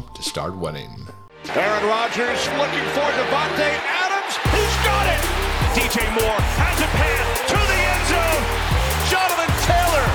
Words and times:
to 0.00 0.22
start 0.22 0.56
winning. 0.56 1.06
Aaron 1.52 1.84
Rodgers 1.84 2.40
looking 2.56 2.86
for 2.96 3.08
Davante 3.18 3.68
Adams. 3.84 4.34
He's 4.54 4.76
got 4.86 5.04
it. 5.12 5.20
DJ 5.76 6.00
Moore 6.16 6.40
has 6.56 6.78
a 6.80 6.88
pass 6.96 7.28
to 7.50 7.58
the 7.70 7.78
end 7.92 8.04
zone. 8.08 8.44
Jonathan 9.12 9.52
Taylor, 9.68 10.06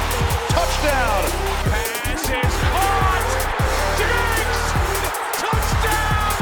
touchdown. 0.50 1.22
Pass 1.70 2.26
is 2.26 2.56
caught. 2.74 3.28
Diggs, 4.02 4.62
touchdown. 5.46 6.42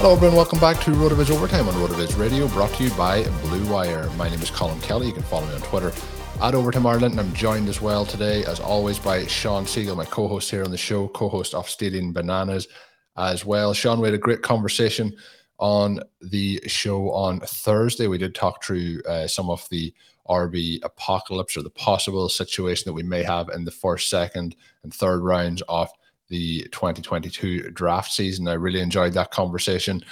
Hello, 0.00 0.12
everyone. 0.14 0.36
Welcome 0.36 0.60
back 0.60 0.80
to 0.84 0.90
RotoViz 0.92 1.30
Overtime 1.30 1.68
on 1.68 1.74
RotoViz 1.74 2.18
Radio, 2.18 2.48
brought 2.48 2.72
to 2.74 2.84
you 2.84 2.90
by 2.92 3.24
Blue 3.42 3.64
Wire. 3.70 4.08
My 4.16 4.28
name 4.30 4.40
is 4.40 4.50
Colm 4.50 4.80
Kelly. 4.82 5.08
You 5.08 5.12
can 5.12 5.24
follow 5.24 5.46
me 5.46 5.54
on 5.54 5.60
Twitter 5.62 5.92
at 6.40 6.54
Overtime 6.54 6.86
Ireland. 6.86 7.12
And 7.12 7.20
I'm 7.20 7.34
joined 7.34 7.68
as 7.68 7.80
well 7.80 8.06
today, 8.06 8.44
as 8.44 8.60
always, 8.60 8.98
by 8.98 9.26
Shawn 9.26 9.64
Siegele, 9.64 9.96
my 9.96 10.04
co 10.04 10.28
host 10.28 10.50
here 10.50 10.64
on 10.64 10.70
the 10.70 10.78
show, 10.78 11.08
co 11.08 11.28
host 11.28 11.54
of 11.54 11.68
Stealing 11.68 12.12
Bananas 12.12 12.68
as 13.16 13.44
well. 13.44 13.74
Shawn, 13.74 14.00
we 14.00 14.06
had 14.06 14.14
a 14.14 14.18
great 14.18 14.42
conversation 14.42 15.16
on 15.58 16.00
the 16.20 16.60
show 16.66 17.10
on 17.10 17.40
Thursday. 17.40 18.06
We 18.06 18.18
did 18.18 18.34
talk 18.34 18.62
through 18.62 19.02
uh, 19.08 19.26
some 19.26 19.50
of 19.50 19.66
the 19.70 19.92
RB 20.28 20.78
apocalypse 20.84 21.56
or 21.56 21.62
the 21.62 21.70
possible 21.70 22.28
situation 22.28 22.84
that 22.86 22.92
we 22.92 23.02
may 23.02 23.22
have 23.22 23.48
in 23.48 23.64
the 23.64 23.70
first, 23.70 24.08
second, 24.08 24.54
and 24.84 24.94
third 24.94 25.20
rounds 25.20 25.62
of 25.68 25.90
the 26.28 26.62
2022 26.70 27.70
draft 27.72 28.12
season. 28.12 28.46
I 28.46 28.54
really 28.54 28.80
enjoyed 28.80 29.14
that 29.14 29.32
conversation. 29.32 30.02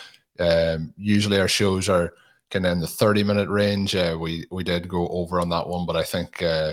Um, 0.41 0.93
usually 0.97 1.38
our 1.38 1.48
shows 1.48 1.88
are 1.88 2.14
kind 2.50 2.66
of 2.66 2.72
in 2.72 2.80
the 2.80 2.86
30 2.86 3.24
minute 3.24 3.48
range. 3.48 3.94
Uh, 3.94 4.16
we 4.18 4.46
we 4.50 4.64
did 4.64 4.88
go 4.88 5.08
over 5.08 5.40
on 5.40 5.48
that 5.50 5.68
one, 5.68 5.86
but 5.86 5.96
I 5.96 6.02
think 6.02 6.42
uh, 6.42 6.72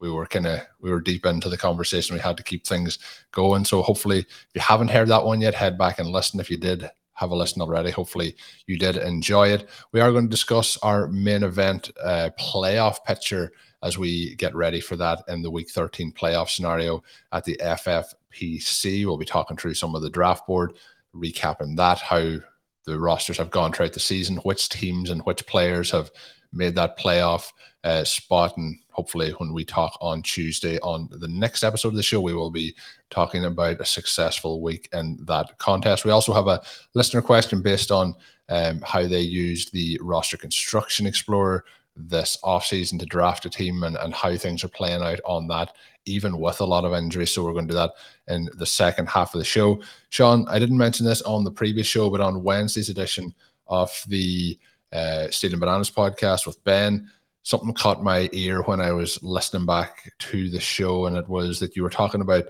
we 0.00 0.10
were 0.10 0.26
kind 0.26 0.46
of 0.46 0.60
we 0.80 0.90
were 0.90 1.00
deep 1.00 1.26
into 1.26 1.48
the 1.48 1.56
conversation. 1.56 2.14
We 2.14 2.20
had 2.20 2.36
to 2.36 2.42
keep 2.42 2.66
things 2.66 2.98
going. 3.32 3.64
So 3.64 3.82
hopefully, 3.82 4.20
if 4.20 4.48
you 4.54 4.60
haven't 4.60 4.88
heard 4.88 5.08
that 5.08 5.24
one 5.24 5.40
yet, 5.40 5.54
head 5.54 5.78
back 5.78 5.98
and 5.98 6.08
listen. 6.08 6.40
If 6.40 6.50
you 6.50 6.58
did 6.58 6.90
have 7.14 7.30
a 7.30 7.36
listen 7.36 7.62
already, 7.62 7.90
hopefully 7.90 8.36
you 8.66 8.76
did 8.76 8.96
enjoy 8.96 9.48
it. 9.48 9.68
We 9.92 10.00
are 10.00 10.12
going 10.12 10.24
to 10.24 10.30
discuss 10.30 10.76
our 10.78 11.06
main 11.08 11.42
event 11.42 11.90
uh, 12.02 12.30
playoff 12.38 13.04
picture 13.04 13.52
as 13.82 13.98
we 13.98 14.34
get 14.36 14.54
ready 14.54 14.80
for 14.80 14.96
that 14.96 15.22
in 15.28 15.42
the 15.42 15.50
Week 15.50 15.70
13 15.70 16.12
playoff 16.12 16.48
scenario 16.48 17.02
at 17.32 17.44
the 17.44 17.56
FFPC. 17.62 19.04
We'll 19.04 19.16
be 19.16 19.24
talking 19.24 19.56
through 19.56 19.74
some 19.74 19.94
of 19.94 20.02
the 20.02 20.10
draft 20.10 20.46
board, 20.46 20.74
recapping 21.14 21.76
that 21.76 21.98
how 21.98 22.38
the 22.86 22.98
rosters 22.98 23.38
have 23.38 23.50
gone 23.50 23.72
throughout 23.72 23.92
the 23.92 24.00
season, 24.00 24.36
which 24.38 24.68
teams 24.68 25.10
and 25.10 25.22
which 25.22 25.46
players 25.46 25.90
have 25.90 26.10
made 26.52 26.74
that 26.74 26.98
playoff 26.98 27.50
uh, 27.82 28.04
spot. 28.04 28.56
And 28.56 28.78
hopefully, 28.90 29.30
when 29.32 29.52
we 29.52 29.64
talk 29.64 29.96
on 30.00 30.22
Tuesday 30.22 30.78
on 30.80 31.08
the 31.10 31.28
next 31.28 31.64
episode 31.64 31.88
of 31.88 31.94
the 31.94 32.02
show, 32.02 32.20
we 32.20 32.34
will 32.34 32.50
be 32.50 32.74
talking 33.10 33.44
about 33.44 33.80
a 33.80 33.84
successful 33.84 34.60
week 34.60 34.88
in 34.92 35.18
that 35.24 35.56
contest. 35.58 36.04
We 36.04 36.10
also 36.10 36.32
have 36.32 36.46
a 36.46 36.62
listener 36.94 37.22
question 37.22 37.62
based 37.62 37.90
on 37.90 38.14
um, 38.48 38.80
how 38.82 39.06
they 39.06 39.20
used 39.20 39.72
the 39.72 39.98
roster 40.02 40.36
construction 40.36 41.06
explorer 41.06 41.64
this 41.96 42.38
offseason 42.42 42.98
to 42.98 43.06
draft 43.06 43.44
a 43.46 43.50
team 43.50 43.82
and, 43.82 43.96
and 43.96 44.12
how 44.12 44.36
things 44.36 44.64
are 44.64 44.68
playing 44.68 45.02
out 45.02 45.20
on 45.24 45.46
that, 45.48 45.74
even 46.06 46.38
with 46.38 46.60
a 46.60 46.64
lot 46.64 46.84
of 46.84 46.92
injuries. 46.92 47.30
So 47.30 47.44
we're 47.44 47.52
going 47.52 47.68
to 47.68 47.72
do 47.72 47.78
that 47.78 47.92
in 48.28 48.48
the 48.56 48.66
second 48.66 49.08
half 49.08 49.34
of 49.34 49.38
the 49.38 49.44
show. 49.44 49.80
Shawn, 50.08 50.46
I 50.48 50.58
didn't 50.58 50.78
mention 50.78 51.06
this 51.06 51.22
on 51.22 51.44
the 51.44 51.50
previous 51.50 51.86
show, 51.86 52.10
but 52.10 52.20
on 52.20 52.42
Wednesday's 52.42 52.88
edition 52.88 53.34
of 53.68 53.90
the 54.08 54.58
uh, 54.92 55.28
Stealing 55.30 55.60
Bananas 55.60 55.90
podcast 55.90 56.46
with 56.46 56.62
Ben, 56.64 57.10
something 57.42 57.74
caught 57.74 58.02
my 58.02 58.28
ear 58.32 58.62
when 58.62 58.80
I 58.80 58.92
was 58.92 59.22
listening 59.22 59.66
back 59.66 60.12
to 60.18 60.50
the 60.50 60.60
show, 60.60 61.06
and 61.06 61.16
it 61.16 61.28
was 61.28 61.60
that 61.60 61.76
you 61.76 61.82
were 61.82 61.90
talking 61.90 62.20
about 62.20 62.44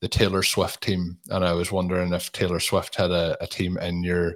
the 0.00 0.08
Taylor 0.08 0.42
Swift 0.42 0.82
team, 0.82 1.18
and 1.30 1.44
I 1.44 1.52
was 1.52 1.72
wondering 1.72 2.12
if 2.12 2.30
Taylor 2.32 2.60
Swift 2.60 2.94
had 2.94 3.10
a, 3.10 3.36
a 3.42 3.46
team 3.46 3.78
in 3.78 4.04
your 4.04 4.34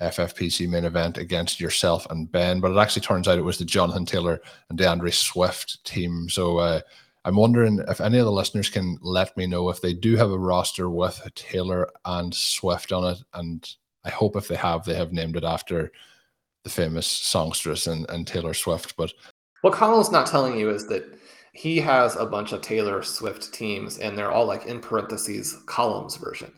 FFPC 0.00 0.68
main 0.68 0.84
event 0.84 1.18
against 1.18 1.60
yourself 1.60 2.06
and 2.10 2.30
Ben, 2.30 2.60
but 2.60 2.72
it 2.72 2.78
actually 2.78 3.02
turns 3.02 3.28
out 3.28 3.38
it 3.38 3.42
was 3.42 3.58
the 3.58 3.64
Jonathan 3.64 4.06
Taylor 4.06 4.40
and 4.68 4.78
DeAndre 4.78 5.12
Swift 5.12 5.84
team. 5.84 6.28
So 6.28 6.58
uh, 6.58 6.80
I'm 7.24 7.36
wondering 7.36 7.84
if 7.88 8.00
any 8.00 8.18
of 8.18 8.24
the 8.24 8.32
listeners 8.32 8.70
can 8.70 8.98
let 9.02 9.36
me 9.36 9.46
know 9.46 9.68
if 9.68 9.80
they 9.80 9.92
do 9.92 10.16
have 10.16 10.30
a 10.30 10.38
roster 10.38 10.88
with 10.88 11.20
Taylor 11.34 11.90
and 12.04 12.34
Swift 12.34 12.92
on 12.92 13.12
it. 13.12 13.22
And 13.34 13.68
I 14.04 14.10
hope 14.10 14.36
if 14.36 14.48
they 14.48 14.56
have, 14.56 14.84
they 14.84 14.94
have 14.94 15.12
named 15.12 15.36
it 15.36 15.44
after 15.44 15.92
the 16.64 16.70
famous 16.70 17.06
songstress 17.06 17.86
and, 17.86 18.08
and 18.08 18.26
Taylor 18.26 18.54
Swift. 18.54 18.96
But 18.96 19.12
what 19.60 19.74
Colm's 19.74 20.10
not 20.10 20.26
telling 20.26 20.58
you 20.58 20.70
is 20.70 20.86
that 20.88 21.04
he 21.52 21.78
has 21.78 22.16
a 22.16 22.26
bunch 22.26 22.52
of 22.52 22.62
Taylor 22.62 23.02
Swift 23.02 23.52
teams, 23.52 23.98
and 23.98 24.16
they're 24.16 24.32
all 24.32 24.46
like 24.46 24.66
in 24.66 24.80
parentheses 24.80 25.58
Colm's 25.66 26.16
version. 26.16 26.52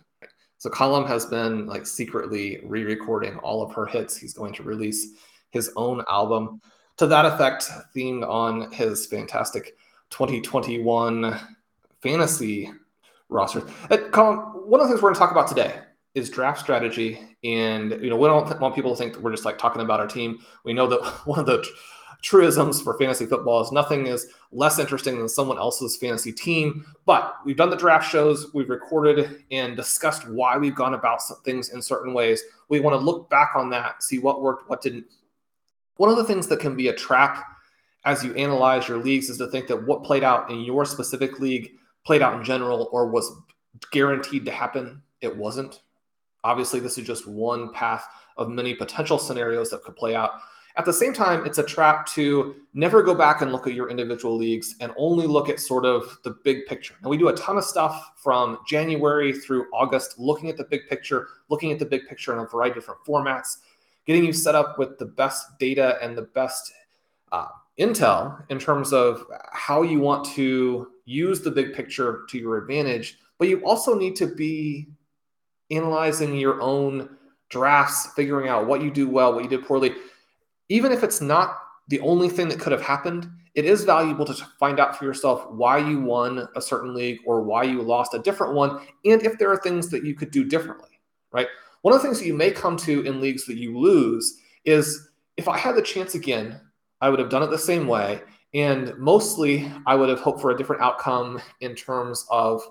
So 0.62 0.70
Colm 0.70 1.08
has 1.08 1.26
been 1.26 1.66
like 1.66 1.88
secretly 1.88 2.60
re-recording 2.62 3.36
all 3.38 3.64
of 3.64 3.74
her 3.74 3.84
hits. 3.84 4.16
He's 4.16 4.32
going 4.32 4.52
to 4.54 4.62
release 4.62 5.08
his 5.50 5.72
own 5.74 6.04
album 6.08 6.60
to 6.98 7.08
that 7.08 7.24
effect, 7.24 7.68
themed 7.96 8.24
on 8.28 8.70
his 8.70 9.06
fantastic 9.06 9.76
2021 10.10 11.36
fantasy 12.00 12.70
roster. 13.28 13.62
Colm, 13.62 14.64
one 14.64 14.80
of 14.80 14.86
the 14.86 14.92
things 14.92 15.02
we're 15.02 15.08
going 15.08 15.14
to 15.14 15.18
talk 15.18 15.32
about 15.32 15.48
today 15.48 15.80
is 16.14 16.30
draft 16.30 16.60
strategy, 16.60 17.18
and 17.42 17.90
you 18.00 18.08
know 18.08 18.16
we 18.16 18.28
don't 18.28 18.60
want 18.60 18.76
people 18.76 18.92
to 18.92 18.96
think 18.96 19.14
that 19.14 19.20
we're 19.20 19.32
just 19.32 19.44
like 19.44 19.58
talking 19.58 19.82
about 19.82 19.98
our 19.98 20.06
team. 20.06 20.38
We 20.62 20.74
know 20.74 20.86
that 20.86 21.04
one 21.24 21.40
of 21.40 21.46
the 21.46 21.66
truisms 22.22 22.80
for 22.80 22.96
fantasy 22.96 23.26
football 23.26 23.60
is 23.60 23.72
nothing 23.72 24.06
is 24.06 24.28
less 24.52 24.78
interesting 24.78 25.18
than 25.18 25.28
someone 25.28 25.58
else's 25.58 25.96
fantasy 25.96 26.32
team. 26.32 26.86
But 27.04 27.34
we've 27.44 27.56
done 27.56 27.70
the 27.70 27.76
draft 27.76 28.08
shows, 28.08 28.52
we've 28.54 28.70
recorded 28.70 29.44
and 29.50 29.76
discussed 29.76 30.28
why 30.28 30.56
we've 30.56 30.74
gone 30.74 30.94
about 30.94 31.20
things 31.44 31.70
in 31.70 31.82
certain 31.82 32.14
ways. 32.14 32.42
We 32.68 32.80
want 32.80 32.94
to 32.94 33.04
look 33.04 33.28
back 33.28 33.52
on 33.56 33.68
that, 33.70 34.02
see 34.02 34.18
what 34.18 34.40
worked, 34.40 34.70
what 34.70 34.80
didn't. 34.80 35.04
One 35.96 36.10
of 36.10 36.16
the 36.16 36.24
things 36.24 36.46
that 36.46 36.60
can 36.60 36.76
be 36.76 36.88
a 36.88 36.94
trap 36.94 37.44
as 38.04 38.24
you 38.24 38.34
analyze 38.34 38.88
your 38.88 38.98
leagues 38.98 39.28
is 39.28 39.38
to 39.38 39.48
think 39.48 39.66
that 39.66 39.86
what 39.86 40.04
played 40.04 40.24
out 40.24 40.50
in 40.50 40.60
your 40.60 40.84
specific 40.84 41.40
league 41.40 41.72
played 42.04 42.22
out 42.22 42.34
in 42.34 42.44
general 42.44 42.88
or 42.92 43.06
was 43.08 43.32
guaranteed 43.90 44.44
to 44.44 44.50
happen. 44.50 45.02
It 45.20 45.36
wasn't. 45.36 45.82
Obviously, 46.44 46.80
this 46.80 46.98
is 46.98 47.06
just 47.06 47.28
one 47.28 47.72
path 47.72 48.06
of 48.36 48.48
many 48.48 48.74
potential 48.74 49.18
scenarios 49.18 49.70
that 49.70 49.84
could 49.84 49.94
play 49.96 50.14
out. 50.14 50.32
At 50.76 50.86
the 50.86 50.92
same 50.92 51.12
time, 51.12 51.44
it's 51.44 51.58
a 51.58 51.62
trap 51.62 52.06
to 52.14 52.56
never 52.72 53.02
go 53.02 53.14
back 53.14 53.42
and 53.42 53.52
look 53.52 53.66
at 53.66 53.74
your 53.74 53.90
individual 53.90 54.36
leagues 54.36 54.74
and 54.80 54.90
only 54.96 55.26
look 55.26 55.50
at 55.50 55.60
sort 55.60 55.84
of 55.84 56.18
the 56.24 56.36
big 56.44 56.66
picture. 56.66 56.94
And 57.02 57.10
we 57.10 57.18
do 57.18 57.28
a 57.28 57.36
ton 57.36 57.58
of 57.58 57.64
stuff 57.64 58.12
from 58.16 58.58
January 58.66 59.34
through 59.34 59.66
August, 59.74 60.18
looking 60.18 60.48
at 60.48 60.56
the 60.56 60.64
big 60.64 60.88
picture, 60.88 61.28
looking 61.50 61.72
at 61.72 61.78
the 61.78 61.84
big 61.84 62.06
picture 62.08 62.32
in 62.32 62.38
a 62.38 62.46
variety 62.46 62.70
of 62.70 62.76
different 62.76 63.04
formats, 63.06 63.58
getting 64.06 64.24
you 64.24 64.32
set 64.32 64.54
up 64.54 64.78
with 64.78 64.98
the 64.98 65.04
best 65.04 65.58
data 65.58 65.98
and 66.00 66.16
the 66.16 66.22
best 66.22 66.72
uh, 67.32 67.48
intel 67.78 68.42
in 68.48 68.58
terms 68.58 68.94
of 68.94 69.24
how 69.52 69.82
you 69.82 69.98
want 69.98 70.24
to 70.24 70.88
use 71.04 71.42
the 71.42 71.50
big 71.50 71.74
picture 71.74 72.22
to 72.30 72.38
your 72.38 72.56
advantage. 72.56 73.18
But 73.38 73.48
you 73.48 73.62
also 73.64 73.98
need 73.98 74.16
to 74.16 74.26
be 74.26 74.88
analyzing 75.70 76.34
your 76.36 76.62
own 76.62 77.16
drafts, 77.50 78.08
figuring 78.14 78.48
out 78.48 78.66
what 78.66 78.82
you 78.82 78.90
do 78.90 79.08
well, 79.08 79.34
what 79.34 79.44
you 79.44 79.50
did 79.50 79.64
poorly 79.64 79.94
even 80.72 80.90
if 80.90 81.04
it's 81.04 81.20
not 81.20 81.58
the 81.88 82.00
only 82.00 82.30
thing 82.30 82.48
that 82.48 82.58
could 82.58 82.72
have 82.72 82.80
happened, 82.80 83.28
it 83.54 83.66
is 83.66 83.84
valuable 83.84 84.24
to 84.24 84.32
find 84.58 84.80
out 84.80 84.96
for 84.96 85.04
yourself 85.04 85.46
why 85.50 85.76
you 85.76 86.00
won 86.00 86.48
a 86.56 86.62
certain 86.62 86.94
league 86.94 87.18
or 87.26 87.42
why 87.42 87.62
you 87.62 87.82
lost 87.82 88.14
a 88.14 88.18
different 88.20 88.54
one, 88.54 88.80
and 89.04 89.22
if 89.22 89.38
there 89.38 89.52
are 89.52 89.58
things 89.58 89.90
that 89.90 90.02
you 90.02 90.14
could 90.14 90.30
do 90.30 90.44
differently, 90.44 90.88
right? 91.30 91.48
One 91.82 91.92
of 91.92 92.00
the 92.00 92.08
things 92.08 92.18
that 92.20 92.26
you 92.26 92.32
may 92.32 92.50
come 92.50 92.78
to 92.78 93.02
in 93.02 93.20
leagues 93.20 93.44
that 93.46 93.58
you 93.58 93.78
lose 93.78 94.38
is 94.64 95.10
if 95.36 95.46
I 95.46 95.58
had 95.58 95.76
the 95.76 95.82
chance 95.82 96.14
again, 96.14 96.58
I 97.02 97.10
would 97.10 97.18
have 97.18 97.28
done 97.28 97.42
it 97.42 97.50
the 97.50 97.58
same 97.58 97.86
way. 97.86 98.22
And 98.54 98.96
mostly, 98.96 99.70
I 99.86 99.94
would 99.94 100.08
have 100.08 100.20
hoped 100.20 100.40
for 100.40 100.52
a 100.52 100.56
different 100.56 100.82
outcome 100.82 101.40
in 101.60 101.74
terms 101.74 102.24
of 102.30 102.62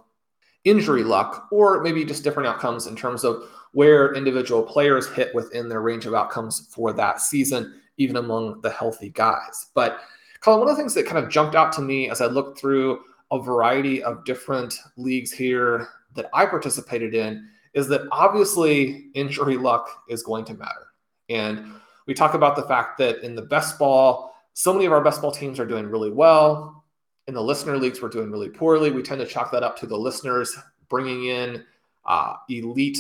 injury 0.63 1.04
luck, 1.04 1.47
or 1.51 1.81
maybe 1.83 2.06
just 2.06 2.24
different 2.24 2.47
outcomes 2.47 2.88
in 2.88 2.95
terms 2.95 3.24
of 3.24 3.50
where 3.74 4.13
individual 4.15 4.63
players 4.63 5.07
hit 5.07 5.36
within 5.36 5.69
their 5.69 5.81
range 5.81 6.06
of 6.06 6.13
outcomes 6.13 6.68
for 6.74 6.94
that 6.94 7.19
season 7.19 7.81
even 7.97 8.17
among 8.17 8.61
the 8.61 8.69
healthy 8.69 9.09
guys. 9.09 9.67
But 9.73 9.99
Colm, 10.41 10.59
one 10.59 10.69
of 10.69 10.75
the 10.75 10.81
things 10.81 10.93
that 10.95 11.05
kind 11.05 11.23
of 11.23 11.29
jumped 11.29 11.55
out 11.55 11.71
to 11.73 11.81
me 11.81 12.09
as 12.09 12.21
I 12.21 12.25
looked 12.25 12.59
through 12.59 13.01
a 13.31 13.41
variety 13.41 14.03
of 14.03 14.25
different 14.25 14.75
leagues 14.97 15.31
here 15.31 15.88
that 16.15 16.29
I 16.33 16.45
participated 16.45 17.13
in 17.15 17.47
is 17.73 17.88
that 17.88 18.01
obviously 18.11 19.09
injury 19.13 19.57
luck 19.57 19.88
is 20.09 20.23
going 20.23 20.45
to 20.45 20.53
matter. 20.53 20.88
And 21.29 21.73
we 22.07 22.13
talk 22.13 22.33
about 22.33 22.55
the 22.55 22.63
fact 22.63 22.97
that 22.97 23.23
in 23.23 23.35
the 23.35 23.41
best 23.43 23.79
ball, 23.79 24.35
so 24.53 24.73
many 24.73 24.85
of 24.85 24.91
our 24.91 25.01
best 25.01 25.21
ball 25.21 25.31
teams 25.31 25.59
are 25.59 25.65
doing 25.65 25.85
really 25.85 26.11
well. 26.11 26.83
In 27.27 27.33
the 27.33 27.41
listener 27.41 27.77
leagues, 27.77 28.01
we're 28.01 28.09
doing 28.09 28.31
really 28.31 28.49
poorly. 28.49 28.91
We 28.91 29.01
tend 29.01 29.21
to 29.21 29.27
chalk 29.27 29.51
that 29.51 29.63
up 29.63 29.77
to 29.79 29.87
the 29.87 29.95
listeners 29.95 30.57
bringing 30.89 31.25
in 31.27 31.63
uh, 32.05 32.33
elite 32.49 32.97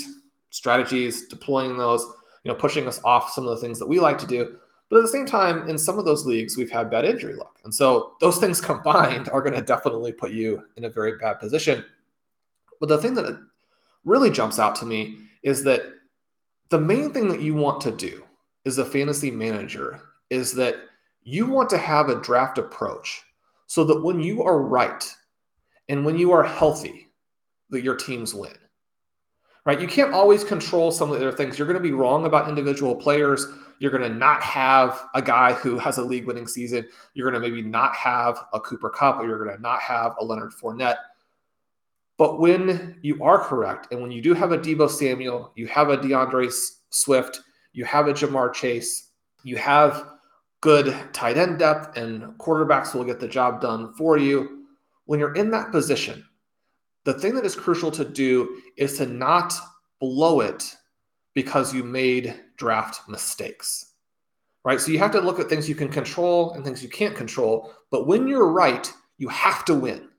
strategies, 0.51 1.27
deploying 1.27 1.77
those, 1.77 2.01
you 2.43 2.51
know, 2.51 2.55
pushing 2.55 2.87
us 2.87 3.01
off 3.03 3.31
some 3.31 3.45
of 3.45 3.49
the 3.49 3.61
things 3.61 3.79
that 3.79 3.87
we 3.87 3.99
like 3.99 4.17
to 4.19 4.27
do. 4.27 4.57
But 4.91 4.97
at 4.97 5.03
the 5.03 5.07
same 5.07 5.25
time, 5.25 5.69
in 5.69 5.77
some 5.77 5.97
of 5.97 6.03
those 6.03 6.25
leagues, 6.25 6.57
we've 6.57 6.69
had 6.69 6.91
bad 6.91 7.05
injury 7.05 7.33
luck. 7.33 7.59
And 7.63 7.73
so 7.73 8.17
those 8.19 8.39
things 8.39 8.59
combined 8.71 9.29
are 9.29 9.41
going 9.41 9.55
to 9.55 9.61
definitely 9.61 10.11
put 10.11 10.31
you 10.31 10.63
in 10.75 10.83
a 10.83 10.89
very 10.89 11.17
bad 11.17 11.39
position. 11.39 11.85
But 12.81 12.89
the 12.89 12.97
thing 12.97 13.13
that 13.13 13.41
really 14.03 14.29
jumps 14.29 14.59
out 14.59 14.75
to 14.75 14.85
me 14.85 15.17
is 15.43 15.63
that 15.63 15.83
the 16.71 16.79
main 16.79 17.13
thing 17.13 17.29
that 17.29 17.39
you 17.39 17.55
want 17.55 17.79
to 17.81 17.91
do 17.91 18.25
as 18.65 18.79
a 18.79 18.85
fantasy 18.85 19.31
manager 19.31 20.01
is 20.29 20.53
that 20.55 20.75
you 21.23 21.45
want 21.45 21.69
to 21.69 21.77
have 21.77 22.09
a 22.09 22.19
draft 22.19 22.57
approach 22.57 23.23
so 23.67 23.85
that 23.85 24.03
when 24.03 24.19
you 24.19 24.43
are 24.43 24.61
right 24.61 25.09
and 25.87 26.03
when 26.03 26.17
you 26.17 26.33
are 26.33 26.43
healthy, 26.43 27.07
that 27.69 27.83
your 27.83 27.95
teams 27.95 28.35
win. 28.35 28.57
Right? 29.65 29.79
You 29.79 29.87
can't 29.87 30.13
always 30.13 30.43
control 30.43 30.91
some 30.91 31.11
of 31.11 31.19
the 31.19 31.27
other 31.27 31.37
things. 31.37 31.57
You're 31.57 31.67
going 31.67 31.77
to 31.77 31.83
be 31.83 31.91
wrong 31.91 32.25
about 32.25 32.49
individual 32.49 32.95
players 32.95 33.47
you're 33.81 33.89
going 33.89 34.03
to 34.03 34.15
not 34.15 34.43
have 34.43 35.07
a 35.15 35.23
guy 35.23 35.53
who 35.53 35.79
has 35.79 35.97
a 35.97 36.03
league 36.03 36.27
winning 36.27 36.45
season. 36.45 36.87
You're 37.15 37.31
going 37.31 37.41
to 37.41 37.49
maybe 37.49 37.67
not 37.67 37.95
have 37.95 38.37
a 38.53 38.59
Cooper 38.59 38.91
Kupp 38.91 39.17
or 39.17 39.25
you're 39.25 39.43
going 39.43 39.55
to 39.55 39.61
not 39.61 39.81
have 39.81 40.13
a 40.19 40.23
Leonard 40.23 40.51
Fournette. 40.51 40.97
But 42.19 42.39
when 42.39 42.99
you 43.01 43.23
are 43.23 43.39
correct, 43.39 43.91
and 43.91 43.99
when 43.99 44.11
you 44.11 44.21
do 44.21 44.35
have 44.35 44.51
a 44.51 44.57
Deebo 44.59 44.87
Samuel, 44.87 45.51
you 45.55 45.65
have 45.65 45.89
a 45.89 45.97
DeAndre 45.97 46.53
Swift, 46.91 47.41
you 47.73 47.83
have 47.85 48.07
a 48.07 48.13
Ja'Marr 48.13 48.53
Chase, 48.53 49.13
you 49.43 49.57
have 49.57 50.11
good 50.61 50.95
tight 51.11 51.37
end 51.37 51.57
depth, 51.57 51.97
and 51.97 52.21
quarterbacks 52.37 52.93
will 52.93 53.03
get 53.03 53.19
the 53.19 53.27
job 53.27 53.61
done 53.61 53.95
for 53.95 54.15
you. 54.15 54.67
When 55.05 55.19
you're 55.19 55.33
in 55.33 55.49
that 55.51 55.71
position, 55.71 56.23
the 57.03 57.13
thing 57.13 57.35
that 57.35 57.45
is 57.45 57.55
crucial 57.55 57.91
to 57.91 58.05
do 58.05 58.61
is 58.77 58.97
to 58.97 59.05
not 59.05 59.53
blow 59.99 60.41
it 60.41 60.75
because 61.33 61.73
you 61.73 61.83
made 61.83 62.39
draft 62.57 63.07
mistakes. 63.07 63.93
Right? 64.63 64.79
So 64.79 64.91
you 64.91 64.99
have 64.99 65.11
to 65.11 65.21
look 65.21 65.39
at 65.39 65.49
things 65.49 65.67
you 65.67 65.75
can 65.75 65.89
control 65.89 66.51
and 66.53 66.63
things 66.63 66.83
you 66.83 66.89
can't 66.89 67.15
control. 67.15 67.73
But 67.89 68.05
when 68.05 68.27
you're 68.27 68.51
right, 68.51 68.91
you 69.17 69.29
have 69.29 69.65
to 69.65 69.73
win. 69.73 70.09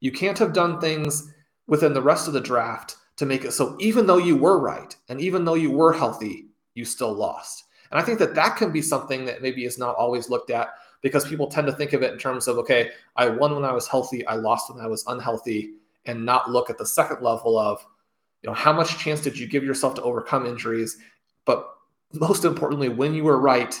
You 0.00 0.12
can't 0.12 0.38
have 0.38 0.52
done 0.52 0.80
things 0.80 1.32
within 1.66 1.92
the 1.92 2.02
rest 2.02 2.26
of 2.26 2.34
the 2.34 2.40
draft 2.40 2.96
to 3.16 3.26
make 3.26 3.44
it 3.44 3.52
so 3.52 3.76
even 3.80 4.06
though 4.06 4.18
you 4.18 4.36
were 4.36 4.58
right 4.58 4.96
and 5.08 5.20
even 5.20 5.44
though 5.44 5.54
you 5.54 5.70
were 5.70 5.92
healthy, 5.92 6.46
you 6.74 6.84
still 6.84 7.12
lost. 7.12 7.64
And 7.90 8.00
I 8.00 8.02
think 8.02 8.18
that 8.18 8.34
that 8.34 8.56
can 8.56 8.72
be 8.72 8.82
something 8.82 9.24
that 9.26 9.40
maybe 9.40 9.64
is 9.64 9.78
not 9.78 9.94
always 9.94 10.28
looked 10.28 10.50
at 10.50 10.70
because 11.00 11.28
people 11.28 11.46
tend 11.46 11.66
to 11.66 11.72
think 11.72 11.92
of 11.92 12.02
it 12.02 12.12
in 12.12 12.18
terms 12.18 12.48
of, 12.48 12.58
okay, 12.58 12.90
I 13.14 13.28
won 13.28 13.54
when 13.54 13.64
I 13.64 13.72
was 13.72 13.86
healthy, 13.86 14.26
I 14.26 14.34
lost 14.34 14.74
when 14.74 14.84
I 14.84 14.88
was 14.88 15.04
unhealthy, 15.06 15.74
and 16.06 16.24
not 16.24 16.50
look 16.50 16.70
at 16.70 16.78
the 16.78 16.86
second 16.86 17.22
level 17.22 17.58
of, 17.58 17.84
you 18.42 18.50
know, 18.50 18.54
how 18.54 18.72
much 18.72 18.98
chance 18.98 19.20
did 19.20 19.38
you 19.38 19.46
give 19.46 19.64
yourself 19.64 19.94
to 19.94 20.02
overcome 20.02 20.46
injuries? 20.46 20.98
But 21.44 21.68
most 22.12 22.44
importantly, 22.44 22.88
when 22.88 23.14
you 23.14 23.24
were 23.24 23.38
right, 23.38 23.78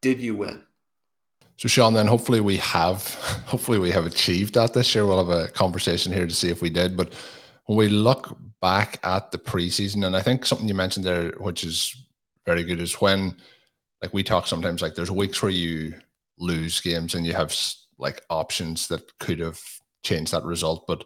did 0.00 0.20
you 0.20 0.34
win? 0.36 0.62
So 1.56 1.68
Shawn, 1.68 1.94
then 1.94 2.06
hopefully 2.06 2.40
we 2.40 2.56
have 2.58 3.14
hopefully 3.46 3.78
we 3.78 3.90
have 3.90 4.06
achieved 4.06 4.54
that 4.54 4.74
this 4.74 4.94
year. 4.94 5.06
We'll 5.06 5.24
have 5.24 5.44
a 5.44 5.48
conversation 5.48 6.12
here 6.12 6.26
to 6.26 6.34
see 6.34 6.50
if 6.50 6.60
we 6.62 6.70
did. 6.70 6.96
But 6.96 7.12
when 7.66 7.78
we 7.78 7.88
look 7.88 8.36
back 8.60 8.98
at 9.04 9.30
the 9.30 9.38
preseason, 9.38 10.06
and 10.06 10.16
I 10.16 10.22
think 10.22 10.44
something 10.44 10.68
you 10.68 10.74
mentioned 10.74 11.06
there, 11.06 11.32
which 11.38 11.64
is 11.64 11.94
very 12.46 12.64
good, 12.64 12.80
is 12.80 13.00
when 13.00 13.36
like 14.02 14.12
we 14.12 14.22
talk 14.22 14.46
sometimes 14.46 14.82
like 14.82 14.94
there's 14.94 15.10
weeks 15.10 15.40
where 15.42 15.50
you 15.50 15.94
lose 16.38 16.80
games 16.80 17.14
and 17.14 17.24
you 17.24 17.32
have 17.32 17.56
like 17.98 18.22
options 18.28 18.88
that 18.88 19.16
could 19.18 19.38
have 19.38 19.60
changed 20.02 20.32
that 20.32 20.44
result, 20.44 20.86
but 20.88 21.04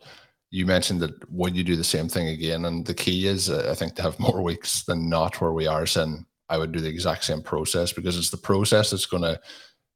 you 0.51 0.67
mentioned 0.67 1.01
that 1.01 1.31
would 1.31 1.57
you 1.57 1.65
do 1.65 1.77
the 1.77 1.85
same 1.85 2.09
thing 2.09 2.29
again? 2.29 2.65
And 2.65 2.87
the 2.87 2.95
key 2.95 3.27
is, 3.27 3.51
uh, 3.51 3.69
I 3.71 3.75
think, 3.75 3.95
to 3.97 4.03
have 4.03 4.19
more 4.21 4.43
weeks 4.43 4.85
than 4.85 5.09
not 5.09 5.41
where 5.41 5.53
we 5.53 5.67
are 5.67 5.87
saying 5.87 6.27
I 6.49 6.59
would 6.59 6.73
do 6.73 6.81
the 6.81 6.89
exact 6.89 7.25
same 7.25 7.43
process 7.43 7.93
because 7.93 8.17
it's 8.17 8.31
the 8.31 8.37
process 8.37 8.91
that's 8.91 9.07
going 9.07 9.25
to 9.25 9.41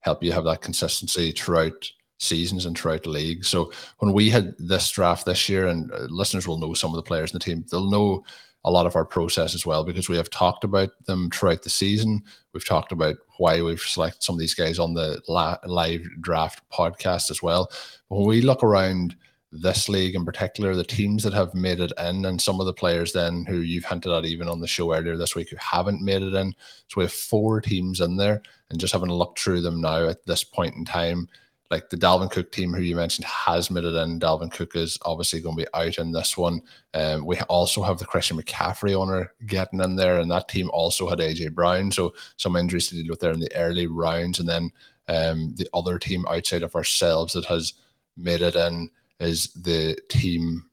help 0.00 0.22
you 0.22 0.32
have 0.32 0.44
that 0.44 0.62
consistency 0.62 1.32
throughout 1.32 1.90
seasons 2.18 2.66
and 2.66 2.76
throughout 2.76 3.02
the 3.04 3.10
league. 3.10 3.44
So 3.44 3.72
when 3.98 4.12
we 4.12 4.28
had 4.30 4.54
this 4.58 4.90
draft 4.90 5.24
this 5.24 5.48
year, 5.48 5.68
and 5.68 5.92
uh, 5.92 6.06
listeners 6.10 6.46
will 6.46 6.58
know 6.58 6.74
some 6.74 6.90
of 6.90 6.96
the 6.96 7.02
players 7.02 7.32
in 7.32 7.38
the 7.38 7.44
team, 7.44 7.64
they'll 7.70 7.90
know 7.90 8.24
a 8.64 8.70
lot 8.70 8.86
of 8.86 8.94
our 8.94 9.06
process 9.06 9.54
as 9.54 9.64
well 9.64 9.84
because 9.84 10.08
we 10.08 10.16
have 10.16 10.28
talked 10.28 10.64
about 10.64 10.90
them 11.06 11.30
throughout 11.30 11.62
the 11.62 11.70
season. 11.70 12.22
We've 12.52 12.66
talked 12.66 12.92
about 12.92 13.16
why 13.38 13.62
we've 13.62 13.80
selected 13.80 14.22
some 14.22 14.34
of 14.34 14.38
these 14.38 14.54
guys 14.54 14.78
on 14.78 14.92
the 14.92 15.22
live 15.64 16.06
draft 16.20 16.62
podcast 16.70 17.30
as 17.30 17.42
well. 17.42 17.70
When 18.08 18.26
we 18.26 18.42
look 18.42 18.62
around 18.62 19.16
this 19.52 19.88
league 19.88 20.14
in 20.14 20.24
particular, 20.24 20.76
the 20.76 20.84
teams 20.84 21.24
that 21.24 21.32
have 21.32 21.54
made 21.54 21.80
it 21.80 21.92
in, 21.98 22.24
and 22.24 22.40
some 22.40 22.60
of 22.60 22.66
the 22.66 22.72
players 22.72 23.12
then 23.12 23.44
who 23.46 23.58
you've 23.58 23.84
hinted 23.84 24.12
at 24.12 24.24
even 24.24 24.48
on 24.48 24.60
the 24.60 24.66
show 24.66 24.94
earlier 24.94 25.16
this 25.16 25.34
week 25.34 25.50
who 25.50 25.56
haven't 25.58 26.02
made 26.02 26.22
it 26.22 26.34
in. 26.34 26.54
So 26.88 26.96
we 26.96 27.04
have 27.04 27.12
four 27.12 27.60
teams 27.60 28.00
in 28.00 28.16
there, 28.16 28.42
and 28.70 28.78
just 28.78 28.92
having 28.92 29.10
a 29.10 29.14
look 29.14 29.38
through 29.38 29.62
them 29.62 29.80
now 29.80 30.08
at 30.08 30.24
this 30.24 30.44
point 30.44 30.76
in 30.76 30.84
time, 30.84 31.28
like 31.68 31.90
the 31.90 31.96
Dalvin 31.96 32.30
Cook 32.30 32.52
team 32.52 32.72
who 32.72 32.82
you 32.82 32.94
mentioned 32.94 33.26
has 33.26 33.72
made 33.72 33.84
it 33.84 33.94
in. 33.94 34.20
Dalvin 34.20 34.52
Cook 34.52 34.76
is 34.76 34.98
obviously 35.02 35.40
going 35.40 35.56
to 35.56 35.64
be 35.64 35.68
out 35.74 35.98
in 35.98 36.12
this 36.12 36.36
one. 36.36 36.62
Um, 36.94 37.26
we 37.26 37.40
also 37.42 37.82
have 37.82 37.98
the 37.98 38.04
Christian 38.04 38.40
McCaffrey 38.40 38.94
owner 38.94 39.32
getting 39.46 39.80
in 39.80 39.96
there, 39.96 40.20
and 40.20 40.30
that 40.30 40.48
team 40.48 40.70
also 40.72 41.08
had 41.08 41.18
AJ 41.18 41.54
Brown, 41.54 41.90
so 41.90 42.14
some 42.36 42.54
injuries 42.54 42.86
to 42.88 42.94
deal 42.94 43.10
with 43.10 43.18
there 43.18 43.32
in 43.32 43.40
the 43.40 43.54
early 43.56 43.88
rounds, 43.88 44.38
and 44.38 44.48
then 44.48 44.70
um, 45.08 45.54
the 45.56 45.68
other 45.74 45.98
team 45.98 46.24
outside 46.28 46.62
of 46.62 46.76
ourselves 46.76 47.32
that 47.32 47.46
has 47.46 47.74
made 48.16 48.42
it 48.42 48.54
in 48.54 48.90
is 49.20 49.52
the 49.52 49.96
team 50.08 50.64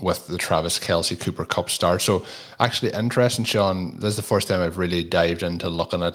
with 0.00 0.26
the 0.28 0.38
Travis 0.38 0.78
Kelce 0.78 1.18
Cooper 1.18 1.44
Kupp 1.44 1.68
start. 1.68 2.00
So 2.00 2.24
actually 2.60 2.92
interesting, 2.92 3.44
Shawn. 3.44 3.96
This 3.96 4.10
is 4.10 4.16
the 4.16 4.22
first 4.22 4.48
time 4.48 4.60
I've 4.60 4.78
really 4.78 5.02
dived 5.02 5.42
into 5.42 5.68
looking 5.68 6.02
at 6.02 6.14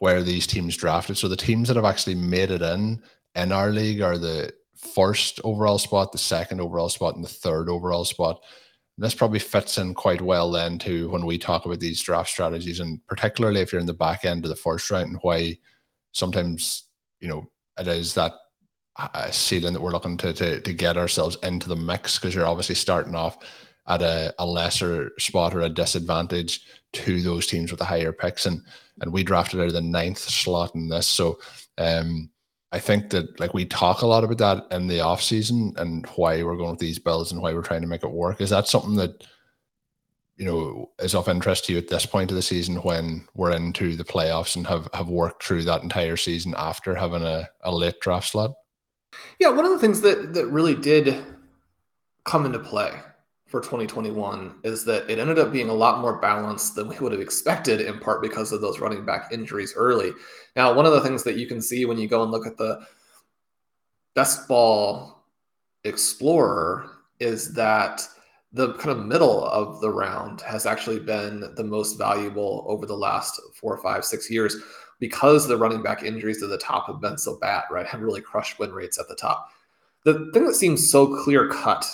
where 0.00 0.22
these 0.22 0.46
teams 0.46 0.76
drafted. 0.76 1.16
So 1.16 1.28
the 1.28 1.36
teams 1.36 1.68
that 1.68 1.76
have 1.76 1.84
actually 1.86 2.16
made 2.16 2.50
it 2.50 2.62
in 2.62 3.02
in 3.34 3.52
our 3.52 3.70
league 3.70 4.02
are 4.02 4.18
the 4.18 4.52
first 4.76 5.40
overall 5.44 5.78
spot, 5.78 6.12
the 6.12 6.18
second 6.18 6.60
overall 6.60 6.90
spot, 6.90 7.14
and 7.16 7.24
the 7.24 7.28
third 7.28 7.68
overall 7.68 8.04
spot. 8.04 8.40
And 8.96 9.04
this 9.04 9.14
probably 9.14 9.38
fits 9.38 9.78
in 9.78 9.94
quite 9.94 10.20
well 10.20 10.50
then 10.50 10.78
to 10.80 11.08
when 11.10 11.24
we 11.24 11.38
talk 11.38 11.64
about 11.64 11.80
these 11.80 12.02
draft 12.02 12.30
strategies, 12.30 12.80
and 12.80 13.04
particularly 13.06 13.60
if 13.60 13.72
you're 13.72 13.80
in 13.80 13.86
the 13.86 13.94
back 13.94 14.24
end 14.24 14.44
of 14.44 14.50
the 14.50 14.56
first 14.56 14.90
round 14.90 15.08
and 15.08 15.18
why 15.22 15.58
sometimes 16.12 16.84
you 17.20 17.28
know 17.28 17.46
it 17.78 17.88
is 17.88 18.14
that 18.14 18.32
a 18.98 19.32
ceiling 19.32 19.72
that 19.72 19.82
we're 19.82 19.92
looking 19.92 20.16
to, 20.18 20.32
to, 20.32 20.60
to 20.60 20.72
get 20.72 20.96
ourselves 20.96 21.36
into 21.42 21.68
the 21.68 21.76
mix 21.76 22.18
because 22.18 22.34
you're 22.34 22.46
obviously 22.46 22.74
starting 22.74 23.14
off 23.14 23.38
at 23.88 24.02
a, 24.02 24.34
a 24.38 24.46
lesser 24.46 25.12
spot 25.18 25.54
or 25.54 25.60
a 25.60 25.68
disadvantage 25.68 26.66
to 26.92 27.20
those 27.20 27.46
teams 27.46 27.70
with 27.70 27.78
the 27.78 27.84
higher 27.84 28.12
picks. 28.12 28.46
And 28.46 28.62
and 29.00 29.12
we 29.12 29.22
drafted 29.22 29.60
out 29.60 29.66
of 29.66 29.74
the 29.74 29.82
ninth 29.82 30.18
slot 30.18 30.74
in 30.74 30.88
this. 30.88 31.06
So 31.06 31.38
um 31.78 32.30
I 32.72 32.78
think 32.78 33.10
that 33.10 33.38
like 33.38 33.54
we 33.54 33.64
talk 33.64 34.02
a 34.02 34.06
lot 34.06 34.24
about 34.24 34.38
that 34.38 34.76
in 34.76 34.86
the 34.88 35.00
off 35.00 35.22
season 35.22 35.72
and 35.76 36.06
why 36.16 36.42
we're 36.42 36.56
going 36.56 36.72
with 36.72 36.80
these 36.80 36.98
builds 36.98 37.32
and 37.32 37.40
why 37.40 37.52
we're 37.52 37.62
trying 37.62 37.82
to 37.82 37.86
make 37.86 38.02
it 38.02 38.10
work. 38.10 38.40
Is 38.40 38.50
that 38.50 38.66
something 38.66 38.96
that 38.96 39.24
you 40.36 40.44
know 40.44 40.90
is 40.98 41.14
of 41.14 41.28
interest 41.28 41.66
to 41.66 41.72
you 41.72 41.78
at 41.78 41.88
this 41.88 42.06
point 42.06 42.30
of 42.30 42.36
the 42.36 42.42
season 42.42 42.76
when 42.76 43.26
we're 43.34 43.52
into 43.52 43.94
the 43.94 44.04
playoffs 44.04 44.56
and 44.56 44.66
have 44.66 44.88
have 44.94 45.08
worked 45.08 45.44
through 45.44 45.62
that 45.62 45.82
entire 45.82 46.16
season 46.16 46.54
after 46.56 46.94
having 46.94 47.22
a, 47.22 47.48
a 47.62 47.74
late 47.74 48.00
draft 48.00 48.28
slot? 48.28 48.52
Yeah, 49.38 49.50
one 49.50 49.64
of 49.64 49.72
the 49.72 49.78
things 49.78 50.00
that 50.02 50.34
that 50.34 50.46
really 50.46 50.74
did 50.74 51.24
come 52.24 52.46
into 52.46 52.58
play 52.58 52.92
for 53.46 53.60
2021 53.60 54.56
is 54.64 54.84
that 54.84 55.08
it 55.08 55.18
ended 55.18 55.38
up 55.38 55.52
being 55.52 55.68
a 55.68 55.74
lot 55.74 56.00
more 56.00 56.18
balanced 56.18 56.74
than 56.74 56.88
we 56.88 56.98
would 56.98 57.12
have 57.12 57.20
expected, 57.20 57.80
in 57.80 57.98
part 58.00 58.20
because 58.20 58.52
of 58.52 58.60
those 58.60 58.80
running 58.80 59.04
back 59.04 59.30
injuries 59.32 59.74
early. 59.76 60.12
Now, 60.56 60.74
one 60.74 60.86
of 60.86 60.92
the 60.92 61.00
things 61.00 61.22
that 61.22 61.36
you 61.36 61.46
can 61.46 61.62
see 61.62 61.84
when 61.84 61.98
you 61.98 62.08
go 62.08 62.22
and 62.22 62.32
look 62.32 62.46
at 62.46 62.56
the 62.56 62.84
best 64.14 64.48
ball 64.48 65.22
explorer 65.84 66.90
is 67.20 67.54
that 67.54 68.02
the 68.52 68.72
kind 68.74 68.98
of 68.98 69.06
middle 69.06 69.44
of 69.44 69.80
the 69.80 69.90
round 69.90 70.40
has 70.40 70.66
actually 70.66 70.98
been 70.98 71.52
the 71.56 71.64
most 71.64 71.98
valuable 71.98 72.64
over 72.66 72.86
the 72.86 72.96
last 72.96 73.40
four, 73.54 73.78
five, 73.78 74.04
six 74.04 74.30
years 74.30 74.56
because 74.98 75.46
the 75.46 75.56
running 75.56 75.82
back 75.82 76.02
injuries 76.02 76.42
at 76.42 76.48
the 76.48 76.58
top 76.58 76.86
have 76.86 77.00
been 77.00 77.18
so 77.18 77.36
bad, 77.36 77.64
right? 77.70 77.86
Have 77.86 78.00
really 78.00 78.20
crushed 78.20 78.58
win 78.58 78.72
rates 78.72 78.98
at 78.98 79.08
the 79.08 79.14
top. 79.14 79.50
The 80.04 80.30
thing 80.32 80.44
that 80.46 80.54
seems 80.54 80.90
so 80.90 81.22
clear 81.22 81.48
cut 81.48 81.84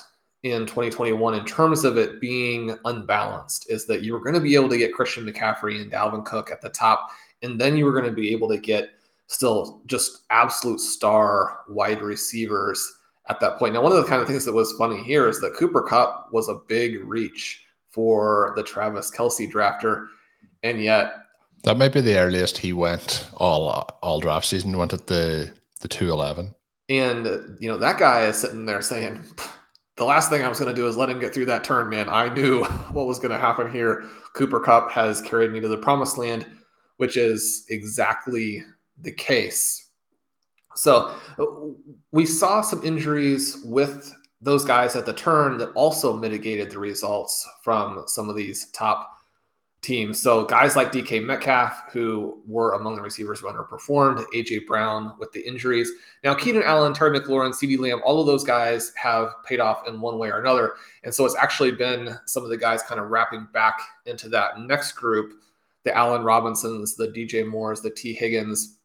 in 0.42 0.66
2021 0.66 1.34
in 1.34 1.44
terms 1.44 1.84
of 1.84 1.96
it 1.96 2.20
being 2.20 2.76
unbalanced 2.84 3.70
is 3.70 3.86
that 3.86 4.02
you 4.02 4.12
were 4.12 4.20
going 4.20 4.34
to 4.34 4.40
be 4.40 4.54
able 4.54 4.68
to 4.68 4.78
get 4.78 4.92
Christian 4.92 5.24
McCaffrey 5.24 5.80
and 5.80 5.90
Dalvin 5.90 6.24
Cook 6.24 6.50
at 6.50 6.60
the 6.60 6.68
top, 6.68 7.10
and 7.42 7.60
then 7.60 7.76
you 7.76 7.84
were 7.84 7.92
going 7.92 8.04
to 8.04 8.12
be 8.12 8.32
able 8.32 8.48
to 8.48 8.58
get 8.58 8.90
still 9.28 9.80
just 9.86 10.22
absolute 10.30 10.80
star 10.80 11.60
wide 11.68 12.02
receivers 12.02 12.98
at 13.28 13.40
that 13.40 13.58
point. 13.58 13.74
Now, 13.74 13.82
one 13.82 13.92
of 13.92 13.98
the 13.98 14.08
kind 14.08 14.20
of 14.20 14.28
things 14.28 14.44
that 14.44 14.52
was 14.52 14.74
funny 14.76 15.02
here 15.02 15.28
is 15.28 15.40
that 15.40 15.54
Cooper 15.54 15.82
Kupp 15.82 16.28
was 16.32 16.48
a 16.48 16.60
big 16.66 17.02
reach 17.04 17.64
for 17.90 18.52
the 18.56 18.62
Travis 18.62 19.10
Kelce 19.10 19.50
drafter, 19.50 20.08
and 20.62 20.82
yet 20.82 21.21
that 21.64 21.78
might 21.78 21.92
be 21.92 22.00
the 22.00 22.18
earliest 22.18 22.58
he 22.58 22.72
went 22.72 23.26
all 23.34 23.68
all 24.02 24.20
draft 24.20 24.46
season. 24.46 24.76
Went 24.76 24.92
at 24.92 25.06
the 25.06 25.52
the 25.80 25.88
two 25.88 26.10
eleven, 26.10 26.54
and 26.88 27.26
you 27.60 27.68
know 27.68 27.78
that 27.78 27.98
guy 27.98 28.26
is 28.26 28.36
sitting 28.38 28.66
there 28.66 28.82
saying 28.82 29.24
the 29.96 30.04
last 30.04 30.30
thing 30.30 30.42
I 30.42 30.48
was 30.48 30.58
going 30.58 30.74
to 30.74 30.80
do 30.80 30.88
is 30.88 30.96
let 30.96 31.10
him 31.10 31.20
get 31.20 31.34
through 31.34 31.46
that 31.46 31.64
turn, 31.64 31.88
man. 31.88 32.08
I 32.08 32.32
knew 32.32 32.64
what 32.92 33.06
was 33.06 33.18
going 33.18 33.32
to 33.32 33.38
happen 33.38 33.70
here. 33.70 34.04
Cooper 34.34 34.60
Kupp 34.60 34.90
has 34.90 35.20
carried 35.20 35.52
me 35.52 35.60
to 35.60 35.68
the 35.68 35.76
promised 35.76 36.18
land, 36.18 36.46
which 36.96 37.16
is 37.16 37.66
exactly 37.68 38.64
the 39.00 39.12
case. 39.12 39.90
So 40.74 41.14
uh, 41.38 41.44
we 42.12 42.24
saw 42.24 42.62
some 42.62 42.82
injuries 42.82 43.58
with 43.64 44.12
those 44.40 44.64
guys 44.64 44.96
at 44.96 45.06
the 45.06 45.12
turn 45.12 45.58
that 45.58 45.70
also 45.72 46.16
mitigated 46.16 46.70
the 46.70 46.78
results 46.78 47.46
from 47.62 48.04
some 48.06 48.28
of 48.28 48.36
these 48.36 48.70
top 48.70 49.18
team. 49.82 50.14
So 50.14 50.44
guys 50.44 50.76
like 50.76 50.92
DK 50.92 51.24
Metcalf, 51.24 51.92
who 51.92 52.40
were 52.46 52.74
among 52.74 52.94
the 52.94 53.02
receivers 53.02 53.40
who 53.40 53.48
underperformed, 53.48 54.24
AJ 54.32 54.66
Brown 54.66 55.12
with 55.18 55.32
the 55.32 55.46
injuries. 55.46 55.90
Now 56.22 56.34
Keenan 56.34 56.62
Allen, 56.62 56.94
Terry 56.94 57.18
McLaurin, 57.18 57.52
CeeDee 57.52 57.78
Lamb, 57.78 58.00
all 58.04 58.20
of 58.20 58.26
those 58.26 58.44
guys 58.44 58.92
have 58.94 59.34
paid 59.44 59.58
off 59.58 59.88
in 59.88 60.00
one 60.00 60.18
way 60.18 60.30
or 60.30 60.40
another. 60.40 60.74
And 61.02 61.12
so 61.12 61.26
it's 61.26 61.34
actually 61.34 61.72
been 61.72 62.16
some 62.26 62.44
of 62.44 62.48
the 62.48 62.56
guys 62.56 62.82
kind 62.84 63.00
of 63.00 63.10
wrapping 63.10 63.48
back 63.52 63.80
into 64.06 64.28
that 64.28 64.60
next 64.60 64.92
group, 64.92 65.32
the 65.82 65.96
Allen 65.96 66.22
Robinsons, 66.22 66.94
the 66.94 67.08
DJ 67.08 67.44
Moores, 67.44 67.80
the 67.80 67.90
Tee 67.90 68.14
Higgins, 68.14 68.78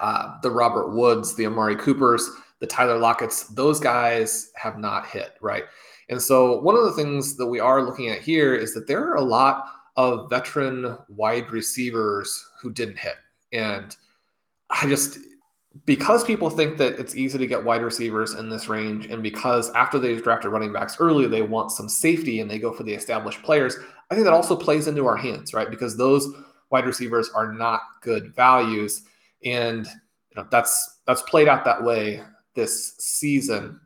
uh, 0.00 0.34
the 0.42 0.50
Robert 0.50 0.94
Woods, 0.96 1.36
the 1.36 1.46
Amari 1.46 1.76
Coopers, 1.76 2.28
the 2.58 2.66
Tyler 2.66 2.98
Lockett's. 2.98 3.44
Those 3.48 3.78
guys 3.78 4.50
have 4.56 4.78
not 4.78 5.06
hit, 5.06 5.34
right? 5.40 5.64
And 6.08 6.20
so 6.20 6.60
one 6.60 6.76
of 6.76 6.84
the 6.84 6.92
things 6.92 7.36
that 7.36 7.46
we 7.46 7.60
are 7.60 7.82
looking 7.82 8.08
at 8.08 8.20
here 8.20 8.54
is 8.54 8.74
that 8.74 8.86
there 8.86 9.04
are 9.08 9.16
a 9.16 9.22
lot 9.22 9.68
of 9.96 10.28
veteran 10.30 10.96
wide 11.08 11.50
receivers 11.50 12.50
who 12.60 12.70
didn't 12.70 12.98
hit. 12.98 13.16
And 13.52 13.96
I 14.70 14.86
just, 14.86 15.18
because 15.84 16.24
people 16.24 16.50
think 16.50 16.76
that 16.78 16.98
it's 16.98 17.16
easy 17.16 17.38
to 17.38 17.46
get 17.46 17.64
wide 17.64 17.82
receivers 17.82 18.34
in 18.34 18.48
this 18.48 18.68
range, 18.68 19.06
and 19.06 19.22
because 19.22 19.70
after 19.72 19.98
they've 19.98 20.22
drafted 20.22 20.50
running 20.50 20.72
backs 20.72 20.96
early, 21.00 21.26
they 21.26 21.42
want 21.42 21.70
some 21.70 21.88
safety 21.88 22.40
and 22.40 22.50
they 22.50 22.58
go 22.58 22.72
for 22.72 22.82
the 22.82 22.94
established 22.94 23.42
players, 23.42 23.76
I 24.10 24.14
think 24.14 24.24
that 24.24 24.34
also 24.34 24.56
plays 24.56 24.86
into 24.86 25.06
our 25.06 25.16
hands, 25.16 25.54
right? 25.54 25.70
Because 25.70 25.96
those 25.96 26.28
wide 26.70 26.86
receivers 26.86 27.30
are 27.30 27.52
not 27.52 27.80
good 28.00 28.34
values. 28.34 29.02
And 29.44 29.86
you 29.86 30.42
know, 30.42 30.46
that's 30.50 31.00
that's 31.06 31.22
played 31.22 31.48
out 31.48 31.64
that 31.64 31.82
way 31.82 32.22
this 32.54 32.96
season. 32.98 33.80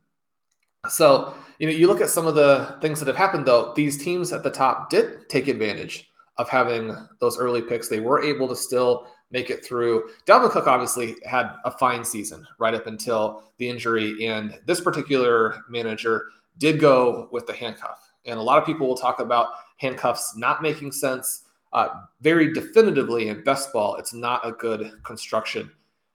So 0.88 1.34
you 1.60 1.66
know, 1.66 1.74
you 1.74 1.86
look 1.86 2.00
at 2.00 2.08
some 2.08 2.26
of 2.26 2.34
the 2.34 2.78
things 2.80 2.98
that 3.00 3.06
have 3.06 3.16
happened 3.16 3.46
though. 3.46 3.74
These 3.76 4.02
teams 4.02 4.32
at 4.32 4.42
the 4.42 4.50
top 4.50 4.88
did 4.88 5.28
take 5.28 5.46
advantage 5.46 6.10
of 6.38 6.48
having 6.48 6.96
those 7.20 7.38
early 7.38 7.60
picks. 7.60 7.88
They 7.88 8.00
were 8.00 8.22
able 8.22 8.48
to 8.48 8.56
still 8.56 9.06
make 9.30 9.50
it 9.50 9.62
through. 9.62 10.08
Dalvin 10.26 10.50
Cook 10.50 10.66
obviously 10.66 11.16
had 11.26 11.52
a 11.66 11.70
fine 11.70 12.02
season 12.02 12.46
right 12.58 12.74
up 12.74 12.86
until 12.86 13.52
the 13.58 13.68
injury, 13.68 14.26
and 14.26 14.58
this 14.66 14.80
particular 14.80 15.62
manager 15.68 16.28
did 16.56 16.80
go 16.80 17.28
with 17.30 17.46
the 17.46 17.52
handcuff. 17.52 18.10
And 18.24 18.38
a 18.38 18.42
lot 18.42 18.58
of 18.58 18.64
people 18.64 18.88
will 18.88 18.96
talk 18.96 19.20
about 19.20 19.48
handcuffs 19.76 20.34
not 20.36 20.62
making 20.62 20.92
sense. 20.92 21.42
Uh, 21.74 21.88
very 22.22 22.52
definitively 22.54 23.28
in 23.28 23.44
best 23.44 23.70
ball, 23.72 23.96
it's 23.96 24.14
not 24.14 24.46
a 24.46 24.52
good 24.52 24.92
construction. 25.04 25.70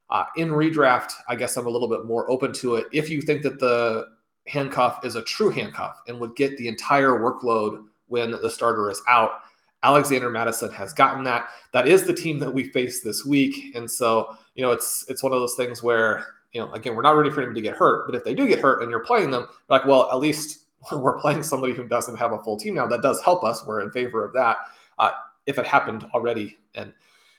Uh, 0.09 0.25
in 0.35 0.49
redraft, 0.49 1.11
I 1.29 1.35
guess 1.35 1.55
I'm 1.55 1.67
a 1.67 1.69
little 1.69 1.87
bit 1.87 2.05
more 2.05 2.29
open 2.29 2.51
to 2.53 2.75
it. 2.75 2.87
If 2.91 3.09
you 3.09 3.21
think 3.21 3.43
that 3.43 3.59
the 3.59 4.07
handcuff 4.47 5.03
is 5.03 5.15
a 5.15 5.23
true 5.23 5.49
handcuff 5.49 6.01
and 6.07 6.19
would 6.19 6.35
get 6.35 6.57
the 6.57 6.67
entire 6.67 7.11
workload 7.11 7.85
when 8.07 8.31
the 8.31 8.49
starter 8.49 8.89
is 8.89 9.01
out. 9.07 9.41
Alexander 9.83 10.29
Mattison 10.29 10.71
has 10.71 10.93
gotten 10.93 11.23
that. 11.25 11.47
That 11.71 11.87
is 11.87 12.03
the 12.03 12.13
team 12.13 12.39
that 12.39 12.51
we 12.51 12.69
face 12.69 13.01
this 13.01 13.25
week, 13.25 13.75
and 13.75 13.89
so 13.89 14.35
you 14.55 14.63
know 14.63 14.71
it's 14.71 15.05
it's 15.09 15.21
one 15.21 15.31
of 15.31 15.39
those 15.39 15.55
things 15.55 15.83
where 15.83 16.25
you 16.53 16.61
know 16.61 16.71
again 16.73 16.95
we're 16.95 17.03
not 17.03 17.15
ready 17.15 17.29
for 17.29 17.41
him 17.41 17.53
to 17.53 17.61
get 17.61 17.75
hurt, 17.75 18.07
but 18.07 18.15
if 18.15 18.23
they 18.23 18.33
do 18.33 18.47
get 18.47 18.59
hurt 18.59 18.81
and 18.81 18.89
you're 18.89 19.05
playing 19.05 19.29
them, 19.29 19.47
like 19.69 19.85
well 19.85 20.09
at 20.11 20.17
least 20.17 20.65
we're 20.91 21.19
playing 21.19 21.43
somebody 21.43 21.73
who 21.73 21.87
doesn't 21.87 22.15
have 22.15 22.31
a 22.31 22.39
full 22.39 22.57
team 22.57 22.75
now. 22.75 22.87
That 22.87 23.01
does 23.01 23.21
help 23.21 23.43
us. 23.43 23.65
We're 23.65 23.81
in 23.81 23.91
favor 23.91 24.25
of 24.25 24.33
that. 24.33 24.57
Uh, 24.97 25.11
if 25.45 25.59
it 25.59 25.67
happened 25.67 26.07
already 26.13 26.57
and 26.73 26.91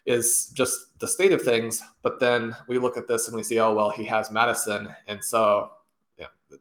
is 0.04 0.52
just 0.54 0.98
the 1.00 1.08
state 1.08 1.32
of 1.32 1.42
things, 1.42 1.82
but 2.02 2.20
then 2.20 2.54
we 2.68 2.78
look 2.78 2.96
at 2.96 3.08
this 3.08 3.26
and 3.26 3.36
we 3.36 3.42
see, 3.42 3.58
oh 3.58 3.74
well, 3.74 3.90
he 3.90 4.04
has 4.04 4.30
Mattison, 4.30 4.88
and 5.08 5.22
so 5.22 5.72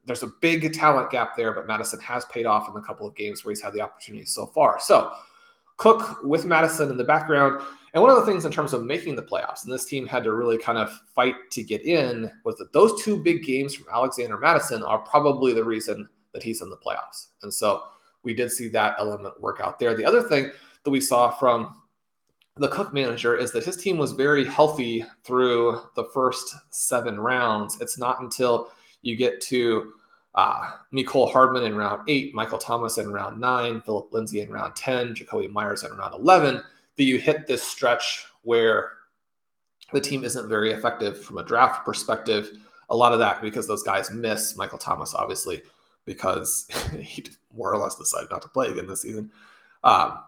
there's 0.05 0.23
a 0.23 0.31
big 0.41 0.73
talent 0.73 1.11
gap 1.11 1.35
there, 1.35 1.51
but 1.51 1.67
Mattison 1.67 1.99
has 1.99 2.25
paid 2.25 2.45
off 2.45 2.69
in 2.69 2.75
a 2.75 2.85
couple 2.85 3.07
of 3.07 3.15
games 3.15 3.43
where 3.43 3.51
he's 3.51 3.61
had 3.61 3.73
the 3.73 3.81
opportunity 3.81 4.25
so 4.25 4.45
far. 4.47 4.79
So 4.79 5.11
Cook 5.77 6.23
with 6.23 6.45
Mattison 6.45 6.89
in 6.89 6.97
the 6.97 7.03
background. 7.03 7.61
And 7.93 8.01
one 8.01 8.11
of 8.11 8.17
the 8.17 8.25
things 8.25 8.45
in 8.45 8.51
terms 8.51 8.73
of 8.73 8.83
making 8.83 9.15
the 9.15 9.23
playoffs, 9.23 9.63
and 9.63 9.73
this 9.73 9.85
team 9.85 10.05
had 10.05 10.23
to 10.25 10.33
really 10.33 10.57
kind 10.57 10.77
of 10.77 10.91
fight 11.13 11.35
to 11.51 11.63
get 11.63 11.81
in, 11.83 12.29
was 12.43 12.57
that 12.57 12.73
those 12.73 13.01
two 13.01 13.21
big 13.21 13.43
games 13.43 13.73
from 13.73 13.87
Alexander 13.93 14.37
Mattison 14.37 14.83
are 14.83 14.99
probably 14.99 15.53
the 15.53 15.63
reason 15.63 16.07
that 16.33 16.43
he's 16.43 16.61
in 16.61 16.69
the 16.69 16.77
playoffs. 16.77 17.27
And 17.43 17.53
so 17.53 17.83
we 18.23 18.33
did 18.33 18.51
see 18.51 18.67
that 18.69 18.95
element 18.99 19.39
work 19.39 19.61
out 19.61 19.79
there. 19.79 19.95
The 19.95 20.05
other 20.05 20.23
thing 20.23 20.51
that 20.83 20.91
we 20.91 20.99
saw 20.99 21.31
from 21.31 21.81
the 22.57 22.67
Cook 22.67 22.93
manager 22.93 23.35
is 23.35 23.51
that 23.51 23.63
his 23.63 23.77
team 23.77 23.97
was 23.97 24.11
very 24.11 24.45
healthy 24.45 25.05
through 25.23 25.81
the 25.95 26.05
first 26.13 26.55
seven 26.71 27.19
rounds. 27.19 27.79
It's 27.79 27.97
not 27.97 28.21
until 28.21 28.71
you 29.05 29.15
get 29.15 29.39
to 29.39 29.93
uh, 30.33 30.71
Mecole 30.93 31.31
Hardman 31.31 31.63
in 31.63 31.75
round 31.75 32.01
eight, 32.07 32.33
Michael 32.33 32.57
Thomas 32.57 32.97
in 32.97 33.11
round 33.11 33.39
nine, 33.39 33.81
Phillip 33.81 34.11
Lindsay 34.11 34.41
in 34.41 34.49
round 34.49 34.75
10, 34.75 35.15
Jakobi 35.15 35.49
Meyers 35.49 35.83
in 35.83 35.95
round 35.95 36.13
11, 36.13 36.61
that 36.97 37.03
you 37.03 37.17
hit 37.17 37.47
this 37.47 37.63
stretch 37.63 38.25
where 38.41 38.91
the 39.93 40.01
team 40.01 40.23
isn't 40.23 40.49
very 40.49 40.71
effective 40.71 41.23
from 41.23 41.37
a 41.37 41.43
draft 41.43 41.85
perspective. 41.85 42.49
A 42.89 42.95
lot 42.95 43.13
of 43.13 43.19
that 43.19 43.41
because 43.41 43.67
those 43.67 43.83
guys 43.83 44.11
miss 44.11 44.57
Michael 44.57 44.77
Thomas, 44.77 45.13
obviously, 45.13 45.61
because 46.05 46.67
he 46.99 47.25
more 47.55 47.73
or 47.73 47.77
less 47.77 47.95
decided 47.95 48.29
not 48.29 48.41
to 48.41 48.49
play 48.49 48.67
again 48.67 48.87
this 48.87 49.03
season. 49.03 49.31
Um, 49.83 50.19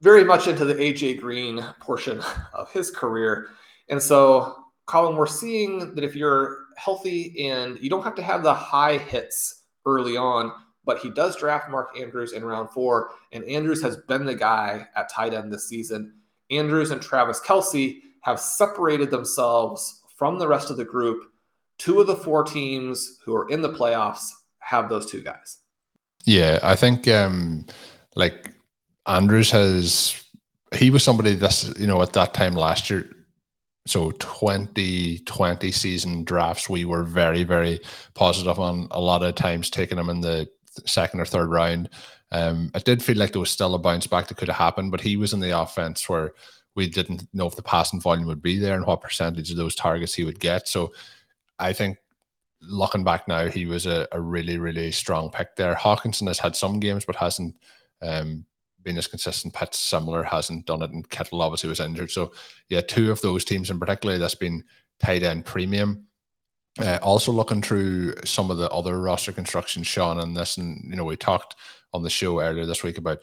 very 0.00 0.24
much 0.24 0.48
into 0.48 0.64
the 0.64 0.74
AJ 0.74 1.20
Green 1.20 1.64
portion 1.80 2.20
of 2.54 2.70
his 2.72 2.90
career. 2.90 3.50
And 3.88 4.02
so, 4.02 4.56
Colm, 4.88 5.16
we're 5.16 5.26
seeing 5.26 5.94
that 5.94 6.02
if 6.02 6.16
you're 6.16 6.61
healthy 6.82 7.48
and 7.48 7.78
you 7.80 7.88
don't 7.88 8.02
have 8.02 8.14
to 8.16 8.22
have 8.22 8.42
the 8.42 8.54
high 8.54 8.98
hits 8.98 9.62
early 9.86 10.16
on, 10.16 10.52
but 10.84 10.98
he 10.98 11.10
does 11.10 11.36
draft 11.36 11.70
Mark 11.70 11.98
Andrews 11.98 12.32
in 12.32 12.44
round 12.44 12.70
four, 12.70 13.10
and 13.32 13.44
Andrews 13.44 13.82
has 13.82 13.96
been 13.96 14.24
the 14.24 14.34
guy 14.34 14.86
at 14.96 15.08
tight 15.10 15.34
end 15.34 15.52
this 15.52 15.68
season. 15.68 16.14
Andrews 16.50 16.90
and 16.90 17.00
Travis 17.00 17.40
Kelce 17.40 18.00
have 18.22 18.40
separated 18.40 19.10
themselves 19.10 20.02
from 20.16 20.38
the 20.38 20.48
rest 20.48 20.70
of 20.70 20.76
the 20.76 20.84
group. 20.84 21.24
Two 21.78 22.00
of 22.00 22.06
the 22.06 22.16
four 22.16 22.44
teams 22.44 23.18
who 23.24 23.34
are 23.34 23.48
in 23.48 23.62
the 23.62 23.72
playoffs 23.72 24.28
have 24.58 24.88
those 24.88 25.10
two 25.10 25.22
guys. 25.22 25.58
Yeah, 26.24 26.60
I 26.62 26.76
think 26.76 27.08
um 27.08 27.66
like 28.14 28.50
Andrews 29.06 29.50
has 29.50 30.22
he 30.74 30.90
was 30.90 31.02
somebody 31.02 31.34
that's 31.34 31.76
you 31.78 31.86
know 31.86 32.00
at 32.02 32.12
that 32.12 32.34
time 32.34 32.54
last 32.54 32.90
year 32.90 33.10
so 33.86 34.12
2020 34.12 35.72
season 35.72 36.22
drafts 36.24 36.68
we 36.68 36.84
were 36.84 37.02
very 37.02 37.42
very 37.42 37.80
positive 38.14 38.58
on 38.60 38.86
a 38.92 39.00
lot 39.00 39.22
of 39.22 39.34
times 39.34 39.70
taking 39.70 39.98
him 39.98 40.08
in 40.08 40.20
the 40.20 40.48
second 40.86 41.20
or 41.20 41.24
third 41.24 41.50
round. 41.50 41.90
Um 42.30 42.70
it 42.74 42.84
did 42.84 43.02
feel 43.02 43.16
like 43.16 43.32
there 43.32 43.40
was 43.40 43.50
still 43.50 43.74
a 43.74 43.78
bounce 43.78 44.06
back 44.06 44.28
that 44.28 44.36
could 44.36 44.48
have 44.48 44.56
happened 44.56 44.90
but 44.90 45.00
he 45.00 45.16
was 45.16 45.32
in 45.32 45.40
the 45.40 45.58
offense 45.58 46.08
where 46.08 46.32
we 46.74 46.88
didn't 46.88 47.26
know 47.34 47.46
if 47.46 47.56
the 47.56 47.62
passing 47.62 48.00
volume 48.00 48.26
would 48.26 48.40
be 48.40 48.58
there 48.58 48.76
and 48.76 48.86
what 48.86 49.02
percentage 49.02 49.50
of 49.50 49.56
those 49.56 49.74
targets 49.74 50.14
he 50.14 50.24
would 50.24 50.40
get. 50.40 50.68
So 50.68 50.92
i 51.58 51.72
think 51.72 51.98
looking 52.60 53.02
back 53.04 53.26
now 53.26 53.48
he 53.48 53.66
was 53.66 53.86
a, 53.86 54.06
a 54.12 54.20
really 54.20 54.58
really 54.58 54.92
strong 54.92 55.30
pick 55.30 55.56
there. 55.56 55.74
Hockenson 55.74 56.28
has 56.28 56.38
had 56.38 56.54
some 56.54 56.78
games 56.78 57.04
but 57.04 57.16
hasn't 57.16 57.56
um 58.00 58.46
been 58.82 58.98
as 58.98 59.06
consistent. 59.06 59.54
Pitt 59.54 59.74
similar 59.74 60.22
hasn't 60.22 60.66
done 60.66 60.82
it, 60.82 60.90
and 60.90 61.08
Kittle 61.08 61.42
obviously 61.42 61.68
was 61.68 61.80
injured. 61.80 62.10
So 62.10 62.32
yeah, 62.68 62.80
two 62.80 63.10
of 63.10 63.20
those 63.20 63.44
teams 63.44 63.70
in 63.70 63.78
particular 63.78 64.18
that's 64.18 64.34
been 64.34 64.64
tight 65.00 65.22
end 65.22 65.44
premium. 65.44 66.06
Uh, 66.80 66.98
also 67.02 67.32
looking 67.32 67.60
through 67.60 68.14
some 68.24 68.50
of 68.50 68.56
the 68.56 68.70
other 68.70 68.98
roster 69.00 69.32
construction, 69.32 69.82
Shawn, 69.82 70.20
and 70.20 70.34
this, 70.36 70.56
and 70.56 70.82
you 70.88 70.96
know, 70.96 71.04
we 71.04 71.16
talked 71.16 71.56
on 71.92 72.02
the 72.02 72.10
show 72.10 72.40
earlier 72.40 72.64
this 72.64 72.82
week 72.82 72.96
about 72.96 73.22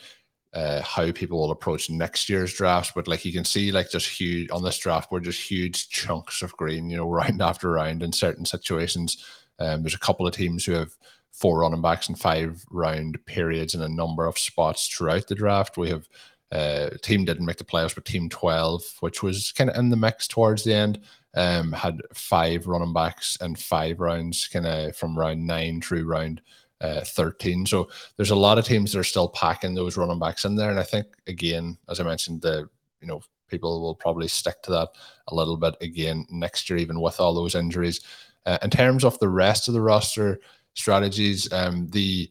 uh, 0.54 0.82
how 0.82 1.12
people 1.12 1.40
will 1.40 1.52
approach 1.52 1.90
next 1.90 2.30
year's 2.30 2.54
drafts. 2.54 2.92
But 2.94 3.08
like 3.08 3.26
you 3.26 3.34
can 3.34 3.46
see, 3.46 3.72
like 3.72 3.90
just 3.90 4.08
huge 4.08 4.52
on 4.52 4.64
this 4.64 4.78
draft, 4.78 5.12
we're 5.12 5.20
just 5.20 5.42
huge 5.42 5.90
chunks 5.90 6.42
of 6.42 6.56
green, 6.58 6.90
you 6.90 6.98
know, 6.98 7.10
round 7.10 7.42
after 7.42 7.72
round 7.72 8.04
in 8.04 8.12
certain 8.12 8.46
situations. 8.46 9.26
Um, 9.60 9.84
there's 9.84 9.96
a 9.96 10.00
couple 10.00 10.26
of 10.26 10.34
teams 10.34 10.66
who 10.66 10.74
have 10.74 10.96
four 11.32 11.60
running 11.60 11.82
backs 11.82 12.10
in 12.10 12.16
five 12.16 12.64
round 12.70 13.24
periods 13.26 13.76
in 13.76 13.82
a 13.82 13.90
number 13.90 14.26
of 14.26 14.38
spots 14.38 14.88
throughout 14.88 15.28
the 15.28 15.36
draft. 15.36 15.78
We 15.78 15.90
have 15.90 16.08
uh, 16.52 16.90
team 17.02 17.26
didn't 17.26 17.46
make 17.46 17.58
the 17.58 17.64
playoffs, 17.64 17.96
but 17.96 18.06
team 18.06 18.30
12, 18.30 18.98
which 19.02 19.22
was 19.22 19.52
kind 19.52 19.70
of 19.70 19.76
in 19.76 19.90
the 19.90 19.96
mix 19.96 20.28
towards 20.28 20.64
the 20.64 20.74
end, 20.74 21.00
um, 21.36 21.72
had 21.72 22.02
five 22.14 22.66
running 22.66 22.94
backs 22.94 23.38
and 23.42 23.58
five 23.58 24.00
rounds, 24.00 24.48
kind 24.48 24.66
of 24.66 24.96
from 24.96 25.18
round 25.18 25.46
nine 25.46 25.82
through 25.82 26.06
round 26.06 26.42
uh, 26.82 27.02
13. 27.02 27.66
So 27.66 27.90
there's 28.18 28.32
a 28.32 28.36
lot 28.36 28.58
of 28.58 28.66
teams 28.66 28.92
that 28.92 29.00
are 29.00 29.04
still 29.04 29.30
packing 29.30 29.76
those 29.76 29.98
running 29.98 30.20
backs 30.20 30.46
in 30.46 30.56
there. 30.56 30.72
And 30.72 30.80
I 30.80 30.84
think, 30.84 31.08
again, 31.28 31.78
as 31.88 32.00
I 32.00 32.04
mentioned, 32.04 32.42
the, 32.42 32.68
you 33.02 33.08
know, 33.08 33.22
people 33.48 33.82
will 33.82 33.96
probably 33.96 34.28
stick 34.28 34.62
to 34.64 34.72
that 34.72 34.90
a 35.28 35.36
little 35.36 35.58
bit 35.58 35.76
again 35.82 36.26
next 36.30 36.70
year, 36.70 36.80
even 36.80 37.00
with 37.00 37.20
all 37.20 37.34
those 37.34 37.56
injuries. 37.56 38.02
Uh, 38.46 38.58
in 38.64 38.70
terms 38.70 39.04
of 39.04 39.20
the 39.20 39.30
rest 39.30 39.68
of 39.68 39.74
the 39.74 39.82
roster, 39.82 40.40
strategies. 40.80 41.52
Um, 41.52 41.88
the 41.90 42.30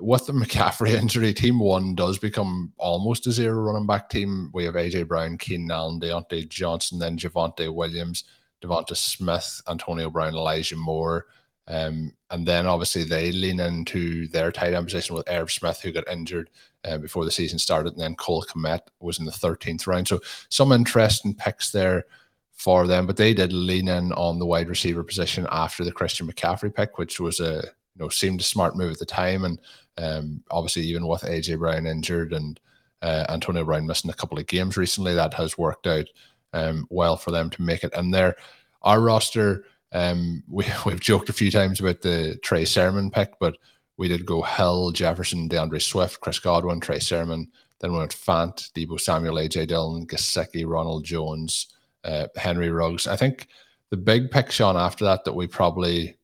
with 0.00 0.26
the 0.26 0.32
McCaffrey 0.34 0.94
injury, 0.94 1.32
team 1.32 1.58
one 1.58 1.94
does 1.94 2.18
become 2.18 2.72
almost 2.78 3.26
a 3.26 3.32
zero 3.32 3.60
running 3.60 3.86
back 3.86 4.08
team. 4.08 4.50
We 4.52 4.64
have 4.64 4.74
AJ 4.74 5.08
Brown, 5.08 5.38
Keenan 5.38 5.70
Allen, 5.70 6.00
Diontae 6.00 6.48
Johnson, 6.48 6.98
then 6.98 7.18
Javonte 7.18 7.72
Williams, 7.72 8.24
Devonta 8.62 8.96
Smith, 8.96 9.62
Antonio 9.68 10.10
Brown, 10.10 10.34
Elijah 10.34 10.76
Moore. 10.76 11.26
Um, 11.68 12.12
and 12.30 12.46
then 12.46 12.66
obviously 12.66 13.02
they 13.02 13.32
lean 13.32 13.58
into 13.58 14.28
their 14.28 14.52
tight 14.52 14.72
end 14.72 14.86
position 14.86 15.16
with 15.16 15.28
Irv 15.28 15.50
Smith, 15.50 15.80
who 15.80 15.90
got 15.90 16.08
injured 16.08 16.48
uh, 16.84 16.98
before 16.98 17.24
the 17.24 17.30
season 17.30 17.58
started, 17.58 17.94
and 17.94 18.02
then 18.02 18.14
Cole 18.14 18.44
Kmet 18.44 18.80
was 19.00 19.18
in 19.18 19.24
the 19.24 19.32
13th 19.32 19.86
round. 19.86 20.06
So 20.06 20.20
some 20.48 20.70
interesting 20.70 21.34
picks 21.34 21.72
there 21.72 22.04
for 22.56 22.86
them, 22.86 23.06
but 23.06 23.16
they 23.16 23.34
did 23.34 23.52
lean 23.52 23.86
in 23.86 24.12
on 24.12 24.38
the 24.38 24.46
wide 24.46 24.68
receiver 24.68 25.04
position 25.04 25.46
after 25.52 25.84
the 25.84 25.92
Christian 25.92 26.26
McCaffrey 26.26 26.74
pick, 26.74 26.98
which 26.98 27.20
was 27.20 27.38
a 27.38 27.62
you 27.62 28.02
know 28.02 28.08
seemed 28.08 28.40
a 28.40 28.44
smart 28.44 28.76
move 28.76 28.92
at 28.92 28.98
the 28.98 29.06
time. 29.06 29.44
And 29.44 29.60
um, 29.98 30.42
obviously, 30.50 30.82
even 30.82 31.06
with 31.06 31.22
AJ 31.22 31.58
Brown 31.58 31.86
injured 31.86 32.32
and 32.32 32.58
uh, 33.02 33.26
Antonio 33.28 33.62
Brown 33.62 33.86
missing 33.86 34.10
a 34.10 34.14
couple 34.14 34.38
of 34.38 34.46
games 34.46 34.76
recently, 34.76 35.14
that 35.14 35.34
has 35.34 35.58
worked 35.58 35.86
out 35.86 36.06
um, 36.54 36.86
well 36.90 37.16
for 37.16 37.30
them 37.30 37.50
to 37.50 37.62
make 37.62 37.84
it 37.84 37.94
in 37.94 38.10
there. 38.10 38.36
Our 38.82 39.00
roster, 39.00 39.64
um, 39.92 40.42
we 40.48 40.64
we've 40.86 41.00
joked 41.00 41.28
a 41.28 41.34
few 41.34 41.50
times 41.50 41.80
about 41.80 42.00
the 42.00 42.38
Trey 42.42 42.64
Sermon 42.64 43.10
pick, 43.10 43.34
but 43.38 43.58
we 43.98 44.08
did 44.08 44.24
go 44.24 44.40
Hill, 44.42 44.92
Jefferson, 44.92 45.48
DeAndre 45.48 45.80
Swift, 45.80 46.20
Chris 46.20 46.38
Godwin, 46.38 46.80
Trey 46.80 47.00
Sermon. 47.00 47.48
Then 47.80 47.92
we 47.92 47.98
went 47.98 48.16
Fant, 48.16 48.72
Deebo 48.72 48.98
Samuel, 48.98 49.34
AJ 49.34 49.68
Dillon, 49.68 50.06
Gesicki, 50.06 50.66
Ronald 50.66 51.04
Jones 51.04 51.66
uh, 52.06 52.28
Henry 52.36 52.70
Ruggs. 52.70 53.06
I 53.06 53.16
think 53.16 53.48
the 53.90 53.96
big 53.96 54.30
pick, 54.30 54.50
Shawn, 54.50 54.76
after 54.76 55.04
that, 55.04 55.24
that 55.24 55.34
we 55.34 55.46
probably 55.46 56.16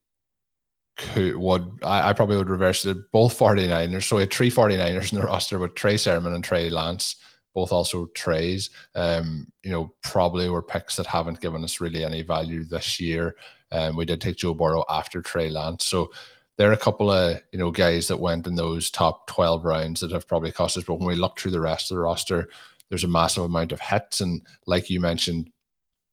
could 0.97 1.37
would 1.37 1.79
I, 1.83 2.11
I, 2.11 2.12
probably 2.12 2.37
would 2.37 2.51
reverse 2.51 2.85
it. 2.85 3.11
Both 3.12 3.38
49ers. 3.38 4.05
So 4.05 4.16
we 4.16 4.23
had 4.23 4.33
three 4.33 4.51
49ers 4.51 5.12
in 5.12 5.18
the 5.18 5.25
roster 5.27 5.59
with 5.59 5.75
Trey 5.75 5.97
Sermon 5.97 6.35
and 6.35 6.45
Trey 6.45 6.71
Lance, 6.71 7.16
both 7.55 7.73
also 7.73 8.07
Treys. 8.14 8.71
Um, 8.95 9.49
you 9.62 9.73
know, 9.73 9.95
probably 10.03 10.49
were 10.49 10.62
picks 10.62 10.97
that 10.97 11.07
haven't 11.07 11.40
given 11.40 11.64
us 11.64 11.81
really 11.81 12.05
any 12.05 12.23
value 12.23 12.64
this 12.64 13.01
year. 13.01 13.37
Um, 13.71 13.97
we 13.97 14.05
did 14.05 14.21
take 14.21 14.37
Joe 14.37 14.55
Burrow 14.55 14.85
after 14.88 15.23
Trey 15.23 15.49
Lance. 15.49 15.87
So 15.87 16.12
there 16.59 16.68
are 16.68 16.75
a 16.75 16.79
couple 16.79 17.11
of 17.11 17.40
you 17.53 17.59
know 17.59 17.71
guys 17.71 18.07
that 18.09 18.21
went 18.21 18.47
in 18.47 18.55
those 18.55 18.90
top 18.90 19.27
12 19.29 19.64
rounds 19.64 20.01
that 20.01 20.12
have 20.12 20.29
probably 20.29 20.53
cost 20.53 20.77
us. 20.77 20.85
But 20.85 20.97
when 20.97 21.09
we 21.09 21.16
look 21.16 21.38
through 21.38 21.53
the 21.53 21.61
rest 21.61 21.90
of 21.90 21.97
the 21.97 22.03
roster, 22.03 22.49
there's 22.90 23.05
a 23.05 23.09
massive 23.09 23.45
amount 23.45 23.73
of 23.73 23.81
hits. 23.81 24.21
And 24.21 24.42
like 24.66 24.90
you 24.90 25.01
mentioned, 25.01 25.51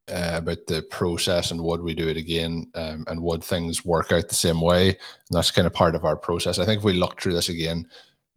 uh, 0.10 0.38
about 0.38 0.66
the 0.68 0.82
process 0.84 1.52
and 1.52 1.62
would 1.64 1.82
we 1.82 1.94
do 1.94 2.08
it 2.08 2.18
again 2.18 2.70
um, 2.76 3.06
and 3.08 3.22
would 3.22 3.44
things 3.44 3.86
work 3.86 4.12
out 4.12 4.28
the 4.28 4.36
same 4.36 4.62
way? 4.62 4.90
And 4.90 4.98
that's 5.32 5.52
kind 5.52 5.68
of 5.68 5.74
part 5.74 5.96
of 5.96 6.06
our 6.06 6.16
process. 6.16 6.60
I 6.60 6.66
think 6.66 6.80
if 6.80 6.84
we 6.84 6.94
look 6.94 7.22
through 7.22 7.34
this 7.34 7.50
again 7.50 7.88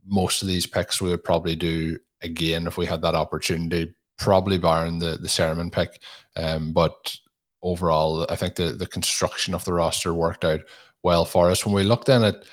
most 0.06 0.42
of 0.42 0.48
these 0.48 0.66
picks 0.66 1.00
we 1.00 1.11
would 1.11 1.24
probably 1.24 1.56
do 1.56 1.98
again 2.22 2.66
if 2.66 2.76
we 2.76 2.87
had 2.87 3.02
that 3.02 3.14
opportunity 3.14 3.94
probably 4.18 4.58
barring 4.58 4.98
the 4.98 5.16
the 5.16 5.28
Sermon 5.28 5.70
pick. 5.70 6.00
Um, 6.37 6.72
but 6.72 7.16
overall 7.62 8.26
i 8.28 8.35
think 8.35 8.56
the 8.56 8.72
the 8.72 8.87
construction 8.87 9.54
of 9.54 9.64
the 9.64 9.72
roster 9.72 10.12
worked 10.12 10.44
out 10.44 10.61
well 11.02 11.24
for 11.24 11.50
us. 11.50 11.64
When 11.64 11.74
we 11.74 11.85
looked 11.85 12.08
in 12.08 12.24
at 12.24 12.44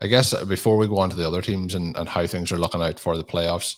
i 0.00 0.06
guess 0.06 0.34
before 0.44 0.76
we 0.76 0.86
go 0.86 0.98
on 0.98 1.10
to 1.10 1.16
the 1.16 1.26
other 1.26 1.42
teams 1.42 1.74
and, 1.74 1.96
and 1.96 2.08
how 2.08 2.26
things 2.26 2.52
are 2.52 2.58
looking 2.58 2.82
out 2.82 3.00
for 3.00 3.16
the 3.16 3.24
playoffs 3.24 3.76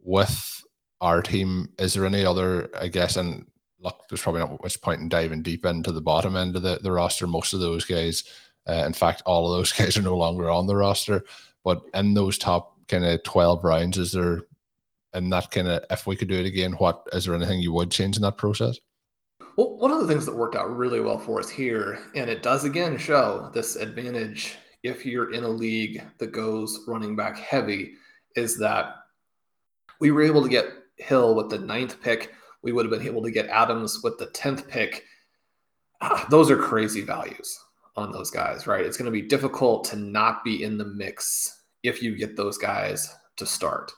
with 0.00 0.62
our 1.00 1.22
team 1.22 1.68
is 1.78 1.94
there 1.94 2.06
any 2.06 2.24
other 2.24 2.70
i 2.80 2.88
guess 2.88 3.16
and 3.16 3.46
look, 3.80 4.04
there's 4.08 4.22
probably 4.22 4.40
not 4.40 4.62
much 4.62 4.80
point 4.80 5.00
in 5.00 5.08
diving 5.08 5.42
deep 5.42 5.64
into 5.64 5.92
the 5.92 6.00
bottom 6.00 6.36
end 6.36 6.56
of 6.56 6.62
the, 6.62 6.78
the 6.82 6.92
roster. 6.92 7.26
Most 7.26 7.52
of 7.52 7.60
those 7.60 7.84
guys, 7.84 8.24
uh, 8.68 8.84
in 8.86 8.92
fact, 8.92 9.22
all 9.26 9.50
of 9.50 9.58
those 9.58 9.72
guys 9.78 9.96
are 9.96 10.02
no 10.02 10.16
longer 10.16 10.50
on 10.50 10.66
the 10.66 10.76
roster. 10.76 11.24
But 11.64 11.82
in 11.94 12.14
those 12.14 12.38
top 12.38 12.76
kind 12.88 13.04
of 13.04 13.22
12 13.22 13.64
rounds, 13.64 13.98
is 13.98 14.12
there, 14.12 14.42
in 15.14 15.30
that 15.30 15.50
kind 15.50 15.68
of, 15.68 15.84
if 15.90 16.06
we 16.06 16.16
could 16.16 16.28
do 16.28 16.38
it 16.38 16.46
again, 16.46 16.72
what 16.72 17.06
is 17.12 17.24
there 17.24 17.34
anything 17.34 17.60
you 17.60 17.72
would 17.72 17.90
change 17.90 18.16
in 18.16 18.22
that 18.22 18.36
process? 18.36 18.78
Well, 19.56 19.76
one 19.76 19.90
of 19.90 20.00
the 20.00 20.06
things 20.06 20.24
that 20.26 20.36
worked 20.36 20.54
out 20.54 20.76
really 20.76 21.00
well 21.00 21.18
for 21.18 21.40
us 21.40 21.50
here, 21.50 21.98
and 22.14 22.30
it 22.30 22.42
does 22.42 22.64
again 22.64 22.96
show 22.96 23.50
this 23.52 23.74
advantage 23.76 24.56
if 24.84 25.04
you're 25.04 25.32
in 25.32 25.42
a 25.42 25.48
league 25.48 26.02
that 26.18 26.30
goes 26.30 26.84
running 26.86 27.16
back 27.16 27.36
heavy, 27.36 27.94
is 28.36 28.56
that 28.58 28.94
we 30.00 30.12
were 30.12 30.22
able 30.22 30.42
to 30.42 30.48
get 30.48 30.66
Hill 30.96 31.34
with 31.34 31.50
the 31.50 31.58
ninth 31.58 32.00
pick 32.00 32.32
we 32.62 32.72
would 32.72 32.84
have 32.84 32.98
been 32.98 33.06
able 33.06 33.22
to 33.22 33.30
get 33.30 33.46
Adams 33.48 34.02
with 34.02 34.18
the 34.18 34.26
10th 34.28 34.68
pick. 34.68 35.04
Ah, 36.00 36.26
those 36.30 36.50
are 36.50 36.56
crazy 36.56 37.00
values 37.00 37.58
on 37.96 38.12
those 38.12 38.30
guys, 38.30 38.66
right? 38.66 38.84
It's 38.84 38.96
going 38.96 39.10
to 39.10 39.20
be 39.20 39.26
difficult 39.26 39.84
to 39.86 39.96
not 39.96 40.44
be 40.44 40.62
in 40.62 40.78
the 40.78 40.84
mix 40.84 41.62
if 41.82 42.02
you 42.02 42.16
get 42.16 42.36
those 42.36 42.58
guys 42.58 43.14
to 43.36 43.46
start. 43.46 43.92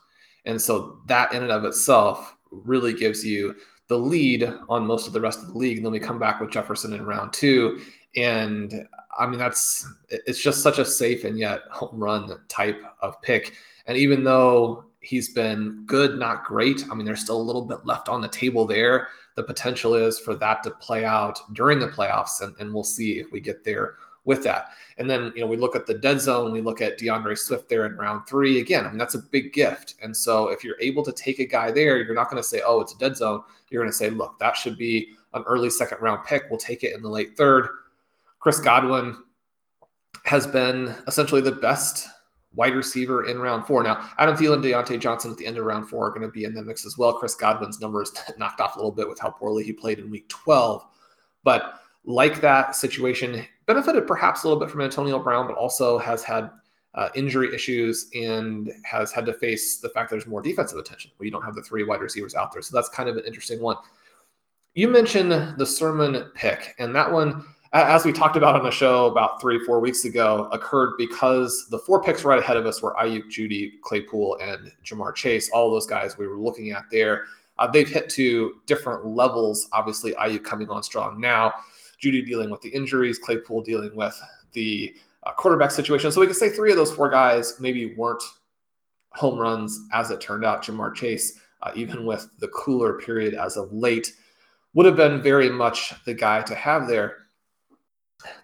And 0.45 0.59
so 0.59 0.99
that 1.07 1.33
in 1.33 1.43
and 1.43 1.51
of 1.51 1.65
itself 1.65 2.35
really 2.51 2.93
gives 2.93 3.23
you 3.23 3.55
the 3.87 3.97
lead 3.97 4.51
on 4.69 4.87
most 4.87 5.07
of 5.07 5.13
the 5.13 5.21
rest 5.21 5.39
of 5.39 5.47
the 5.47 5.57
league. 5.57 5.77
And 5.77 5.85
then 5.85 5.91
we 5.91 5.99
come 5.99 6.19
back 6.19 6.39
with 6.39 6.51
Jefferson 6.51 6.93
in 6.93 7.05
round 7.05 7.33
two. 7.33 7.81
And 8.15 8.87
I 9.17 9.27
mean, 9.27 9.39
that's 9.39 9.87
it's 10.09 10.41
just 10.41 10.63
such 10.63 10.79
a 10.79 10.85
safe 10.85 11.23
and 11.23 11.37
yet 11.37 11.61
home 11.69 11.99
run 12.01 12.39
type 12.47 12.81
of 13.01 13.21
pick. 13.21 13.53
And 13.85 13.97
even 13.97 14.23
though 14.23 14.85
He's 15.01 15.33
been 15.33 15.83
good, 15.85 16.17
not 16.17 16.45
great. 16.45 16.85
I 16.89 16.95
mean, 16.95 17.05
there's 17.05 17.21
still 17.21 17.41
a 17.41 17.43
little 17.43 17.63
bit 17.65 17.85
left 17.85 18.07
on 18.07 18.21
the 18.21 18.27
table 18.27 18.65
there. 18.65 19.09
The 19.35 19.43
potential 19.43 19.95
is 19.95 20.19
for 20.19 20.35
that 20.35 20.61
to 20.63 20.71
play 20.71 21.05
out 21.05 21.39
during 21.53 21.79
the 21.79 21.87
playoffs, 21.87 22.41
and, 22.41 22.55
and 22.59 22.73
we'll 22.73 22.83
see 22.83 23.19
if 23.19 23.31
we 23.31 23.39
get 23.39 23.63
there 23.63 23.95
with 24.25 24.43
that. 24.43 24.69
And 24.97 25.09
then, 25.09 25.33
you 25.35 25.41
know, 25.41 25.47
we 25.47 25.57
look 25.57 25.75
at 25.75 25.87
the 25.87 25.95
dead 25.95 26.21
zone, 26.21 26.51
we 26.51 26.61
look 26.61 26.81
at 26.81 26.99
DeAndre 26.99 27.37
Swift 27.37 27.67
there 27.67 27.87
in 27.87 27.97
round 27.97 28.27
three. 28.27 28.59
Again, 28.59 28.85
I 28.85 28.89
mean, 28.89 28.99
that's 28.99 29.15
a 29.15 29.19
big 29.19 29.53
gift. 29.53 29.95
And 30.01 30.15
so 30.15 30.49
if 30.49 30.63
you're 30.63 30.79
able 30.79 31.03
to 31.03 31.11
take 31.11 31.39
a 31.39 31.45
guy 31.45 31.71
there, 31.71 31.97
you're 31.97 32.13
not 32.13 32.29
going 32.29 32.41
to 32.41 32.47
say, 32.47 32.61
oh, 32.63 32.81
it's 32.81 32.93
a 32.93 32.97
dead 32.99 33.17
zone. 33.17 33.41
You're 33.69 33.81
going 33.81 33.91
to 33.91 33.97
say, 33.97 34.11
look, 34.11 34.37
that 34.37 34.55
should 34.55 34.77
be 34.77 35.09
an 35.33 35.43
early 35.47 35.71
second 35.71 35.99
round 36.01 36.23
pick. 36.25 36.43
We'll 36.49 36.59
take 36.59 36.83
it 36.83 36.93
in 36.93 37.01
the 37.01 37.09
late 37.09 37.35
third. 37.35 37.69
Chris 38.39 38.59
Godwin 38.59 39.17
has 40.25 40.45
been 40.45 40.93
essentially 41.07 41.41
the 41.41 41.53
best 41.53 42.07
wide 42.53 42.75
receiver 42.75 43.25
in 43.25 43.39
round 43.39 43.65
four. 43.65 43.83
Now, 43.83 44.09
Adam 44.17 44.35
Thielen, 44.35 44.63
Diontae 44.63 44.99
Johnson 44.99 45.31
at 45.31 45.37
the 45.37 45.45
end 45.45 45.57
of 45.57 45.65
round 45.65 45.89
four 45.89 46.07
are 46.07 46.09
going 46.09 46.21
to 46.21 46.27
be 46.27 46.43
in 46.43 46.53
the 46.53 46.63
mix 46.63 46.85
as 46.85 46.97
well. 46.97 47.13
Chris 47.13 47.35
Godwin's 47.35 47.79
numbers 47.79 48.11
knocked 48.37 48.59
off 48.59 48.75
a 48.75 48.79
little 48.79 48.91
bit 48.91 49.07
with 49.07 49.19
how 49.19 49.29
poorly 49.29 49.63
he 49.63 49.73
played 49.73 49.99
in 49.99 50.09
week 50.09 50.27
12. 50.29 50.85
But 51.43 51.81
like 52.03 52.41
that 52.41 52.75
situation, 52.75 53.45
benefited 53.65 54.07
perhaps 54.07 54.43
a 54.43 54.47
little 54.47 54.59
bit 54.59 54.69
from 54.69 54.81
Antonio 54.81 55.19
Brown, 55.19 55.47
but 55.47 55.55
also 55.55 55.97
has 55.97 56.23
had 56.23 56.49
uh, 56.93 57.09
injury 57.15 57.53
issues 57.53 58.09
and 58.13 58.71
has 58.83 59.11
had 59.11 59.25
to 59.25 59.33
face 59.33 59.77
the 59.77 59.89
fact 59.89 60.09
there's 60.09 60.27
more 60.27 60.41
defensive 60.41 60.77
attention 60.77 61.11
where 61.15 61.25
you 61.25 61.31
don't 61.31 61.43
have 61.43 61.55
the 61.55 61.63
three 61.63 61.83
wide 61.83 62.01
receivers 62.01 62.35
out 62.35 62.51
there. 62.51 62.61
So 62.61 62.75
that's 62.75 62.89
kind 62.89 63.07
of 63.07 63.15
an 63.15 63.23
interesting 63.25 63.61
one. 63.61 63.77
You 64.73 64.87
mentioned 64.87 65.31
the 65.31 65.65
Sermon 65.65 66.31
pick, 66.33 66.75
and 66.79 66.95
that 66.95 67.11
one, 67.11 67.45
as 67.73 68.03
we 68.03 68.11
talked 68.11 68.35
about 68.35 68.55
on 68.55 68.63
the 68.63 68.71
show 68.71 69.05
about 69.05 69.39
three, 69.39 69.63
four 69.63 69.79
weeks 69.79 70.03
ago, 70.03 70.49
occurred 70.51 70.95
because 70.97 71.67
the 71.69 71.79
four 71.79 72.03
picks 72.03 72.25
right 72.25 72.39
ahead 72.39 72.57
of 72.57 72.65
us 72.65 72.81
were 72.81 72.93
Aiyuk, 72.95 73.29
Jeudy, 73.29 73.79
Claypool, 73.81 74.37
and 74.41 74.71
Ja'Marr 74.83 75.15
Chase. 75.15 75.49
All 75.51 75.71
those 75.71 75.85
guys 75.85 76.17
we 76.17 76.27
were 76.27 76.37
looking 76.37 76.71
at 76.71 76.83
there. 76.91 77.25
Uh, 77.57 77.67
they've 77.67 77.87
hit 77.87 78.09
to 78.09 78.55
different 78.65 79.05
levels. 79.05 79.69
Obviously, 79.71 80.13
Aiyuk 80.13 80.43
coming 80.43 80.69
on 80.69 80.83
strong 80.83 81.19
now, 81.19 81.53
Jeudy 82.01 82.25
dealing 82.25 82.49
with 82.49 82.61
the 82.61 82.69
injuries, 82.69 83.19
Claypool 83.19 83.61
dealing 83.61 83.95
with 83.95 84.19
the 84.51 84.93
uh, 85.23 85.31
quarterback 85.33 85.71
situation. 85.71 86.11
So 86.11 86.19
we 86.19 86.27
could 86.27 86.35
say 86.35 86.49
three 86.49 86.71
of 86.71 86.77
those 86.77 86.91
four 86.91 87.09
guys 87.09 87.55
maybe 87.59 87.93
weren't 87.95 88.23
home 89.11 89.37
runs 89.37 89.79
as 89.93 90.11
it 90.11 90.19
turned 90.19 90.43
out. 90.43 90.63
Ja'Marr 90.63 90.93
Chase, 90.95 91.39
uh, 91.61 91.71
even 91.75 92.05
with 92.05 92.27
the 92.39 92.47
cooler 92.49 92.99
period 92.99 93.33
as 93.33 93.55
of 93.55 93.71
late, 93.71 94.13
would 94.73 94.85
have 94.85 94.95
been 94.95 95.21
very 95.21 95.49
much 95.49 95.93
the 96.05 96.13
guy 96.13 96.41
to 96.41 96.55
have 96.55 96.87
there. 96.87 97.20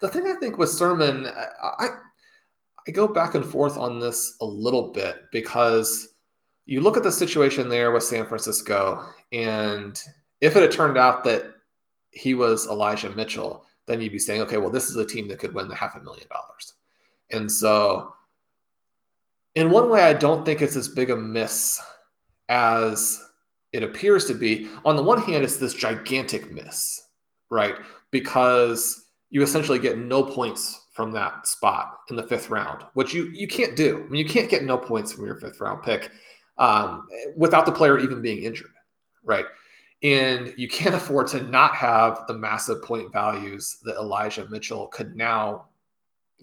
The 0.01 0.07
thing 0.07 0.27
I 0.27 0.33
think 0.33 0.57
with 0.57 0.69
Sermon, 0.69 1.27
I, 1.27 1.87
I 2.87 2.91
go 2.91 3.07
back 3.07 3.35
and 3.35 3.45
forth 3.45 3.77
on 3.77 3.99
this 3.99 4.37
a 4.41 4.45
little 4.45 4.91
bit 4.91 5.23
because 5.31 6.09
you 6.65 6.81
look 6.81 6.97
at 6.97 7.03
the 7.03 7.11
situation 7.11 7.69
there 7.69 7.91
with 7.91 8.03
San 8.03 8.25
Francisco, 8.25 9.05
and 9.31 10.01
if 10.41 10.55
it 10.55 10.61
had 10.61 10.71
turned 10.71 10.97
out 10.97 11.23
that 11.23 11.53
he 12.11 12.33
was 12.33 12.67
Elijah 12.67 13.09
Mitchell, 13.11 13.65
then 13.85 14.01
you'd 14.01 14.11
be 14.11 14.19
saying, 14.19 14.41
okay, 14.41 14.57
well, 14.57 14.69
this 14.69 14.89
is 14.89 14.95
a 14.97 15.05
team 15.05 15.27
that 15.29 15.39
could 15.39 15.53
win 15.53 15.67
the 15.67 15.75
half 15.75 15.95
a 15.95 16.01
million 16.01 16.27
dollars. 16.29 16.73
And 17.31 17.51
so, 17.51 18.13
in 19.55 19.71
one 19.71 19.89
way, 19.89 20.03
I 20.03 20.13
don't 20.13 20.45
think 20.45 20.61
it's 20.61 20.75
as 20.75 20.87
big 20.87 21.09
a 21.09 21.15
miss 21.15 21.81
as 22.49 23.21
it 23.73 23.83
appears 23.83 24.25
to 24.25 24.33
be. 24.33 24.69
On 24.85 24.95
the 24.95 25.03
one 25.03 25.21
hand, 25.21 25.43
it's 25.43 25.57
this 25.57 25.73
gigantic 25.73 26.51
miss, 26.51 27.07
right? 27.49 27.75
Because 28.11 29.06
you 29.29 29.41
essentially 29.41 29.79
get 29.79 29.97
no 29.97 30.23
points 30.23 30.87
from 30.93 31.11
that 31.11 31.47
spot 31.47 31.99
in 32.09 32.15
the 32.15 32.23
fifth 32.23 32.49
round, 32.49 32.83
which 32.93 33.13
you 33.13 33.25
you 33.25 33.47
can't 33.47 33.75
do. 33.75 34.03
I 34.05 34.09
mean, 34.09 34.25
you 34.25 34.29
can't 34.29 34.49
get 34.49 34.63
no 34.63 34.77
points 34.77 35.11
from 35.11 35.25
your 35.25 35.35
fifth 35.35 35.59
round 35.59 35.83
pick 35.83 36.11
um, 36.57 37.07
without 37.35 37.65
the 37.65 37.71
player 37.71 37.99
even 37.99 38.21
being 38.21 38.43
injured, 38.43 38.71
right? 39.23 39.45
And 40.03 40.53
you 40.57 40.67
can't 40.67 40.95
afford 41.01 41.27
to 41.27 41.43
not 41.43 41.75
have 41.75 42.25
the 42.27 42.33
massive 42.33 42.81
point 42.83 43.11
values 43.11 43.77
that 43.83 43.95
Elijah 43.97 44.47
Mitchell 44.49 44.87
could 44.87 45.15
now 45.15 45.67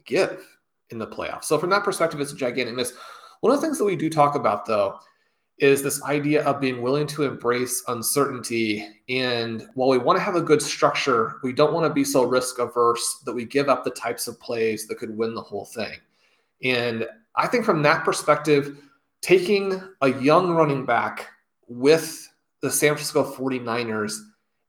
give 0.04 0.46
in 0.90 0.98
the 0.98 1.06
playoffs. 1.06 1.44
So 1.44 1.58
from 1.58 1.70
that 1.70 1.84
perspective, 1.84 2.20
it's 2.20 2.32
a 2.32 2.36
gigantic 2.36 2.74
miss. 2.74 2.94
One 3.40 3.52
of 3.52 3.60
the 3.60 3.66
things 3.66 3.78
that 3.78 3.84
we 3.84 3.96
do 3.96 4.08
talk 4.08 4.34
about, 4.36 4.66
though, 4.66 4.98
is 5.58 5.82
this 5.82 6.02
idea 6.02 6.42
of 6.44 6.60
being 6.60 6.82
willing 6.82 7.06
to 7.06 7.22
embrace 7.22 7.84
uncertainty. 7.86 8.88
And 9.08 9.68
while 9.74 9.88
we 9.88 9.98
want 9.98 10.18
to 10.18 10.22
have 10.22 10.34
a 10.34 10.40
good 10.40 10.60
structure, 10.60 11.36
we 11.42 11.52
don't 11.52 11.72
want 11.72 11.86
to 11.86 11.94
be 11.94 12.04
so 12.04 12.24
risk 12.24 12.58
averse 12.58 13.22
that 13.24 13.32
we 13.32 13.44
give 13.44 13.68
up 13.68 13.84
the 13.84 13.90
types 13.90 14.26
of 14.26 14.40
plays 14.40 14.88
that 14.88 14.98
could 14.98 15.16
win 15.16 15.34
the 15.34 15.40
whole 15.40 15.66
thing. 15.66 15.98
And 16.64 17.06
I 17.36 17.46
think 17.46 17.64
from 17.64 17.82
that 17.82 18.04
perspective, 18.04 18.78
taking 19.22 19.80
a 20.00 20.08
young 20.20 20.50
running 20.50 20.84
back 20.84 21.28
with 21.68 22.28
the 22.60 22.70
San 22.70 22.90
Francisco 22.90 23.34
49ers 23.34 24.18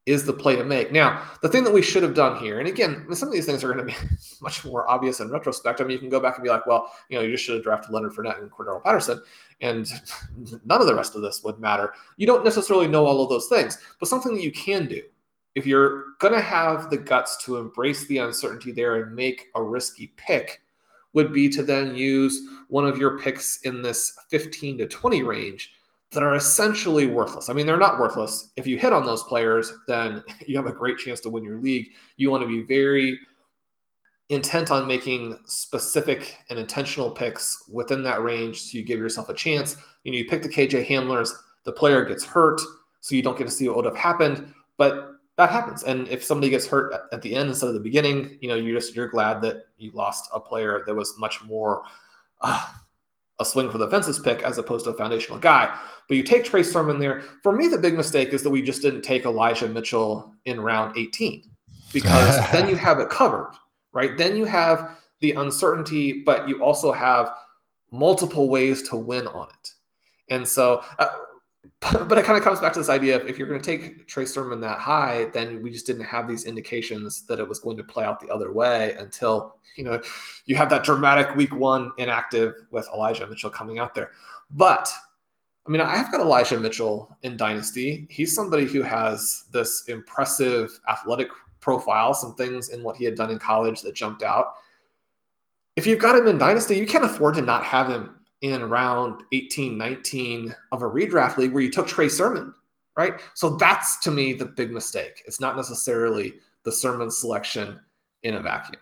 is 0.05 0.23
the 0.23 0.33
play 0.33 0.55
to 0.55 0.63
make. 0.63 0.91
Now, 0.91 1.23
the 1.41 1.49
thing 1.49 1.63
that 1.63 1.73
we 1.73 1.81
should 1.81 2.03
have 2.03 2.13
done 2.13 2.37
here, 2.37 2.59
and 2.59 2.67
again, 2.67 3.07
some 3.13 3.27
of 3.27 3.33
these 3.33 3.45
things 3.45 3.63
are 3.63 3.73
going 3.73 3.85
to 3.85 3.91
be 3.91 3.97
much 4.41 4.63
more 4.63 4.89
obvious 4.89 5.19
in 5.19 5.31
retrospect. 5.31 5.81
I 5.81 5.83
mean, 5.83 5.93
you 5.93 5.99
can 5.99 6.09
go 6.09 6.19
back 6.19 6.35
and 6.35 6.43
be 6.43 6.49
like, 6.49 6.67
well, 6.67 6.91
you 7.09 7.17
know, 7.17 7.23
you 7.23 7.31
just 7.31 7.43
should 7.43 7.55
have 7.55 7.63
drafted 7.63 7.91
Leonard 7.91 8.13
Fournette 8.13 8.39
and 8.39 8.51
Cordarrelle 8.51 8.83
Patterson, 8.83 9.21
and 9.61 9.87
none 10.65 10.81
of 10.81 10.87
the 10.87 10.95
rest 10.95 11.15
of 11.15 11.21
this 11.21 11.43
would 11.43 11.59
matter. 11.59 11.93
You 12.17 12.27
don't 12.27 12.43
necessarily 12.43 12.87
know 12.87 13.05
all 13.05 13.23
of 13.23 13.29
those 13.29 13.47
things, 13.47 13.79
but 13.99 14.09
something 14.09 14.35
that 14.35 14.43
you 14.43 14.51
can 14.51 14.87
do 14.87 15.01
if 15.55 15.65
you're 15.65 16.03
going 16.19 16.33
to 16.33 16.41
have 16.41 16.89
the 16.89 16.97
guts 16.97 17.43
to 17.45 17.57
embrace 17.57 18.05
the 18.07 18.17
uncertainty 18.17 18.71
there 18.71 19.01
and 19.01 19.15
make 19.15 19.47
a 19.55 19.63
risky 19.63 20.13
pick 20.17 20.61
would 21.13 21.31
be 21.31 21.47
to 21.47 21.63
then 21.63 21.95
use 21.95 22.41
one 22.67 22.85
of 22.85 22.97
your 22.97 23.17
picks 23.17 23.61
in 23.61 23.81
this 23.81 24.17
15 24.29 24.79
to 24.79 24.87
20 24.87 25.23
range 25.23 25.71
that 26.15 26.23
are 26.23 26.35
essentially 26.35 27.05
worthless. 27.05 27.49
I 27.49 27.53
mean, 27.53 27.67
they're 27.67 27.77
not 27.77 27.99
worthless. 27.99 28.51
If 28.57 28.65
you 28.65 28.77
hit 28.77 28.93
on 28.93 29.05
those 29.05 29.23
players, 29.23 29.71
then 29.87 30.23
you 30.47 30.57
have 30.57 30.65
a 30.65 30.73
great 30.73 30.97
chance 30.97 31.19
to 31.21 31.29
win 31.29 31.43
your 31.43 31.59
league. 31.59 31.89
You 32.17 32.31
want 32.31 32.41
to 32.41 32.47
be 32.47 32.63
very 32.63 33.19
intent 34.29 34.71
on 34.71 34.87
making 34.87 35.37
specific 35.45 36.37
and 36.49 36.57
intentional 36.57 37.11
picks 37.11 37.69
within 37.71 38.01
that 38.03 38.23
range 38.23 38.59
so 38.59 38.77
you 38.77 38.83
give 38.83 38.99
yourself 38.99 39.29
a 39.29 39.33
chance. 39.33 39.77
You 40.03 40.11
know, 40.11 40.17
you 40.17 40.25
pick 40.25 40.41
the 40.41 40.49
KJ 40.49 40.87
Hamlers, 40.87 41.31
the 41.63 41.71
player 41.71 42.03
gets 42.03 42.25
hurt, 42.25 42.59
so 43.01 43.13
you 43.13 43.21
don't 43.21 43.37
get 43.37 43.45
to 43.45 43.53
see 43.53 43.67
what 43.67 43.77
would 43.77 43.85
have 43.85 43.95
happened. 43.95 44.51
But 44.77 45.11
that 45.37 45.51
happens. 45.51 45.83
And 45.83 46.07
if 46.07 46.23
somebody 46.23 46.49
gets 46.49 46.65
hurt 46.65 46.93
at, 47.11 47.21
the 47.21 47.35
end 47.35 47.49
instead 47.49 47.67
of 47.67 47.73
the 47.73 47.79
beginning, 47.79 48.37
you 48.41 48.47
know, 48.47 48.55
you're 48.55 48.79
just 48.79 48.95
you're 48.95 49.09
glad 49.09 49.41
that 49.41 49.65
you 49.77 49.91
lost 49.91 50.29
a 50.33 50.39
player 50.39 50.83
that 50.85 50.95
was 50.95 51.13
much 51.19 51.43
more 51.43 51.83
uh, 52.41 52.65
a 53.39 53.45
swing 53.45 53.69
for 53.69 53.77
the 53.77 53.89
fences 53.89 54.19
pick 54.19 54.41
as 54.43 54.57
opposed 54.57 54.85
to 54.85 54.91
a 54.91 54.93
foundational 54.93 55.39
guy. 55.39 55.77
But 56.07 56.17
you 56.17 56.23
take 56.23 56.45
Trey 56.45 56.63
Sermon 56.63 56.99
there. 56.99 57.21
For 57.43 57.51
me, 57.51 57.67
the 57.67 57.77
big 57.77 57.95
mistake 57.95 58.29
is 58.29 58.43
that 58.43 58.49
we 58.49 58.61
just 58.61 58.81
didn't 58.81 59.01
take 59.01 59.25
Elijah 59.25 59.67
Mitchell 59.67 60.33
in 60.45 60.61
round 60.61 60.97
18 60.97 61.43
because 61.91 62.37
then 62.51 62.69
you 62.69 62.75
have 62.75 62.99
it 62.99 63.09
covered, 63.09 63.53
right? 63.93 64.17
Then 64.17 64.37
you 64.37 64.45
have 64.45 64.97
the 65.19 65.31
uncertainty, 65.33 66.23
but 66.23 66.47
you 66.47 66.63
also 66.63 66.91
have 66.91 67.31
multiple 67.91 68.49
ways 68.49 68.87
to 68.89 68.95
win 68.95 69.27
on 69.27 69.47
it. 69.49 69.71
And 70.29 70.47
so, 70.47 70.83
uh, 70.99 71.07
but 71.79 72.17
it 72.17 72.25
kind 72.25 72.37
of 72.37 72.43
comes 72.43 72.59
back 72.59 72.73
to 72.73 72.79
this 72.79 72.89
idea 72.89 73.15
of 73.15 73.27
if 73.27 73.37
you're 73.37 73.47
going 73.47 73.61
to 73.61 73.65
take 73.65 74.07
Trey 74.07 74.25
Sermon 74.25 74.59
that 74.61 74.79
high, 74.79 75.25
then 75.33 75.61
we 75.61 75.71
just 75.71 75.85
didn't 75.85 76.05
have 76.05 76.27
these 76.27 76.45
indications 76.45 77.25
that 77.27 77.39
it 77.39 77.47
was 77.47 77.59
going 77.59 77.77
to 77.77 77.83
play 77.83 78.03
out 78.03 78.19
the 78.19 78.29
other 78.29 78.51
way 78.51 78.95
until 78.99 79.55
you 79.75 79.83
know 79.83 80.01
you 80.45 80.55
have 80.55 80.69
that 80.69 80.83
dramatic 80.83 81.35
week 81.35 81.53
one 81.55 81.91
inactive 81.97 82.53
with 82.71 82.87
Elijah 82.93 83.27
Mitchell 83.27 83.49
coming 83.49 83.79
out 83.79 83.93
there. 83.93 84.11
But 84.51 84.89
I 85.67 85.71
mean, 85.71 85.81
I've 85.81 86.11
got 86.11 86.21
Elijah 86.21 86.59
Mitchell 86.59 87.15
in 87.23 87.37
Dynasty. 87.37 88.07
He's 88.09 88.35
somebody 88.35 88.65
who 88.65 88.83
has 88.83 89.45
this 89.51 89.85
impressive 89.87 90.79
athletic 90.87 91.29
profile, 91.59 92.13
some 92.13 92.35
things 92.35 92.69
in 92.69 92.83
what 92.83 92.95
he 92.95 93.05
had 93.05 93.15
done 93.15 93.31
in 93.31 93.39
college 93.39 93.81
that 93.81 93.95
jumped 93.95 94.21
out. 94.21 94.53
If 95.75 95.87
you've 95.87 95.99
got 95.99 96.15
him 96.15 96.27
in 96.27 96.37
Dynasty, 96.37 96.77
you 96.77 96.85
can't 96.85 97.03
afford 97.03 97.35
to 97.35 97.41
not 97.41 97.63
have 97.63 97.89
him 97.89 98.15
in 98.45 98.69
round 98.69 99.23
18, 99.31 99.77
19 99.77 100.55
of 100.71 100.81
a 100.81 100.89
redraft 100.89 101.37
league 101.37 101.53
where 101.53 101.63
you 101.63 101.71
took 101.71 101.87
Trey 101.87 102.09
Sermon, 102.09 102.53
right? 102.97 103.19
So 103.33 103.55
that's 103.57 103.97
to 104.01 104.11
me 104.11 104.33
the 104.33 104.45
big 104.45 104.71
mistake. 104.71 105.23
It's 105.25 105.39
not 105.39 105.55
necessarily 105.55 106.35
the 106.63 106.71
Sermon 106.71 107.09
selection 107.11 107.79
in 108.23 108.35
a 108.35 108.41
vacuum. 108.41 108.81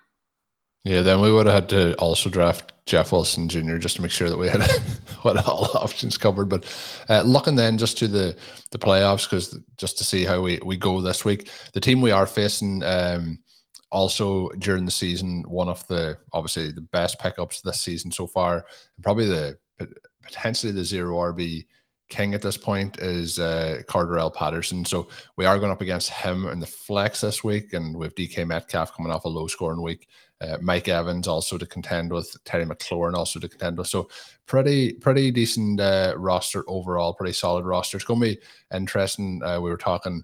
Yeah, 0.84 1.02
then 1.02 1.22
we 1.22 1.32
would 1.32 1.46
have 1.46 1.56
had 1.56 1.70
to 1.70 1.96
also 1.96 2.30
draft 2.30 2.74
Jeff 2.86 3.14
Wilson 3.14 3.48
Jr. 3.48 3.78
just 3.78 3.96
to 3.96 4.02
make 4.02 4.12
sure 4.12 4.30
that 4.30 4.38
we 4.38 4.50
had 4.50 4.62
what 5.22 5.38
all 5.48 5.70
options 5.78 6.18
covered. 6.18 6.50
But 6.50 6.66
uh, 7.10 7.22
looking 7.22 7.56
then 7.56 7.78
just 7.78 7.98
to 8.00 8.08
the 8.08 8.36
the 8.72 8.80
playoffs, 8.80 9.30
because 9.30 9.58
just 9.78 9.98
to 10.00 10.04
see 10.04 10.26
how 10.26 10.42
we 10.42 10.60
we 10.66 10.76
go 10.76 11.00
this 11.00 11.24
week, 11.24 11.50
the 11.74 11.80
team 11.80 12.02
we 12.02 12.12
are 12.12 12.28
facing. 12.28 12.84
Um, 12.84 13.40
also 13.94 14.50
during 14.58 14.86
the 14.86 14.92
season, 14.92 15.44
one 15.48 15.70
of 15.70 15.86
the 15.88 16.18
obviously 16.34 16.72
the 16.72 16.82
best 16.82 17.20
pickups 17.20 17.62
this 17.62 17.80
season 17.80 18.12
so 18.12 18.26
far, 18.26 18.66
probably 19.02 19.28
the 19.28 19.58
potentially 20.24 20.72
the 20.72 20.84
zero 20.84 21.16
RB 21.18 21.66
king 22.10 22.34
at 22.34 22.42
this 22.42 22.58
point 22.58 23.00
is 23.00 23.40
uh, 23.40 23.82
Cordarrelle 23.88 24.34
Patterson. 24.34 24.84
So 24.84 25.08
we 25.38 25.46
are 25.46 25.60
going 25.60 25.72
up 25.72 25.82
against 25.82 26.10
him 26.10 26.48
in 26.48 26.60
the 26.60 26.66
flex 26.66 27.22
this 27.22 27.44
week, 27.44 27.74
and 27.74 27.96
with 27.96 28.16
DK 28.16 28.48
Metcalf 28.48 28.96
coming 28.96 29.12
off 29.12 29.26
a 29.26 29.30
low 29.30 29.48
scoring 29.48 29.82
week, 29.82 30.08
uh, 30.42 30.58
Mike 30.60 30.88
Evans 30.88 31.28
also 31.28 31.58
to 31.58 31.66
contend 31.66 32.12
with, 32.12 32.36
Terry 32.46 32.66
McLaurin 32.66 33.14
also 33.14 33.40
to 33.40 33.48
contend 33.48 33.78
with. 33.78 33.88
So 33.88 34.10
pretty 34.48 34.94
pretty 34.94 35.30
decent 35.30 35.80
uh, 35.80 36.16
roster 36.18 36.64
overall, 36.68 37.14
pretty 37.14 37.34
solid 37.34 37.64
roster. 37.64 37.98
It's 37.98 38.06
going 38.06 38.20
to 38.20 38.26
be 38.26 38.40
interesting. 38.74 39.42
Uh, 39.44 39.62
we 39.62 39.70
were 39.70 39.78
talking 39.78 40.24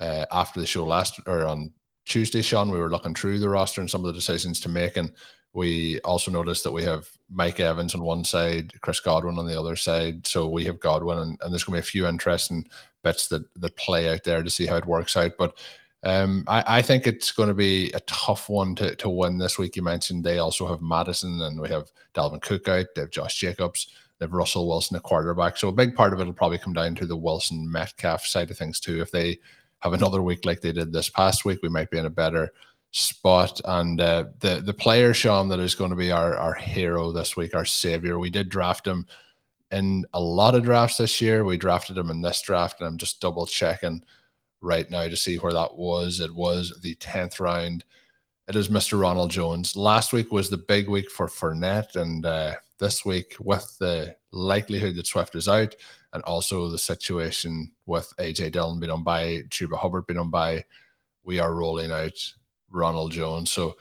uh, 0.00 0.26
after 0.32 0.60
the 0.60 0.66
show 0.66 0.84
last 0.84 1.20
or 1.26 1.46
on 1.46 1.72
Tuesday, 2.04 2.42
Shawn, 2.42 2.70
we 2.70 2.78
were 2.78 2.90
looking 2.90 3.14
through 3.14 3.38
the 3.38 3.48
roster 3.48 3.80
and 3.80 3.90
some 3.90 4.02
of 4.02 4.06
the 4.06 4.12
decisions 4.12 4.60
to 4.60 4.68
make, 4.68 4.96
and 4.96 5.12
we 5.52 6.00
also 6.00 6.30
noticed 6.30 6.64
that 6.64 6.72
we 6.72 6.82
have 6.82 7.08
Mike 7.30 7.60
Evans 7.60 7.94
on 7.94 8.02
one 8.02 8.24
side, 8.24 8.72
Chris 8.80 9.00
Godwin 9.00 9.38
on 9.38 9.46
the 9.46 9.58
other 9.58 9.76
side. 9.76 10.26
So 10.26 10.48
we 10.48 10.64
have 10.64 10.80
Godwin, 10.80 11.18
and, 11.18 11.38
and 11.40 11.52
there's 11.52 11.64
going 11.64 11.76
to 11.76 11.82
be 11.82 11.86
a 11.86 11.90
few 11.90 12.06
interesting 12.06 12.66
bits 13.02 13.28
that 13.28 13.42
that 13.60 13.76
play 13.76 14.12
out 14.12 14.24
there 14.24 14.42
to 14.42 14.50
see 14.50 14.66
how 14.66 14.76
it 14.76 14.86
works 14.86 15.16
out. 15.16 15.32
But 15.38 15.56
um, 16.04 16.44
I, 16.48 16.78
I, 16.78 16.82
think 16.82 17.06
it's 17.06 17.32
going 17.32 17.48
to 17.48 17.54
be 17.54 17.90
a 17.92 18.00
tough 18.00 18.50
one 18.50 18.74
to, 18.74 18.94
to 18.96 19.08
win 19.08 19.38
this 19.38 19.58
week. 19.58 19.74
You 19.74 19.82
mentioned 19.82 20.22
they 20.22 20.38
also 20.38 20.68
have 20.68 20.82
Mattison 20.82 21.40
and 21.40 21.58
we 21.58 21.68
have 21.70 21.90
Dalvin 22.14 22.42
Cook 22.42 22.68
out. 22.68 22.86
They 22.94 23.02
have 23.02 23.10
Josh 23.10 23.38
Jacobs. 23.38 23.88
They 24.18 24.26
have 24.26 24.34
Russell 24.34 24.68
Wilson, 24.68 24.98
a 24.98 25.00
quarterback. 25.00 25.56
So 25.56 25.68
a 25.68 25.72
big 25.72 25.94
part 25.94 26.12
of 26.12 26.20
it 26.20 26.26
will 26.26 26.34
probably 26.34 26.58
come 26.58 26.74
down 26.74 26.94
to 26.96 27.06
the 27.06 27.16
Wilson 27.16 27.70
Metcalf 27.70 28.26
side 28.26 28.50
of 28.50 28.58
things 28.58 28.80
too. 28.80 29.00
If 29.00 29.12
they 29.12 29.38
have 29.84 29.92
another 29.92 30.22
week 30.22 30.44
like 30.44 30.62
they 30.62 30.72
did 30.72 30.92
this 30.92 31.10
past 31.10 31.44
week, 31.44 31.60
we 31.62 31.68
might 31.68 31.90
be 31.90 31.98
in 31.98 32.06
a 32.06 32.10
better 32.10 32.52
spot. 32.90 33.60
And 33.66 34.00
uh, 34.00 34.24
the 34.40 34.62
the 34.64 34.74
player, 34.74 35.12
Shawn, 35.12 35.48
that 35.50 35.60
is 35.60 35.74
going 35.74 35.90
to 35.90 35.96
be 35.96 36.10
our 36.10 36.36
our 36.36 36.54
hero 36.54 37.12
this 37.12 37.36
week, 37.36 37.54
our 37.54 37.66
savior. 37.66 38.18
We 38.18 38.30
did 38.30 38.48
draft 38.48 38.86
him 38.86 39.06
in 39.70 40.06
a 40.14 40.20
lot 40.20 40.54
of 40.54 40.64
drafts 40.64 40.96
this 40.96 41.20
year. 41.20 41.44
We 41.44 41.58
drafted 41.58 41.98
him 41.98 42.10
in 42.10 42.22
this 42.22 42.40
draft, 42.40 42.80
and 42.80 42.88
I'm 42.88 42.96
just 42.96 43.20
double 43.20 43.46
checking 43.46 44.02
right 44.62 44.90
now 44.90 45.06
to 45.06 45.16
see 45.16 45.36
where 45.36 45.52
that 45.52 45.76
was. 45.76 46.20
It 46.20 46.34
was 46.34 46.80
the 46.82 46.94
tenth 46.94 47.38
round. 47.38 47.84
It 48.48 48.56
is 48.56 48.68
Mr. 48.68 49.00
Ronald 49.00 49.30
Jones. 49.30 49.76
Last 49.76 50.12
week 50.12 50.32
was 50.32 50.48
the 50.48 50.56
big 50.56 50.88
week 50.88 51.10
for 51.10 51.28
Fournette, 51.28 51.96
and 51.96 52.24
uh, 52.24 52.54
this 52.78 53.04
week, 53.04 53.36
with 53.40 53.76
the 53.78 54.16
likelihood 54.32 54.96
that 54.96 55.06
Swift 55.06 55.34
is 55.34 55.48
out, 55.48 55.74
and 56.14 56.22
also 56.22 56.68
the 56.68 56.78
situation 56.78 57.72
with 57.86 58.12
AJ 58.18 58.52
Dillon 58.52 58.78
being 58.78 58.92
on 58.92 59.02
bye, 59.02 59.42
Chuba 59.50 59.76
Hubbard 59.76 60.06
being 60.06 60.20
on 60.20 60.30
bye, 60.30 60.64
we 61.24 61.40
are 61.40 61.54
rolling 61.54 61.90
out 61.90 62.12
Ronald 62.70 63.10
Jones. 63.12 63.50
So 63.50 63.76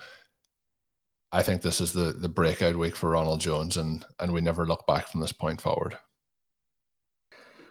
I 1.31 1.43
think 1.43 1.61
this 1.61 1.79
is 1.79 1.93
the 1.93 2.13
the 2.13 2.29
breakout 2.29 2.75
week 2.75 2.95
for 2.95 3.11
Ronald 3.11 3.39
Jones, 3.39 3.77
and 3.77 4.03
and 4.19 4.33
we 4.33 4.41
never 4.41 4.65
look 4.65 4.85
back 4.87 5.07
from 5.07 5.21
this 5.21 5.31
point 5.31 5.61
forward. 5.61 5.97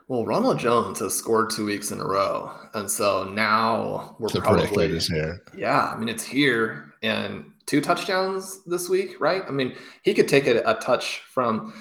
Well, 0.09 0.27
Ronald 0.27 0.59
Jones 0.59 0.99
has 0.99 1.15
scored 1.15 1.51
two 1.51 1.65
weeks 1.65 1.91
in 1.91 2.01
a 2.01 2.07
row, 2.07 2.53
and 2.75 2.91
so 2.91 3.25
now 3.25 4.17
we're 4.19 4.29
the 4.29 4.41
probably 4.41 4.87
is 4.87 5.09
here. 5.09 5.43
Yeah, 5.57 5.93
I 5.95 5.97
mean 5.97 6.09
it's 6.09 6.25
here, 6.25 6.95
and 7.03 7.51
two 7.67 7.81
touchdowns 7.81 8.63
this 8.65 8.89
week, 8.89 9.21
right? 9.21 9.43
I 9.49 9.51
mean 9.51 9.75
he 10.03 10.15
could 10.15 10.29
take 10.29 10.47
a, 10.47 10.63
a 10.69 10.75
touch 10.75 11.21
from 11.33 11.73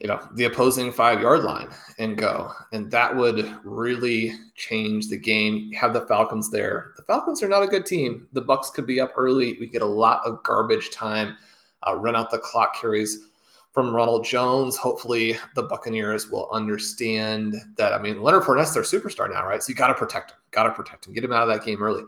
you 0.00 0.08
know 0.08 0.20
the 0.34 0.44
opposing 0.44 0.90
five 0.90 1.20
yard 1.20 1.44
line 1.44 1.68
and 1.98 2.16
go. 2.16 2.50
And 2.72 2.90
that 2.90 3.14
would 3.14 3.54
really 3.64 4.32
change 4.56 5.08
the 5.08 5.18
game. 5.18 5.70
Have 5.72 5.92
the 5.92 6.06
falcons 6.06 6.50
there. 6.50 6.92
The 6.96 7.02
falcons 7.02 7.42
are 7.42 7.48
not 7.48 7.62
a 7.62 7.66
good 7.66 7.86
team. 7.86 8.26
The 8.32 8.40
bucks 8.40 8.70
could 8.70 8.86
be 8.86 9.00
up 9.00 9.12
early. 9.16 9.56
We 9.60 9.66
get 9.66 9.82
a 9.82 9.86
lot 9.86 10.22
of 10.24 10.42
garbage 10.42 10.90
time 10.90 11.36
uh, 11.86 11.96
run 11.96 12.16
out 12.16 12.30
the 12.30 12.38
clock 12.38 12.80
carries 12.80 13.26
from 13.72 13.94
ronald 13.94 14.24
jones. 14.24 14.76
Hopefully 14.76 15.36
the 15.54 15.62
buccaneers 15.62 16.28
will 16.28 16.48
understand 16.50 17.54
that 17.76 17.92
i 17.92 17.98
mean 18.02 18.20
leonard 18.20 18.42
Fournette's 18.42 18.74
their 18.74 18.82
superstar 18.82 19.30
now 19.30 19.46
right? 19.46 19.62
So 19.62 19.70
you 19.70 19.76
got 19.76 19.88
to 19.88 19.94
protect 19.94 20.32
him. 20.32 20.38
Got 20.50 20.64
to 20.64 20.70
protect 20.70 21.06
him. 21.06 21.14
Get 21.14 21.24
him 21.24 21.32
out 21.32 21.48
of 21.48 21.54
that 21.54 21.64
game 21.64 21.82
early. 21.82 22.02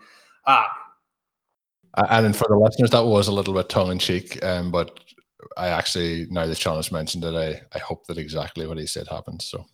Ah 0.46 0.66
and 1.94 2.35
for 2.37 2.46
the 2.48 2.57
listeners, 2.57 2.90
that 2.90 3.05
was 3.05 3.28
a 3.28 3.33
little 3.33 3.55
bit 3.55 3.68
tongue 3.68 3.92
in 3.92 3.98
cheek, 3.98 4.42
um, 4.44 4.70
but 4.70 5.00
I 5.57 5.68
actually 5.68 6.26
now 6.31 6.46
that 6.46 6.59
Shawn 6.59 6.76
has 6.76 6.92
mentioned 6.92 7.24
it, 7.24 7.35
I, 7.35 7.76
I 7.76 7.78
hope 7.81 8.07
that 8.07 8.18
exactly 8.18 8.66
what 8.66 8.78
he 8.78 8.87
said 8.87 9.09
happens. 9.09 9.44
So 9.44 9.66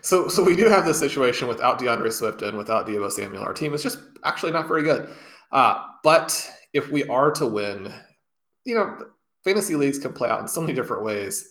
so 0.00 0.28
so 0.28 0.42
we 0.42 0.56
do 0.56 0.68
have 0.68 0.84
this 0.84 0.98
situation 0.98 1.48
without 1.48 1.78
DeAndre 1.78 2.12
Swift 2.12 2.42
and 2.42 2.58
without 2.58 2.86
Deebo 2.86 3.10
Samuel. 3.10 3.42
Our 3.42 3.54
team 3.54 3.74
is 3.74 3.82
just 3.82 3.98
actually 4.24 4.52
not 4.52 4.68
very 4.68 4.82
good. 4.82 5.08
Uh, 5.52 5.82
but 6.02 6.50
if 6.72 6.90
we 6.90 7.04
are 7.04 7.30
to 7.32 7.46
win, 7.46 7.92
you 8.64 8.74
know, 8.74 8.98
fantasy 9.44 9.76
leagues 9.76 9.98
can 9.98 10.12
play 10.12 10.28
out 10.28 10.40
in 10.40 10.48
so 10.48 10.60
many 10.60 10.72
different 10.72 11.04
ways. 11.04 11.50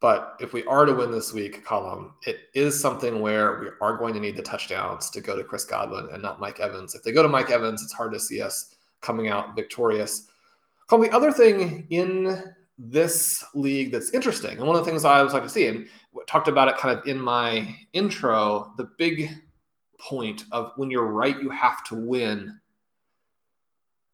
But 0.00 0.36
if 0.40 0.52
we 0.52 0.64
are 0.64 0.84
to 0.84 0.92
win 0.92 1.10
this 1.10 1.32
week, 1.32 1.64
Colm, 1.64 2.12
it 2.26 2.40
is 2.54 2.78
something 2.78 3.20
where 3.20 3.60
we 3.60 3.68
are 3.80 3.96
going 3.96 4.12
to 4.14 4.20
need 4.20 4.36
the 4.36 4.42
touchdowns 4.42 5.08
to 5.10 5.20
go 5.20 5.36
to 5.36 5.44
Chris 5.44 5.64
Godwin 5.64 6.08
and 6.12 6.22
not 6.22 6.40
Mike 6.40 6.60
Evans. 6.60 6.94
If 6.94 7.02
they 7.02 7.12
go 7.12 7.22
to 7.22 7.28
Mike 7.28 7.50
Evans, 7.50 7.82
it's 7.82 7.92
hard 7.92 8.12
to 8.12 8.20
see 8.20 8.42
us 8.42 8.74
coming 9.00 9.28
out 9.28 9.56
victorious. 9.56 10.26
Colm, 10.88 11.02
the 11.02 11.14
other 11.14 11.32
thing 11.32 11.86
in 11.90 12.54
this 12.78 13.44
league 13.54 13.92
that's 13.92 14.10
interesting. 14.10 14.58
And 14.58 14.66
one 14.66 14.76
of 14.76 14.84
the 14.84 14.90
things 14.90 15.04
I 15.04 15.18
always 15.18 15.32
like 15.32 15.42
to 15.42 15.48
see, 15.48 15.66
and 15.66 15.86
talked 16.26 16.48
about 16.48 16.68
it 16.68 16.76
kind 16.76 16.98
of 16.98 17.06
in 17.06 17.20
my 17.20 17.74
intro, 17.92 18.72
the 18.76 18.90
big 18.98 19.30
point 19.98 20.44
of 20.52 20.72
when 20.76 20.90
you're 20.90 21.06
right, 21.06 21.40
you 21.40 21.50
have 21.50 21.84
to 21.84 21.94
win. 21.94 22.58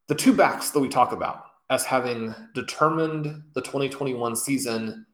The 0.08 0.14
two 0.14 0.34
backs 0.34 0.70
that 0.70 0.80
we 0.80 0.88
talk 0.88 1.12
about 1.12 1.44
as 1.70 1.84
having 1.84 2.34
determined 2.54 3.42
the 3.54 3.62
2021 3.62 4.36
season 4.36 5.06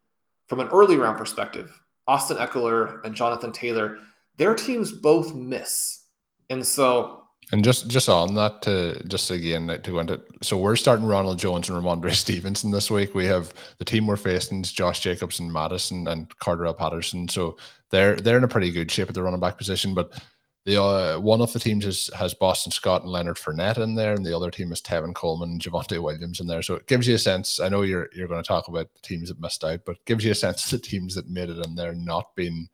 from 0.49 0.61
an 0.61 0.69
early 0.69 0.97
round 0.97 1.19
perspective, 1.19 1.81
Austin 2.07 2.39
Ekeler 2.39 3.05
and 3.05 3.15
Jonathan 3.15 3.53
Taylor, 3.53 3.99
their 4.37 4.55
teams 4.55 4.93
both 4.93 5.35
miss. 5.35 6.05
And 6.51 6.65
so 6.67 7.25
and 7.53 7.63
just 7.63 7.89
just 7.89 8.09
on 8.09 8.35
that, 8.35 8.63
to 8.63 9.03
just 9.07 9.31
again 9.31 9.69
to 9.69 9.91
go 9.91 10.01
into 10.01 10.21
so 10.43 10.57
we're 10.57 10.77
starting 10.77 11.07
Ronald 11.07 11.39
Jones 11.39 11.69
and 11.69 11.83
Rhamondre 11.83 12.15
Stevenson 12.15 12.71
this 12.71 12.91
week. 12.91 13.15
We 13.15 13.27
have 13.27 13.55
the 13.79 13.85
team 13.85 14.07
we're 14.07 14.17
facing 14.17 14.63
is 14.63 14.73
Josh 14.73 15.01
Jacobs 15.01 15.39
and 15.39 15.53
Mattison 15.53 16.09
and 16.09 16.29
Cordarrelle 16.39 16.77
Patterson. 16.77 17.29
So 17.29 17.57
they're 17.91 18.17
they're 18.17 18.39
in 18.39 18.45
a 18.45 18.49
pretty 18.49 18.73
good 18.73 18.91
shape 18.91 19.09
at 19.09 19.15
the 19.15 19.23
running 19.23 19.41
back 19.41 19.59
position. 19.59 19.95
But 19.95 20.21
the 20.65 20.83
uh, 20.83 21.21
one 21.21 21.41
of 21.41 21.53
the 21.53 21.61
teams 21.61 21.87
is, 21.87 22.11
has 22.17 22.35
Boston 22.35 22.73
Scott 22.73 23.03
and 23.03 23.13
Leonard 23.13 23.37
Fournette 23.37 23.79
in 23.79 23.95
there, 23.95 24.15
and 24.15 24.27
the 24.27 24.37
other 24.37 24.51
team 24.51 24.73
is 24.73 24.83
Tevin 24.83 25.15
Coleman 25.15 25.51
and 25.51 25.61
Javonte 25.61 26.03
Williams 26.03 26.41
in 26.41 26.49
there. 26.49 26.63
So 26.63 26.75
it 26.75 26.89
gives 26.89 27.07
you 27.07 27.15
a 27.15 27.19
sense. 27.19 27.61
I 27.61 27.69
know 27.69 27.83
you're 27.83 28.09
you're 28.13 28.27
going 28.27 28.43
to 28.43 28.47
talk 28.47 28.67
about 28.67 28.93
the 28.93 29.01
teams 29.01 29.29
that 29.29 29.41
missed 29.41 29.63
out, 29.63 29.81
but 29.87 30.05
gives 30.05 30.25
you 30.25 30.33
a 30.33 30.35
sense 30.35 30.65
of 30.73 30.83
the 30.83 30.87
teams 30.87 31.15
that 31.15 31.31
made 31.31 31.51
it 31.51 31.65
in 31.65 31.77
there 31.77 31.95
not 31.95 32.35
being 32.35 32.69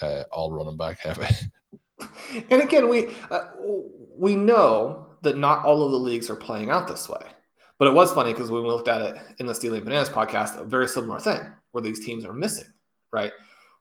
uh, 0.00 0.24
all 0.32 0.50
running 0.50 0.76
back 0.76 0.98
heavy. 0.98 1.32
And 2.50 2.62
again, 2.62 2.88
we 2.88 3.14
uh, 3.30 3.48
we 4.16 4.36
know 4.36 5.06
that 5.22 5.36
not 5.36 5.64
all 5.64 5.84
of 5.84 5.92
the 5.92 5.98
leagues 5.98 6.30
are 6.30 6.36
playing 6.36 6.70
out 6.70 6.88
this 6.88 7.08
way. 7.08 7.22
But 7.78 7.88
it 7.88 7.94
was 7.94 8.12
funny 8.12 8.32
because 8.32 8.50
when 8.50 8.62
we 8.62 8.68
looked 8.68 8.88
at 8.88 9.02
it 9.02 9.16
in 9.38 9.46
the 9.46 9.54
Stealing 9.54 9.82
Bananas 9.82 10.08
podcast, 10.08 10.58
a 10.58 10.64
very 10.64 10.86
similar 10.88 11.18
thing 11.18 11.40
where 11.72 11.82
these 11.82 12.04
teams 12.04 12.24
are 12.24 12.32
missing, 12.32 12.68
right? 13.12 13.32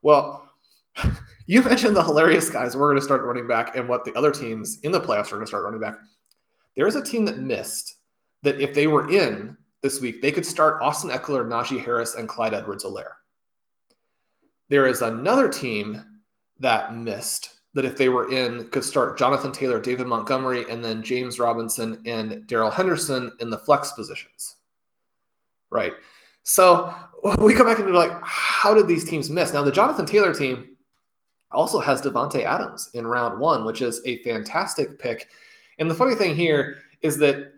Well, 0.02 0.50
you 1.46 1.62
mentioned 1.62 1.96
the 1.96 2.04
hilarious 2.04 2.50
guys 2.50 2.76
we're 2.76 2.88
going 2.88 3.00
to 3.00 3.04
start 3.04 3.24
running 3.24 3.48
back 3.48 3.76
and 3.76 3.88
what 3.88 4.04
the 4.04 4.14
other 4.14 4.32
teams 4.32 4.80
in 4.82 4.92
the 4.92 5.00
playoffs 5.00 5.28
are 5.28 5.36
going 5.36 5.42
to 5.42 5.48
start 5.48 5.64
running 5.64 5.80
back. 5.80 5.96
There 6.76 6.88
is 6.88 6.96
a 6.96 7.04
team 7.04 7.26
that 7.26 7.40
missed 7.40 7.98
that 8.44 8.60
if 8.60 8.74
they 8.74 8.88
were 8.88 9.12
in 9.12 9.56
this 9.84 10.02
week, 10.02 10.22
they 10.22 10.32
could 10.32 10.46
start 10.46 10.82
Austin 10.82 11.12
Ekeler, 11.12 11.46
Najee 11.46 11.84
Harris, 11.84 12.16
and 12.16 12.28
Clyde 12.28 12.54
Edwards 12.54 12.84
Helaire. 12.84 13.14
There 14.70 14.88
is 14.88 15.02
another 15.02 15.50
team 15.50 16.04
that 16.60 16.96
missed 16.96 17.61
that 17.74 17.86
if 17.86 17.98
they 17.98 18.10
were 18.10 18.32
in 18.32 18.68
could 18.70 18.84
start 18.84 19.18
Jonathan 19.18 19.52
Taylor, 19.52 19.80
David 19.80 20.08
Montgomery, 20.08 20.66
and 20.70 20.84
then 20.84 21.04
James 21.04 21.40
Robinson 21.40 22.02
and 22.06 22.46
Darrell 22.48 22.72
Henderson 22.72 23.32
in 23.40 23.50
the 23.50 23.58
flex 23.58 23.94
positions. 23.94 24.58
Right. 25.70 25.94
So 26.44 26.94
we 27.40 27.54
come 27.54 27.68
back 27.68 27.80
into 27.80 27.92
like, 27.92 28.12
how 28.24 28.74
did 28.74 28.88
these 28.88 29.06
teams 29.06 29.30
miss? 29.30 29.54
Now 29.54 29.64
the 29.64 29.72
Jonathan 29.72 30.06
Taylor 30.06 30.34
team 30.34 30.76
also 31.52 31.80
has 31.80 32.02
Davante 32.02 32.44
Adams 32.44 32.90
in 32.94 33.06
round 33.06 33.40
one, 33.40 33.66
which 33.66 33.82
is 33.82 34.02
a 34.06 34.22
fantastic 34.24 35.00
pick. 35.00 35.28
And 35.80 35.90
the 35.90 35.96
funny 35.96 36.16
thing 36.16 36.36
here 36.36 36.78
is 37.02 37.18
that 37.18 37.54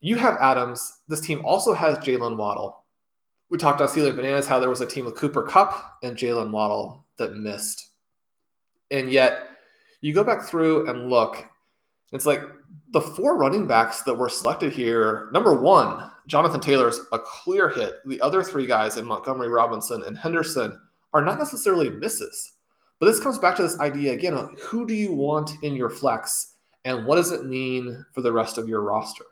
you 0.00 0.16
have 0.16 0.36
Adams. 0.40 1.00
This 1.08 1.20
team 1.20 1.44
also 1.44 1.72
has 1.72 1.98
Jaylen 1.98 2.36
Waddle. 2.36 2.84
We 3.50 3.58
talked 3.58 3.80
about 3.80 3.90
Stealing 3.90 4.16
Bananas, 4.16 4.46
how 4.46 4.58
there 4.58 4.70
was 4.70 4.80
a 4.80 4.86
team 4.86 5.04
with 5.04 5.16
Cooper 5.16 5.42
Kupp 5.42 5.98
and 6.02 6.16
Jaylen 6.16 6.50
Waddle 6.50 7.04
that 7.18 7.36
missed. 7.36 7.91
And 8.92 9.10
yet 9.10 9.48
you 10.02 10.14
go 10.14 10.22
back 10.22 10.44
through 10.44 10.88
and 10.88 11.10
look, 11.10 11.44
it's 12.12 12.26
like 12.26 12.42
the 12.92 13.00
four 13.00 13.36
running 13.36 13.66
backs 13.66 14.02
that 14.02 14.14
were 14.14 14.28
selected 14.28 14.72
here. 14.72 15.30
Number 15.32 15.54
one, 15.54 16.10
Jonathan 16.26 16.60
Taylor's 16.60 17.00
a 17.12 17.18
clear 17.18 17.68
hit. 17.68 17.94
The 18.06 18.20
other 18.20 18.42
three 18.42 18.66
guys 18.66 18.98
in 18.98 19.06
Montgomery 19.06 19.48
Robinson 19.48 20.04
and 20.04 20.16
Henderson 20.16 20.78
are 21.14 21.24
not 21.24 21.38
necessarily 21.38 21.90
misses. 21.90 22.52
But 23.00 23.06
this 23.06 23.18
comes 23.18 23.38
back 23.38 23.56
to 23.56 23.62
this 23.62 23.80
idea 23.80 24.12
again 24.12 24.34
of 24.34 24.50
who 24.60 24.86
do 24.86 24.94
you 24.94 25.12
want 25.12 25.50
in 25.62 25.74
your 25.74 25.90
flex 25.90 26.54
and 26.84 27.06
what 27.06 27.16
does 27.16 27.32
it 27.32 27.46
mean 27.46 28.04
for 28.12 28.20
the 28.20 28.32
rest 28.32 28.58
of 28.58 28.68
your 28.68 28.82
roster, 28.82 29.24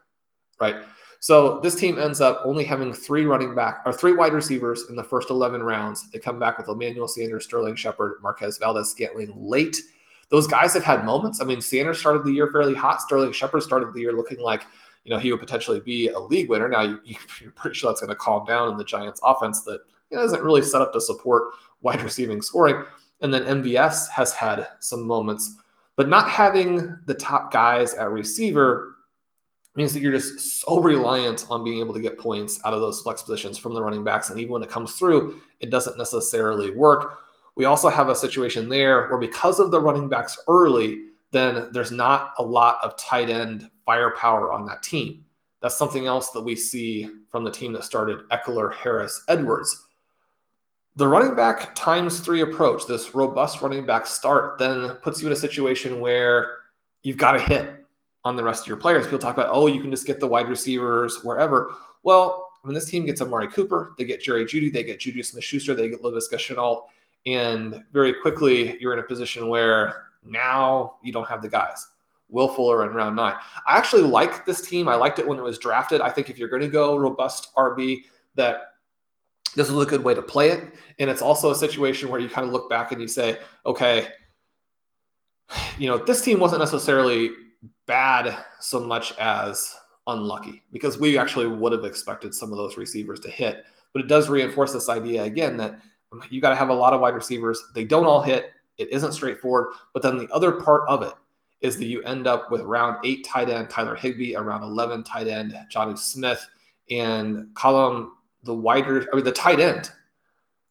right? 0.60 0.76
So 1.20 1.61
this 1.61 1.74
team 1.74 1.98
ends 1.98 2.22
up 2.22 2.40
only 2.44 2.64
having 2.64 2.94
three 2.94 3.26
running 3.26 3.54
back 3.54 3.83
or 3.85 3.92
three 3.92 4.14
wide 4.14 4.33
receivers 4.33 4.87
in 4.88 4.96
the 4.96 5.04
first 5.04 5.28
11 5.28 5.62
rounds. 5.62 6.11
They 6.11 6.18
come 6.18 6.38
back 6.38 6.56
with 6.56 6.68
Emmanuel 6.68 7.09
Sanders, 7.09 7.44
Sterling 7.44 7.76
Shepard, 7.76 8.14
Marquez 8.22 8.56
Valdes-Scantling 8.56 9.35
late. 9.37 9.76
Those 10.30 10.46
guys 10.46 10.72
have 10.72 10.85
had 10.85 11.04
moments. 11.04 11.42
I 11.42 11.44
mean, 11.44 11.61
Sanders 11.61 11.98
started 11.98 12.24
the 12.24 12.33
year 12.33 12.50
fairly 12.50 12.74
hot. 12.74 13.02
Sterling 13.02 13.33
Shepard 13.33 13.62
started 13.62 13.92
the 13.92 14.00
year 14.00 14.14
looking 14.14 14.40
like 14.40 14.66
you 15.04 15.11
know 15.11 15.18
he 15.18 15.30
would 15.30 15.40
potentially 15.40 15.80
be 15.80 16.09
a 16.09 16.18
league 16.18 16.48
winner. 16.48 16.68
Now 16.68 16.83
you, 16.83 17.16
are 17.46 17.50
pretty 17.50 17.74
sure 17.74 17.90
that's 17.90 18.00
going 18.00 18.11
to 18.11 18.16
calm 18.16 18.46
down 18.46 18.70
in 18.70 18.78
the 18.78 18.85
Giants' 18.85 19.20
offense 19.22 19.62
that 19.64 19.80
you 20.11 20.16
know, 20.16 20.24
isn't 20.24 20.42
really 20.42 20.62
set 20.62 20.80
up 20.80 20.92
to 20.94 21.00
support 21.00 21.52
wide 21.83 22.02
receiving 22.02 22.40
scoring. 22.40 22.85
And 23.20 23.33
then 23.33 23.62
MVS 23.62 24.09
has 24.09 24.33
had 24.33 24.68
some 24.78 25.06
moments, 25.06 25.56
but 25.96 26.09
not 26.09 26.30
having 26.30 26.96
the 27.06 27.14
top 27.14 27.52
guys 27.52 27.92
at 27.94 28.11
receiver 28.11 28.89
means 29.76 29.92
that 29.92 30.00
you're 30.00 30.12
just 30.12 30.61
so 30.61 30.80
reliant 30.80 31.46
on 31.48 31.64
being 31.64 31.78
able 31.78 31.94
to 31.94 32.00
get 32.00 32.18
points 32.18 32.61
out 32.64 32.74
of 32.74 32.80
those 32.80 33.00
flex 33.02 33.22
positions 33.22 33.56
from 33.56 33.74
the 33.74 33.83
running 33.83 34.02
backs. 34.02 34.30
And 34.30 34.38
even 34.40 34.52
when 34.52 34.62
it 34.62 34.68
comes 34.68 34.92
through, 34.94 35.40
it 35.61 35.70
doesn't 35.70 35.98
necessarily 35.98 36.72
work. 36.72 37.20
We 37.54 37.64
also 37.66 37.88
have 37.88 38.09
a 38.09 38.14
situation 38.14 38.68
there 38.68 39.09
where 39.09 39.18
because 39.18 39.61
of 39.61 39.70
the 39.70 39.80
running 39.80 40.09
backs 40.09 40.38
early, 40.48 41.04
then 41.30 41.68
there's 41.72 41.92
not 41.92 42.33
a 42.38 42.42
lot 42.42 42.78
of 42.83 42.96
tight 42.96 43.30
end 43.30 43.70
firepower 43.85 44.52
on 44.52 44.66
that 44.66 44.83
team. 44.83 45.24
That's 45.61 45.76
something 45.76 46.06
else 46.06 46.30
that 46.30 46.42
we 46.42 46.56
see 46.56 47.09
from 47.28 47.44
the 47.44 47.50
team 47.50 47.72
that 47.74 47.85
started 47.85 48.28
Ekeler, 48.30 48.74
Harris, 48.74 49.22
Edwards. 49.28 49.87
The 50.96 51.06
running 51.06 51.37
back 51.37 51.74
times 51.74 52.20
three 52.20 52.40
approach, 52.40 52.87
this 52.87 53.14
robust 53.14 53.62
running 53.62 53.87
back 53.87 54.06
start, 54.06 54.59
then 54.59 54.96
puts 55.02 55.20
you 55.20 55.28
in 55.28 55.33
a 55.33 55.37
situation 55.37 56.00
where 56.00 56.56
you've 57.02 57.16
got 57.16 57.33
to 57.33 57.38
hit 57.38 57.79
on 58.24 58.37
the 58.37 58.44
rest 58.44 58.62
of 58.62 58.68
your 58.68 58.76
players. 58.76 59.06
People 59.06 59.18
talk 59.18 59.37
about, 59.37 59.50
oh, 59.50 59.66
you 59.66 59.80
can 59.80 59.90
just 59.90 60.06
get 60.06 60.20
the 60.20 60.26
wide 60.26 60.48
receivers 60.48 61.22
wherever. 61.24 61.74
Well, 62.02 62.48
when 62.62 62.74
this 62.74 62.87
team 62.87 63.06
gets 63.06 63.22
Amari 63.22 63.48
Cooper, 63.48 63.94
they 63.96 64.04
get 64.04 64.20
Jerry 64.20 64.44
Jeudy, 64.44 64.72
they 64.72 64.83
get 64.83 65.00
Juju 65.00 65.22
Smith 65.22 65.44
Schuster, 65.44 65.74
they 65.74 65.88
get 65.88 66.02
Laviska 66.02 66.35
Shenault, 66.35 66.85
and 67.26 67.83
very 67.92 68.12
quickly 68.12 68.78
you're 68.80 68.92
in 68.92 68.98
a 68.98 69.04
position 69.04 69.48
where 69.48 70.06
now 70.24 70.96
you 71.02 71.12
don't 71.12 71.28
have 71.28 71.42
the 71.42 71.48
guys. 71.48 71.88
Will 72.28 72.48
Fuller 72.48 72.87
in 72.87 72.94
round 72.94 73.16
nine. 73.16 73.35
I 73.66 73.76
actually 73.76 74.02
like 74.02 74.44
this 74.46 74.61
team. 74.61 74.88
I 74.88 74.94
liked 74.94 75.18
it 75.18 75.26
when 75.26 75.38
it 75.38 75.42
was 75.42 75.59
drafted. 75.59 76.00
I 76.00 76.11
think 76.11 76.30
if 76.30 76.38
you're 76.38 76.48
going 76.48 76.62
to 76.62 76.68
go 76.68 76.96
robust 76.96 77.54
RB, 77.56 78.04
that 78.37 78.74
this 79.56 79.68
is 79.68 79.76
a 79.76 79.85
good 79.85 80.04
way 80.04 80.14
to 80.14 80.22
play 80.22 80.50
it. 80.50 80.74
And 81.00 81.11
it's 81.11 81.22
also 81.22 81.50
a 81.50 81.56
situation 81.56 82.09
where 82.09 82.20
you 82.20 82.28
kind 82.28 82.46
of 82.46 82.52
look 82.52 82.70
back 82.70 82.92
and 82.92 83.00
you 83.00 83.09
say, 83.09 83.38
okay, 83.66 84.09
you 85.76 85.88
know, 85.88 85.98
this 85.98 86.22
team 86.22 86.38
wasn't 86.38 86.61
necessarily 86.61 87.30
bad 87.86 88.36
so 88.60 88.80
much 88.80 89.16
as 89.18 89.76
unlucky 90.06 90.62
because 90.72 90.98
we 90.98 91.18
actually 91.18 91.46
would 91.46 91.72
have 91.72 91.84
expected 91.84 92.34
some 92.34 92.50
of 92.52 92.58
those 92.58 92.76
receivers 92.76 93.20
to 93.20 93.30
hit. 93.30 93.64
But 93.92 94.02
it 94.02 94.08
does 94.08 94.28
reinforce 94.28 94.72
this 94.72 94.88
idea 94.88 95.24
again 95.24 95.56
that 95.58 95.80
you 96.30 96.40
got 96.40 96.50
to 96.50 96.56
have 96.56 96.70
a 96.70 96.74
lot 96.74 96.92
of 96.92 97.00
wide 97.00 97.14
receivers. 97.14 97.62
They 97.74 97.84
don't 97.84 98.06
all 98.06 98.22
hit. 98.22 98.52
It 98.78 98.90
isn't 98.90 99.12
straightforward. 99.12 99.74
But 99.92 100.02
then 100.02 100.18
the 100.18 100.28
other 100.32 100.52
part 100.52 100.88
of 100.88 101.02
it 101.02 101.14
is 101.60 101.76
that 101.76 101.86
you 101.86 102.02
end 102.02 102.26
up 102.26 102.50
with 102.50 102.62
round 102.62 102.96
eight 103.04 103.24
tight 103.24 103.50
end 103.50 103.68
Tyler 103.68 103.94
Higbee, 103.94 104.34
around 104.34 104.62
11 104.62 105.04
tight 105.04 105.28
end 105.28 105.54
Jonnu 105.72 105.98
Smith, 105.98 106.46
and 106.90 107.48
Colm 107.54 108.10
the 108.44 108.54
wider, 108.54 109.06
I 109.12 109.16
mean, 109.16 109.24
the 109.24 109.32
tight 109.32 109.60
end 109.60 109.90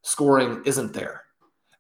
scoring 0.02 0.62
isn't 0.66 0.94
there. 0.94 1.24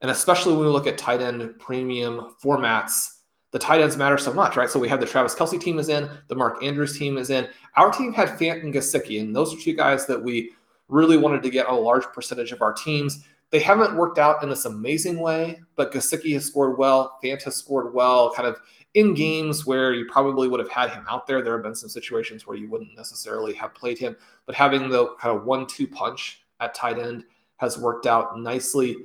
And 0.01 0.11
especially 0.11 0.53
when 0.53 0.65
we 0.65 0.71
look 0.71 0.87
at 0.87 0.97
tight 0.97 1.21
end 1.21 1.59
premium 1.59 2.35
formats, 2.43 3.18
the 3.51 3.59
tight 3.59 3.81
ends 3.81 3.97
matter 3.97 4.17
so 4.17 4.33
much, 4.33 4.55
right? 4.55 4.69
So 4.69 4.79
we 4.79 4.87
have 4.89 4.99
the 4.99 5.05
Travis 5.05 5.35
Kelce 5.35 5.59
team 5.59 5.79
is 5.79 5.89
in, 5.89 6.09
the 6.27 6.35
Mark 6.35 6.63
Andrews 6.63 6.97
team 6.97 7.17
is 7.17 7.29
in. 7.29 7.47
Our 7.75 7.91
team 7.91 8.13
had 8.13 8.29
Fant 8.29 8.63
and 8.63 8.73
Gesicki, 8.73 9.21
and 9.21 9.35
those 9.35 9.53
are 9.53 9.59
two 9.59 9.73
guys 9.73 10.05
that 10.07 10.21
we 10.21 10.51
really 10.87 11.17
wanted 11.17 11.43
to 11.43 11.49
get 11.49 11.67
a 11.67 11.73
large 11.73 12.05
percentage 12.13 12.51
of 12.51 12.61
our 12.61 12.73
teams. 12.73 13.25
They 13.51 13.59
haven't 13.59 13.95
worked 13.95 14.19
out 14.19 14.43
in 14.43 14.49
this 14.49 14.65
amazing 14.65 15.19
way, 15.19 15.59
but 15.75 15.91
Gesicki 15.91 16.33
has 16.33 16.45
scored 16.45 16.77
well. 16.77 17.17
Fant 17.23 17.41
has 17.43 17.55
scored 17.55 17.93
well, 17.93 18.31
kind 18.33 18.47
of 18.47 18.57
in 18.93 19.13
games 19.13 19.65
where 19.65 19.93
you 19.93 20.05
probably 20.11 20.47
would 20.47 20.59
have 20.59 20.69
had 20.69 20.91
him 20.91 21.05
out 21.09 21.25
there. 21.25 21.41
There 21.41 21.53
have 21.53 21.63
been 21.63 21.75
some 21.75 21.89
situations 21.89 22.45
where 22.45 22.57
you 22.57 22.69
wouldn't 22.69 22.95
necessarily 22.95 23.53
have 23.53 23.73
played 23.73 23.97
him, 23.97 24.15
but 24.45 24.55
having 24.55 24.89
the 24.89 25.15
kind 25.19 25.35
of 25.35 25.45
one 25.45 25.65
two 25.65 25.87
punch 25.87 26.43
at 26.59 26.75
tight 26.75 26.99
end 26.99 27.23
has 27.57 27.77
worked 27.77 28.05
out 28.05 28.39
nicely. 28.39 28.95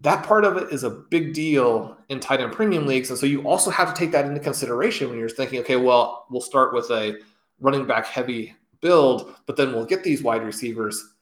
That 0.00 0.24
part 0.24 0.44
of 0.44 0.56
it 0.56 0.72
is 0.72 0.84
a 0.84 0.90
big 0.90 1.34
deal 1.34 1.96
in 2.08 2.20
tight 2.20 2.40
end 2.40 2.52
premium 2.52 2.86
leagues. 2.86 3.10
And 3.10 3.18
so 3.18 3.26
you 3.26 3.46
also 3.46 3.70
have 3.70 3.92
to 3.92 3.98
take 3.98 4.12
that 4.12 4.26
into 4.26 4.40
consideration 4.40 5.08
when 5.08 5.18
you're 5.18 5.28
thinking, 5.28 5.60
okay, 5.60 5.76
well, 5.76 6.26
we'll 6.30 6.40
start 6.40 6.72
with 6.72 6.90
a 6.90 7.18
running 7.60 7.86
back 7.86 8.06
heavy 8.06 8.54
build, 8.80 9.34
but 9.46 9.56
then 9.56 9.72
we'll 9.72 9.84
get 9.84 10.04
these 10.04 10.22
wide 10.22 10.44
receivers 10.44 11.14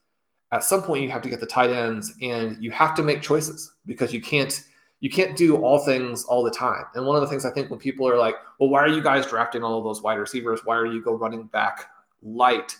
at 0.51 0.63
some 0.63 0.81
point 0.81 1.03
you 1.03 1.09
have 1.09 1.21
to 1.21 1.29
get 1.29 1.39
the 1.39 1.45
tight 1.45 1.69
ends 1.69 2.13
and 2.21 2.61
you 2.63 2.71
have 2.71 2.95
to 2.95 3.03
make 3.03 3.21
choices 3.21 3.73
because 3.85 4.13
you 4.13 4.21
can't 4.21 4.63
you 4.99 5.11
can't 5.11 5.37
do 5.37 5.57
all 5.57 5.77
things 5.85 6.23
all 6.23 6.41
the 6.41 6.49
time. 6.49 6.83
And 6.95 7.05
one 7.05 7.15
of 7.15 7.21
the 7.21 7.27
things 7.27 7.45
I 7.45 7.51
think 7.51 7.69
when 7.69 7.77
people 7.77 8.07
are 8.09 8.17
like, 8.17 8.33
well, 8.59 8.69
why 8.69 8.79
are 8.79 8.87
you 8.87 9.03
guys 9.03 9.27
drafting 9.27 9.61
all 9.61 9.77
of 9.77 9.83
those 9.83 10.01
wide 10.01 10.15
receivers? 10.15 10.61
Why 10.63 10.75
are 10.75 10.87
you 10.87 11.03
go 11.03 11.13
running 11.13 11.43
back 11.43 11.85
light? 12.23 12.75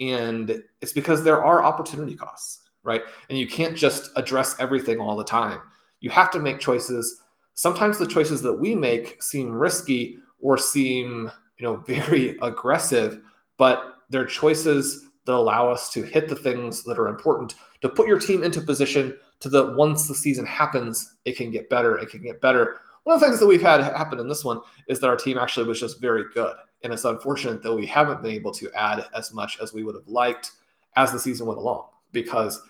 And 0.00 0.62
it's 0.80 0.94
because 0.94 1.22
there 1.22 1.44
are 1.44 1.62
opportunity 1.62 2.14
costs, 2.16 2.67
right? 2.88 3.02
And 3.28 3.38
you 3.38 3.46
can't 3.46 3.76
just 3.76 4.10
address 4.16 4.56
everything 4.58 4.98
all 4.98 5.16
the 5.16 5.22
time. 5.22 5.60
You 6.00 6.10
have 6.10 6.30
to 6.32 6.40
make 6.40 6.58
choices. 6.58 7.20
Sometimes 7.52 7.98
the 7.98 8.06
choices 8.06 8.40
that 8.42 8.58
we 8.58 8.74
make 8.74 9.22
seem 9.22 9.52
risky 9.52 10.18
or 10.40 10.56
seem, 10.56 11.30
you 11.58 11.66
know, 11.66 11.76
very 11.86 12.38
aggressive, 12.42 13.20
but 13.58 13.98
they're 14.08 14.24
choices 14.24 15.04
that 15.26 15.34
allow 15.34 15.70
us 15.70 15.92
to 15.92 16.02
hit 16.02 16.28
the 16.28 16.34
things 16.34 16.82
that 16.84 16.98
are 16.98 17.08
important 17.08 17.54
to 17.82 17.88
put 17.88 18.08
your 18.08 18.18
team 18.18 18.42
into 18.42 18.62
position 18.62 19.14
to 19.40 19.50
the 19.50 19.74
once 19.76 20.08
the 20.08 20.14
season 20.14 20.46
happens, 20.46 21.16
it 21.26 21.36
can 21.36 21.50
get 21.50 21.68
better. 21.68 21.98
It 21.98 22.08
can 22.08 22.22
get 22.22 22.40
better. 22.40 22.80
One 23.04 23.14
of 23.14 23.20
the 23.20 23.26
things 23.26 23.38
that 23.38 23.46
we've 23.46 23.62
had 23.62 23.82
happen 23.82 24.18
in 24.18 24.28
this 24.28 24.44
one 24.44 24.60
is 24.88 25.00
that 25.00 25.08
our 25.08 25.16
team 25.16 25.38
actually 25.38 25.66
was 25.66 25.78
just 25.78 26.00
very 26.00 26.24
good. 26.34 26.56
And 26.82 26.92
it's 26.92 27.04
unfortunate 27.04 27.62
that 27.62 27.74
we 27.74 27.86
haven't 27.86 28.22
been 28.22 28.32
able 28.32 28.52
to 28.52 28.70
add 28.72 29.04
as 29.14 29.32
much 29.32 29.58
as 29.60 29.72
we 29.72 29.82
would 29.82 29.94
have 29.94 30.08
liked 30.08 30.52
as 30.96 31.12
the 31.12 31.18
season 31.18 31.46
went 31.46 31.58
along 31.58 31.86
because 32.12 32.60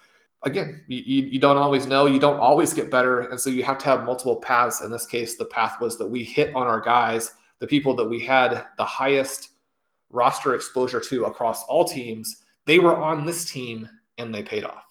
again, 0.45 0.85
you, 0.89 1.25
you, 1.25 1.39
don't 1.39 1.57
always 1.57 1.87
know, 1.87 2.07
you 2.07 2.19
don't 2.19 2.39
always 2.39 2.73
get 2.73 2.91
better. 2.91 3.21
And 3.21 3.41
so 3.41 3.51
you 3.51 3.63
have 3.65 3.79
to 3.79 3.85
have 3.87 4.05
multiple 4.05 4.37
paths. 4.37 4.81
In 4.83 4.91
this 4.91 5.07
case, 5.07 5.37
the 5.37 5.47
path 5.47 5.81
was 5.81 5.99
that 5.99 6.07
we 6.07 6.25
hit 6.25 6.55
on 6.55 6.67
our 6.67 6.81
guys, 6.81 7.33
the 7.59 7.67
people 7.67 7.95
that 7.97 8.05
we 8.05 8.21
had 8.21 8.67
the 8.77 8.85
highest 8.85 9.51
roster 10.11 10.55
exposure 10.55 11.01
to 11.01 11.25
across 11.25 11.65
all 11.65 11.85
teams 11.85 12.43
they 12.69 12.79
were 12.79 12.95
on 12.95 13.25
this 13.25 13.51
team 13.51 13.89
and 14.19 14.33
they 14.33 14.43
paid 14.43 14.63
off. 14.63 14.85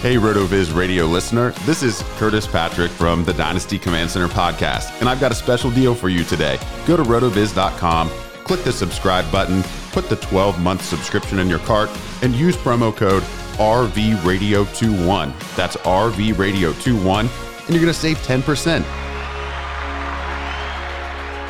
Hey, 0.00 0.14
RotoViz 0.14 0.74
radio 0.74 1.04
listener. 1.04 1.50
This 1.66 1.82
is 1.82 2.02
Curtis 2.16 2.46
Patrick 2.46 2.92
from 2.92 3.24
the 3.24 3.34
Dynasty 3.34 3.76
Command 3.76 4.08
Center 4.10 4.28
podcast, 4.28 4.98
and 5.00 5.08
I've 5.08 5.20
got 5.20 5.32
a 5.32 5.34
special 5.34 5.70
deal 5.72 5.94
for 5.94 6.08
you 6.08 6.22
today. 6.24 6.58
Go 6.86 6.96
to 6.96 7.02
rotoviz.com, 7.02 8.08
click 8.44 8.62
the 8.62 8.72
subscribe 8.72 9.30
button, 9.32 9.62
put 9.90 10.08
the 10.08 10.16
12 10.16 10.60
month 10.60 10.82
subscription 10.82 11.40
in 11.40 11.48
your 11.48 11.58
cart, 11.58 11.90
and 12.22 12.34
use 12.34 12.56
promo 12.56 12.96
code 12.96 13.24
RVRadio21. 13.58 15.56
That's 15.56 15.76
RVRadio21, 15.76 17.20
and 17.20 17.70
you're 17.70 17.80
going 17.80 17.86
to 17.86 17.94
save 17.94 18.18
10%. 18.18 18.84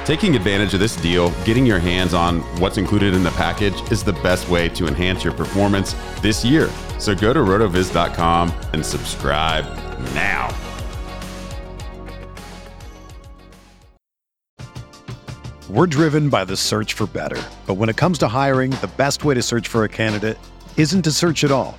Taking 0.04 0.34
advantage 0.34 0.74
of 0.74 0.80
this 0.80 0.96
deal, 0.96 1.30
getting 1.44 1.64
your 1.64 1.78
hands 1.78 2.14
on 2.14 2.40
what's 2.58 2.78
included 2.78 3.14
in 3.14 3.22
the 3.22 3.30
package 3.32 3.80
is 3.92 4.02
the 4.02 4.14
best 4.14 4.48
way 4.48 4.68
to 4.70 4.88
enhance 4.88 5.22
your 5.22 5.32
performance 5.34 5.94
this 6.20 6.44
year. 6.44 6.68
So 6.98 7.14
go 7.14 7.32
to 7.32 7.40
rotoviz.com 7.40 8.52
and 8.72 8.84
subscribe 8.84 9.64
now. 10.14 10.48
We're 15.68 15.86
driven 15.86 16.28
by 16.28 16.44
the 16.44 16.56
search 16.56 16.94
for 16.94 17.06
better. 17.06 17.40
But 17.64 17.74
when 17.74 17.88
it 17.88 17.96
comes 17.96 18.18
to 18.18 18.26
hiring, 18.26 18.72
the 18.72 18.90
best 18.96 19.22
way 19.22 19.34
to 19.34 19.42
search 19.42 19.68
for 19.68 19.84
a 19.84 19.88
candidate 19.88 20.36
isn't 20.76 21.02
to 21.02 21.12
search 21.12 21.44
at 21.44 21.52
all. 21.52 21.78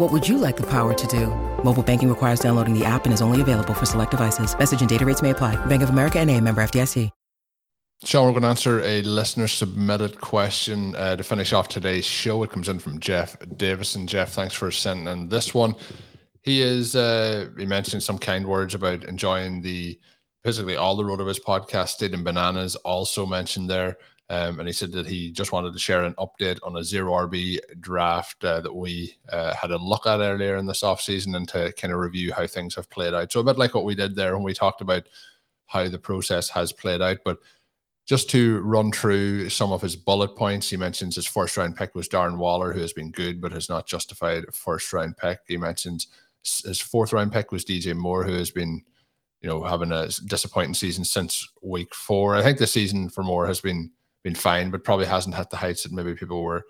What 0.00 0.12
would 0.12 0.26
you 0.26 0.38
like 0.38 0.56
the 0.56 0.66
power 0.66 0.94
to 0.94 1.06
do? 1.06 1.26
Mobile 1.62 1.82
banking 1.82 2.08
requires 2.08 2.40
downloading 2.40 2.72
the 2.72 2.86
app 2.86 3.04
and 3.04 3.12
is 3.12 3.20
only 3.20 3.42
available 3.42 3.74
for 3.74 3.84
select 3.84 4.12
devices. 4.12 4.58
Message 4.58 4.80
and 4.80 4.88
data 4.88 5.04
rates 5.04 5.20
may 5.20 5.28
apply. 5.28 5.62
Bank 5.66 5.82
of 5.82 5.90
America 5.90 6.18
and 6.18 6.30
a 6.30 6.40
member 6.40 6.62
FDIC. 6.62 7.10
Shawn, 8.02 8.24
we're 8.24 8.30
going 8.30 8.44
to 8.44 8.48
answer 8.48 8.80
a 8.80 9.02
listener 9.02 9.46
submitted 9.46 10.18
question 10.18 10.96
uh, 10.96 11.16
to 11.16 11.22
finish 11.22 11.52
off 11.52 11.68
today's 11.68 12.06
show. 12.06 12.42
It 12.42 12.50
comes 12.50 12.70
in 12.70 12.78
from 12.78 12.98
Jeff 12.98 13.36
Davison. 13.58 14.06
Jeff, 14.06 14.32
thanks 14.32 14.54
for 14.54 14.70
sending 14.70 15.06
in 15.06 15.28
this 15.28 15.52
one. 15.52 15.74
He 16.40 16.62
is, 16.62 16.96
uh, 16.96 17.50
he 17.58 17.66
mentioned 17.66 18.02
some 18.02 18.16
kind 18.16 18.46
words 18.46 18.74
about 18.74 19.04
enjoying 19.04 19.60
the 19.60 20.00
basically 20.42 20.76
all 20.76 20.96
the 20.96 21.02
RotoViz 21.02 21.42
podcast. 21.46 21.88
Stealing 21.88 22.24
Bananas 22.24 22.74
also 22.76 23.26
mentioned 23.26 23.68
there. 23.68 23.98
Um, 24.30 24.60
and 24.60 24.68
he 24.68 24.72
said 24.72 24.92
that 24.92 25.08
he 25.08 25.32
just 25.32 25.50
wanted 25.50 25.72
to 25.72 25.78
share 25.80 26.04
an 26.04 26.14
update 26.14 26.60
on 26.62 26.76
a 26.76 26.84
zero 26.84 27.14
RB 27.26 27.58
draft 27.80 28.44
uh, 28.44 28.60
that 28.60 28.72
we 28.72 29.16
uh, 29.32 29.52
had 29.56 29.72
a 29.72 29.76
look 29.76 30.06
at 30.06 30.20
earlier 30.20 30.56
in 30.56 30.66
this 30.66 30.82
offseason 30.82 31.36
and 31.36 31.48
to 31.48 31.72
kind 31.72 31.92
of 31.92 31.98
review 31.98 32.32
how 32.32 32.46
things 32.46 32.76
have 32.76 32.88
played 32.90 33.12
out. 33.12 33.32
So, 33.32 33.40
a 33.40 33.44
bit 33.44 33.58
like 33.58 33.74
what 33.74 33.84
we 33.84 33.96
did 33.96 34.14
there 34.14 34.36
when 34.36 34.44
we 34.44 34.54
talked 34.54 34.82
about 34.82 35.08
how 35.66 35.88
the 35.88 35.98
process 35.98 36.48
has 36.48 36.72
played 36.72 37.02
out. 37.02 37.18
But 37.24 37.38
just 38.06 38.30
to 38.30 38.60
run 38.60 38.92
through 38.92 39.50
some 39.50 39.72
of 39.72 39.82
his 39.82 39.96
bullet 39.96 40.36
points, 40.36 40.70
he 40.70 40.76
mentions 40.76 41.16
his 41.16 41.26
first 41.26 41.56
round 41.56 41.74
pick 41.74 41.96
was 41.96 42.08
Darren 42.08 42.38
Waller, 42.38 42.72
who 42.72 42.80
has 42.80 42.92
been 42.92 43.10
good 43.10 43.40
but 43.40 43.50
has 43.50 43.68
not 43.68 43.88
justified 43.88 44.44
a 44.46 44.52
first 44.52 44.92
round 44.92 45.16
pick. 45.16 45.40
He 45.48 45.56
mentions 45.56 46.06
his 46.64 46.80
fourth 46.80 47.12
round 47.12 47.32
pick 47.32 47.50
was 47.50 47.64
DJ 47.64 47.96
Moore, 47.96 48.22
who 48.22 48.34
has 48.34 48.52
been, 48.52 48.84
you 49.40 49.48
know, 49.48 49.64
having 49.64 49.90
a 49.90 50.06
disappointing 50.26 50.74
season 50.74 51.04
since 51.04 51.48
week 51.62 51.92
four. 51.96 52.36
I 52.36 52.44
think 52.44 52.58
the 52.58 52.68
season 52.68 53.08
for 53.10 53.24
Moore 53.24 53.48
has 53.48 53.60
been 53.60 53.90
been 54.22 54.34
fine, 54.34 54.70
but 54.70 54.84
probably 54.84 55.06
hasn't 55.06 55.34
had 55.34 55.50
the 55.50 55.56
heights 55.56 55.82
that 55.82 55.92
maybe 55.92 56.14
people 56.14 56.42
were 56.42 56.64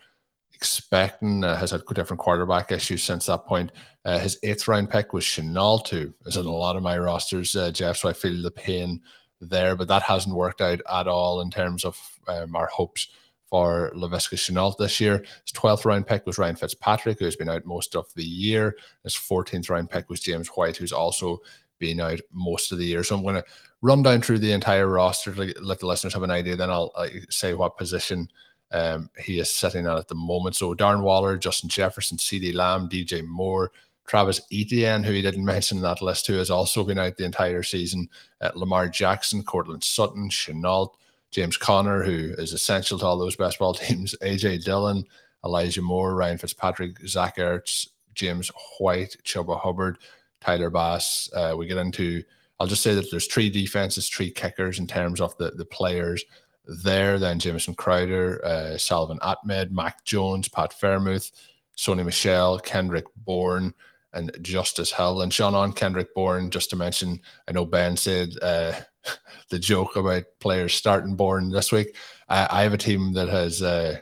expecting. 0.54 1.44
Uh, 1.44 1.56
has 1.56 1.70
had 1.70 1.82
different 1.94 2.20
quarterback 2.20 2.70
issues 2.72 3.02
since 3.02 3.26
that 3.26 3.46
point. 3.46 3.72
Uh, 4.04 4.18
his 4.18 4.38
eighth 4.42 4.68
round 4.68 4.90
pick 4.90 5.12
was 5.12 5.24
Shenault, 5.24 5.84
too. 5.84 6.14
Is 6.26 6.36
in 6.36 6.46
a 6.46 6.50
lot 6.50 6.76
of 6.76 6.82
my 6.82 6.98
rosters, 6.98 7.54
uh, 7.56 7.70
Jeff. 7.70 7.96
So 7.96 8.08
I 8.08 8.12
feel 8.12 8.42
the 8.42 8.50
pain 8.50 9.00
there, 9.40 9.74
but 9.74 9.88
that 9.88 10.02
hasn't 10.02 10.36
worked 10.36 10.60
out 10.60 10.80
at 10.90 11.08
all 11.08 11.40
in 11.40 11.50
terms 11.50 11.84
of 11.84 11.98
um, 12.28 12.54
our 12.54 12.66
hopes 12.66 13.08
for 13.48 13.90
Laviska 13.94 14.36
Shenault 14.36 14.76
this 14.78 15.00
year. 15.00 15.18
His 15.18 15.52
12th 15.52 15.84
round 15.84 16.06
pick 16.06 16.24
was 16.24 16.38
Ryan 16.38 16.56
Fitzpatrick, 16.56 17.18
who's 17.18 17.36
been 17.36 17.48
out 17.48 17.64
most 17.66 17.96
of 17.96 18.06
the 18.14 18.24
year. 18.24 18.76
His 19.02 19.14
14th 19.14 19.68
round 19.68 19.90
pick 19.90 20.08
was 20.08 20.20
James 20.20 20.48
White, 20.48 20.76
who's 20.76 20.92
also 20.92 21.38
been 21.78 22.00
out 22.00 22.20
most 22.32 22.70
of 22.70 22.78
the 22.78 22.84
year. 22.84 23.02
So 23.02 23.16
I'm 23.16 23.22
going 23.22 23.34
to 23.34 23.44
run 23.82 24.02
down 24.02 24.20
through 24.20 24.38
the 24.38 24.52
entire 24.52 24.86
roster 24.86 25.32
to 25.32 25.54
let 25.60 25.80
the 25.80 25.86
listeners 25.86 26.14
have 26.14 26.22
an 26.22 26.30
idea. 26.30 26.56
Then 26.56 26.70
I'll 26.70 26.92
say 27.30 27.54
what 27.54 27.76
position 27.76 28.28
um, 28.72 29.10
he 29.18 29.38
is 29.40 29.50
sitting 29.50 29.86
at 29.86 29.96
at 29.96 30.08
the 30.08 30.14
moment. 30.14 30.56
So 30.56 30.74
Darren 30.74 31.02
Waller, 31.02 31.36
Justin 31.36 31.68
Jefferson, 31.68 32.18
CeeDee 32.18 32.54
Lamb, 32.54 32.88
DJ 32.88 33.26
Moore, 33.26 33.72
Travis 34.06 34.40
Etienne, 34.52 35.02
who 35.02 35.12
he 35.12 35.22
didn't 35.22 35.44
mention 35.56 35.78
in 35.78 35.82
that 35.82 36.02
list, 36.02 36.26
who 36.26 36.34
has 36.34 36.50
also 36.50 36.84
been 36.84 36.98
out 36.98 37.16
the 37.16 37.24
entire 37.24 37.62
season, 37.62 38.08
uh, 38.40 38.50
Lamar 38.54 38.88
Jackson, 38.88 39.42
Courtland 39.42 39.84
Sutton, 39.84 40.28
Shenault, 40.28 40.94
James 41.30 41.56
Conner, 41.56 42.02
who 42.02 42.34
is 42.38 42.52
essential 42.52 42.98
to 42.98 43.06
all 43.06 43.18
those 43.18 43.36
best 43.36 43.58
ball 43.58 43.74
teams, 43.74 44.14
AJ 44.22 44.64
Dillon, 44.64 45.04
Elijah 45.44 45.82
Moore, 45.82 46.14
Ryan 46.14 46.38
Fitzpatrick, 46.38 46.98
Zach 47.06 47.36
Ertz, 47.36 47.88
James 48.14 48.50
White, 48.78 49.16
Chuba 49.24 49.58
Hubbard, 49.58 49.98
Tyler 50.40 50.70
Bass. 50.70 51.30
Uh, 51.32 51.54
we 51.56 51.66
get 51.66 51.78
into, 51.78 52.22
I'll 52.60 52.66
just 52.66 52.82
say 52.82 52.94
that 52.94 53.10
there's 53.10 53.26
three 53.26 53.48
defenses, 53.48 54.08
three 54.10 54.30
kickers 54.30 54.78
in 54.78 54.86
terms 54.86 55.22
of 55.22 55.36
the, 55.38 55.50
the 55.52 55.64
players 55.64 56.22
there. 56.66 57.18
Then 57.18 57.38
Jamison 57.38 57.74
Crowder, 57.74 58.44
uh, 58.44 58.76
Salvon 58.76 59.18
Ahmed, 59.22 59.72
Mac 59.72 60.04
Jones, 60.04 60.46
Pat 60.46 60.74
Freiermuth, 60.78 61.32
Sony 61.76 62.04
Michel, 62.04 62.58
Kendrick 62.58 63.06
Bourne, 63.16 63.72
and 64.12 64.30
Justice 64.42 64.92
Hill. 64.92 65.22
And 65.22 65.32
Shawn 65.32 65.54
on 65.54 65.72
Kendrick 65.72 66.14
Bourne, 66.14 66.50
just 66.50 66.68
to 66.70 66.76
mention, 66.76 67.20
I 67.48 67.52
know 67.52 67.64
Ben 67.64 67.96
said 67.96 68.34
uh, 68.42 68.74
the 69.48 69.58
joke 69.58 69.96
about 69.96 70.24
players 70.38 70.74
starting 70.74 71.16
Bourne 71.16 71.48
this 71.48 71.72
week. 71.72 71.96
I, 72.28 72.46
I 72.50 72.62
have 72.62 72.74
a 72.74 72.78
team 72.78 73.14
that 73.14 73.30
has, 73.30 73.62
uh, 73.62 74.00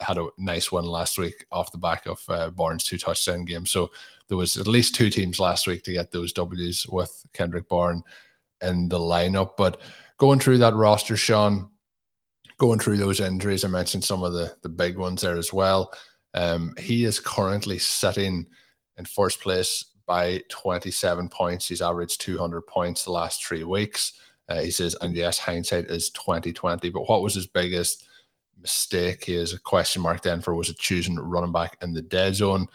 had 0.00 0.16
a 0.16 0.28
nice 0.38 0.72
one 0.72 0.86
last 0.86 1.18
week 1.18 1.44
off 1.52 1.70
the 1.70 1.78
back 1.78 2.06
of 2.06 2.20
uh, 2.28 2.48
Bourne's 2.48 2.84
two 2.84 2.98
touchdown 2.98 3.44
game. 3.44 3.66
So 3.66 3.90
there 4.28 4.36
was 4.36 4.56
at 4.56 4.66
least 4.66 4.94
two 4.94 5.10
teams 5.10 5.38
last 5.38 5.66
week 5.66 5.82
to 5.84 5.92
get 5.92 6.10
those 6.10 6.32
W's 6.32 6.86
with 6.88 7.24
Kendrick 7.32 7.68
Bourne 7.68 8.02
in 8.62 8.88
the 8.88 8.98
lineup. 8.98 9.56
But 9.56 9.80
going 10.18 10.38
through 10.38 10.58
that 10.58 10.74
roster, 10.74 11.16
Shawn, 11.16 11.70
going 12.58 12.78
through 12.78 12.96
those 12.96 13.20
injuries, 13.20 13.64
I 13.64 13.68
mentioned 13.68 14.04
some 14.04 14.22
of 14.22 14.32
the 14.32 14.56
the 14.62 14.68
big 14.68 14.96
ones 14.96 15.22
there 15.22 15.36
as 15.36 15.52
well. 15.52 15.92
Um, 16.34 16.74
he 16.78 17.04
is 17.04 17.20
currently 17.20 17.78
sitting 17.78 18.46
in 18.96 19.04
first 19.04 19.40
place 19.40 19.84
by 20.06 20.42
27 20.48 21.28
points. 21.28 21.68
He's 21.68 21.82
averaged 21.82 22.20
200 22.20 22.62
points 22.66 23.04
the 23.04 23.12
last 23.12 23.44
three 23.44 23.64
weeks. 23.64 24.14
Uh, 24.48 24.60
he 24.60 24.70
says, 24.70 24.94
and 25.00 25.14
yes, 25.14 25.38
hindsight 25.38 25.86
is 25.86 26.10
2020. 26.10 26.90
But 26.90 27.08
what 27.08 27.22
was 27.22 27.34
his 27.34 27.46
biggest 27.46 28.04
mistake? 28.60 29.24
He 29.24 29.34
has 29.34 29.52
a 29.52 29.58
question 29.58 30.02
mark 30.02 30.22
then 30.22 30.40
for 30.42 30.54
was 30.54 30.68
it 30.68 30.78
choosing 30.78 31.16
running 31.16 31.52
back 31.52 31.78
in 31.80 31.94
the 31.94 32.02
dead 32.02 32.34
zone? 32.34 32.66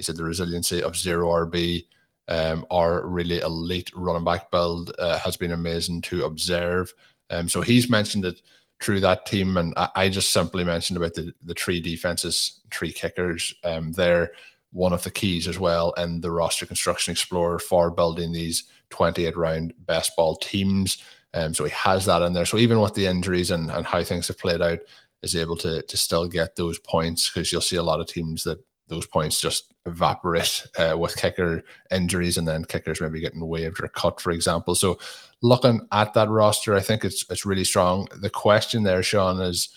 He 0.00 0.04
said 0.04 0.16
the 0.16 0.24
resiliency 0.24 0.82
of 0.82 0.96
zero 0.96 1.28
RB, 1.28 1.84
um, 2.26 2.64
our 2.70 3.06
really 3.06 3.40
elite 3.40 3.90
running 3.94 4.24
back 4.24 4.50
build 4.50 4.94
uh, 4.98 5.18
has 5.18 5.36
been 5.36 5.52
amazing 5.52 6.00
to 6.00 6.24
observe. 6.24 6.94
Um, 7.28 7.50
so 7.50 7.60
he's 7.60 7.90
mentioned 7.90 8.24
it 8.24 8.40
through 8.80 9.00
that 9.00 9.26
team, 9.26 9.58
and 9.58 9.74
I, 9.76 9.90
I, 9.94 10.08
just 10.08 10.30
simply 10.30 10.64
mentioned 10.64 10.96
about 10.96 11.12
the 11.12 11.34
the 11.44 11.52
three 11.52 11.82
defenses, 11.82 12.60
three 12.70 12.92
kickers. 12.94 13.52
Um, 13.62 13.92
they're 13.92 14.32
one 14.72 14.94
of 14.94 15.02
the 15.02 15.10
keys 15.10 15.46
as 15.46 15.58
well, 15.58 15.92
and 15.98 16.22
the 16.22 16.30
roster 16.30 16.64
construction 16.64 17.12
explorer 17.12 17.58
for 17.58 17.90
building 17.90 18.32
these 18.32 18.64
28 18.88 19.36
round 19.36 19.74
best 19.80 20.16
ball 20.16 20.34
teams. 20.36 20.96
Um, 21.34 21.52
so 21.52 21.64
he 21.64 21.70
has 21.72 22.06
that 22.06 22.22
in 22.22 22.32
there. 22.32 22.46
So 22.46 22.56
even 22.56 22.80
with 22.80 22.94
the 22.94 23.06
injuries 23.06 23.50
and, 23.50 23.70
and 23.70 23.84
how 23.84 24.02
things 24.02 24.28
have 24.28 24.38
played 24.38 24.62
out, 24.62 24.78
is 25.22 25.36
able 25.36 25.58
to 25.58 25.82
to 25.82 25.96
still 25.98 26.26
get 26.26 26.56
those 26.56 26.78
points 26.78 27.28
because 27.28 27.52
you'll 27.52 27.60
see 27.60 27.76
a 27.76 27.82
lot 27.82 28.00
of 28.00 28.06
teams 28.06 28.44
that 28.44 28.64
those 28.90 29.06
points 29.06 29.40
just 29.40 29.72
evaporate 29.86 30.66
uh, 30.78 30.94
with 30.98 31.16
kicker 31.16 31.62
injuries 31.90 32.36
and 32.36 32.46
then 32.46 32.64
kickers 32.66 33.00
maybe 33.00 33.20
getting 33.20 33.46
waived 33.46 33.82
or 33.82 33.88
cut, 33.88 34.20
for 34.20 34.30
example. 34.30 34.74
So 34.74 34.98
looking 35.40 35.80
at 35.92 36.12
that 36.12 36.28
roster, 36.28 36.74
I 36.74 36.80
think 36.80 37.04
it's 37.04 37.24
it's 37.30 37.46
really 37.46 37.64
strong. 37.64 38.06
The 38.20 38.28
question 38.28 38.82
there, 38.82 39.02
Shawn, 39.02 39.40
is 39.40 39.70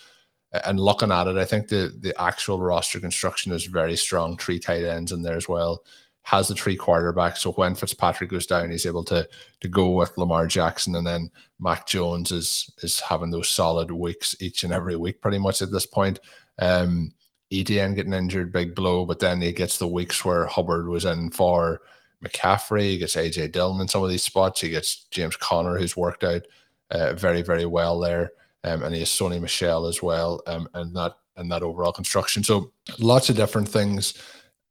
and 0.64 0.78
looking 0.78 1.10
at 1.10 1.26
it, 1.26 1.36
I 1.36 1.44
think 1.44 1.68
the 1.68 1.94
the 2.00 2.14
actual 2.20 2.60
roster 2.60 3.00
construction 3.00 3.52
is 3.52 3.64
very 3.64 3.96
strong. 3.96 4.36
Three 4.36 4.58
tight 4.58 4.84
ends 4.84 5.12
in 5.12 5.22
there 5.22 5.36
as 5.36 5.48
well. 5.48 5.82
Has 6.22 6.48
the 6.48 6.54
three 6.54 6.78
quarterbacks. 6.78 7.38
So 7.38 7.52
when 7.52 7.74
Fitzpatrick 7.74 8.30
goes 8.30 8.46
down, 8.46 8.70
he's 8.70 8.86
able 8.86 9.04
to 9.04 9.28
to 9.60 9.68
go 9.68 9.90
with 9.90 10.16
Lamar 10.16 10.46
Jackson, 10.46 10.94
and 10.96 11.06
then 11.06 11.30
Mac 11.58 11.86
Jones 11.86 12.30
is 12.30 12.70
is 12.82 13.00
having 13.00 13.30
those 13.30 13.48
solid 13.48 13.90
weeks 13.90 14.36
each 14.40 14.64
and 14.64 14.72
every 14.72 14.96
week, 14.96 15.20
pretty 15.20 15.38
much 15.38 15.60
at 15.60 15.72
this 15.72 15.86
point. 15.86 16.20
Um, 16.58 17.12
Etienne 17.60 17.94
getting 17.94 18.12
injured, 18.12 18.52
big 18.52 18.74
blow, 18.74 19.04
but 19.04 19.20
then 19.20 19.40
he 19.40 19.52
gets 19.52 19.78
the 19.78 19.86
weeks 19.86 20.24
where 20.24 20.46
Hubbard 20.46 20.88
was 20.88 21.04
in 21.04 21.30
for 21.30 21.80
McCaffrey, 22.24 22.82
he 22.82 22.98
gets 22.98 23.16
AJ 23.16 23.52
Dillon 23.52 23.80
in 23.80 23.88
some 23.88 24.02
of 24.02 24.10
these 24.10 24.22
spots, 24.22 24.60
he 24.60 24.70
gets 24.70 25.04
James 25.10 25.36
Conner, 25.36 25.78
who's 25.78 25.96
worked 25.96 26.24
out 26.24 26.42
uh, 26.90 27.14
very, 27.14 27.42
very 27.42 27.66
well 27.66 27.98
there. 28.00 28.32
Um, 28.64 28.82
and 28.82 28.94
he 28.94 29.00
has 29.00 29.10
Sony 29.10 29.40
Michel 29.40 29.86
as 29.86 30.02
well, 30.02 30.42
um, 30.46 30.68
and 30.72 30.96
that 30.96 31.16
and 31.36 31.50
that 31.52 31.62
overall 31.62 31.92
construction. 31.92 32.42
So 32.42 32.72
lots 32.98 33.28
of 33.28 33.36
different 33.36 33.68
things 33.68 34.14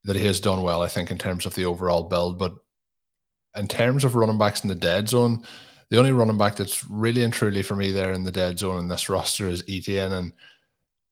that 0.03 0.15
he 0.15 0.25
has 0.25 0.39
done 0.39 0.63
well, 0.63 0.81
I 0.81 0.87
think, 0.87 1.11
in 1.11 1.17
terms 1.17 1.45
of 1.45 1.53
the 1.53 1.65
overall 1.65 2.03
build. 2.03 2.39
But 2.39 2.55
in 3.55 3.67
terms 3.67 4.03
of 4.03 4.15
running 4.15 4.37
backs 4.37 4.63
in 4.63 4.69
the 4.69 4.75
dead 4.75 5.09
zone, 5.09 5.43
the 5.89 5.99
only 5.99 6.11
running 6.11 6.37
back 6.37 6.55
that's 6.55 6.83
really 6.89 7.23
and 7.23 7.31
truly 7.31 7.61
for 7.61 7.75
me 7.75 7.91
there 7.91 8.13
in 8.13 8.23
the 8.23 8.31
dead 8.31 8.57
zone 8.57 8.79
in 8.79 8.87
this 8.87 9.09
roster 9.09 9.47
is 9.47 9.63
Etienne. 9.69 10.13
And 10.13 10.33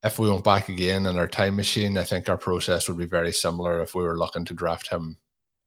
if 0.04 0.18
we 0.18 0.30
went 0.30 0.44
back 0.44 0.70
again 0.70 1.06
in 1.06 1.18
our 1.18 1.28
time 1.28 1.56
machine, 1.56 1.98
I 1.98 2.04
think 2.04 2.28
our 2.28 2.38
process 2.38 2.88
would 2.88 2.98
be 2.98 3.06
very 3.06 3.32
similar 3.32 3.82
if 3.82 3.94
we 3.94 4.04
were 4.04 4.18
looking 4.18 4.46
to 4.46 4.54
draft 4.54 4.88
him 4.88 5.18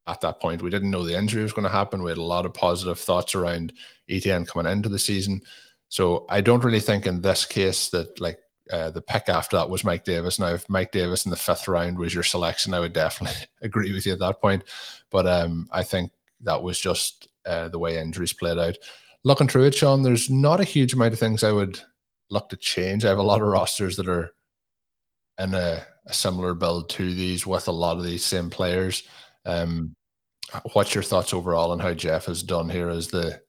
at 0.06 0.20
that 0.20 0.40
point. 0.40 0.62
We 0.62 0.70
didn't 0.70 0.90
know 0.90 1.04
the 1.04 1.16
injury 1.16 1.42
was 1.42 1.52
going 1.52 1.64
to 1.64 1.70
happen. 1.70 2.02
We 2.02 2.10
had 2.10 2.18
a 2.18 2.22
lot 2.22 2.46
of 2.46 2.54
positive 2.54 2.98
thoughts 2.98 3.34
around 3.34 3.72
Etienne 4.08 4.44
coming 4.44 4.70
into 4.70 4.88
the 4.88 4.98
season. 4.98 5.40
So 5.88 6.26
I 6.28 6.40
don't 6.40 6.64
really 6.64 6.80
think 6.80 7.06
in 7.06 7.20
this 7.20 7.46
case 7.46 7.90
that 7.90 8.20
like 8.20 8.38
uh, 8.70 8.90
the 8.90 9.02
pick 9.02 9.28
after 9.28 9.56
that 9.56 9.70
was 9.70 9.84
Mike 9.84 10.04
Davis. 10.04 10.38
Now, 10.38 10.48
if 10.48 10.68
Mike 10.68 10.90
Davis 10.90 11.24
in 11.24 11.30
the 11.30 11.36
fifth 11.36 11.68
round 11.68 11.98
was 11.98 12.14
your 12.14 12.22
selection, 12.22 12.74
I 12.74 12.80
would 12.80 12.92
definitely 12.92 13.46
agree 13.62 13.92
with 13.92 14.06
you 14.06 14.12
at 14.12 14.18
that 14.18 14.40
point. 14.40 14.64
But 15.10 15.26
um, 15.26 15.68
I 15.70 15.82
think 15.82 16.10
that 16.40 16.62
was 16.62 16.80
just 16.80 17.28
uh, 17.46 17.68
the 17.68 17.78
way 17.78 17.98
injuries 17.98 18.32
played 18.32 18.58
out. 18.58 18.76
Looking 19.22 19.48
through 19.48 19.64
it, 19.64 19.74
Shawn, 19.74 20.02
there's 20.02 20.28
not 20.28 20.60
a 20.60 20.64
huge 20.64 20.92
amount 20.92 21.12
of 21.12 21.18
things 21.18 21.44
I 21.44 21.52
would 21.52 21.80
look 22.30 22.48
to 22.50 22.56
change. 22.56 23.04
I 23.04 23.08
have 23.08 23.18
a 23.18 23.22
lot 23.22 23.40
of 23.40 23.48
rosters 23.48 23.96
that 23.96 24.08
are 24.08 24.30
in 25.38 25.54
a, 25.54 25.84
a 26.06 26.12
similar 26.12 26.54
build 26.54 26.88
to 26.90 27.14
these 27.14 27.46
with 27.46 27.68
a 27.68 27.72
lot 27.72 27.96
of 27.96 28.04
these 28.04 28.24
same 28.24 28.50
players. 28.50 29.04
Um, 29.44 29.94
what's 30.72 30.94
your 30.94 31.02
thoughts 31.02 31.34
overall 31.34 31.72
on 31.72 31.78
how 31.78 31.94
Jeff 31.94 32.26
has 32.26 32.42
done 32.42 32.68
here? 32.68 32.88
Is 32.88 33.08
the, 33.08 33.40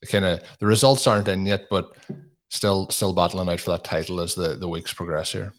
the 0.00 0.06
kind 0.06 0.24
of 0.24 0.42
the 0.58 0.66
results 0.66 1.06
aren't 1.06 1.28
in 1.28 1.46
yet, 1.46 1.64
but 1.70 1.96
still 2.50 2.88
still 2.90 3.12
battling 3.12 3.48
out 3.48 3.60
for 3.60 3.70
that 3.70 3.84
title 3.84 4.20
as 4.20 4.34
the, 4.34 4.56
the 4.56 4.68
weeks 4.68 4.92
progress 4.92 5.32
here? 5.32 5.52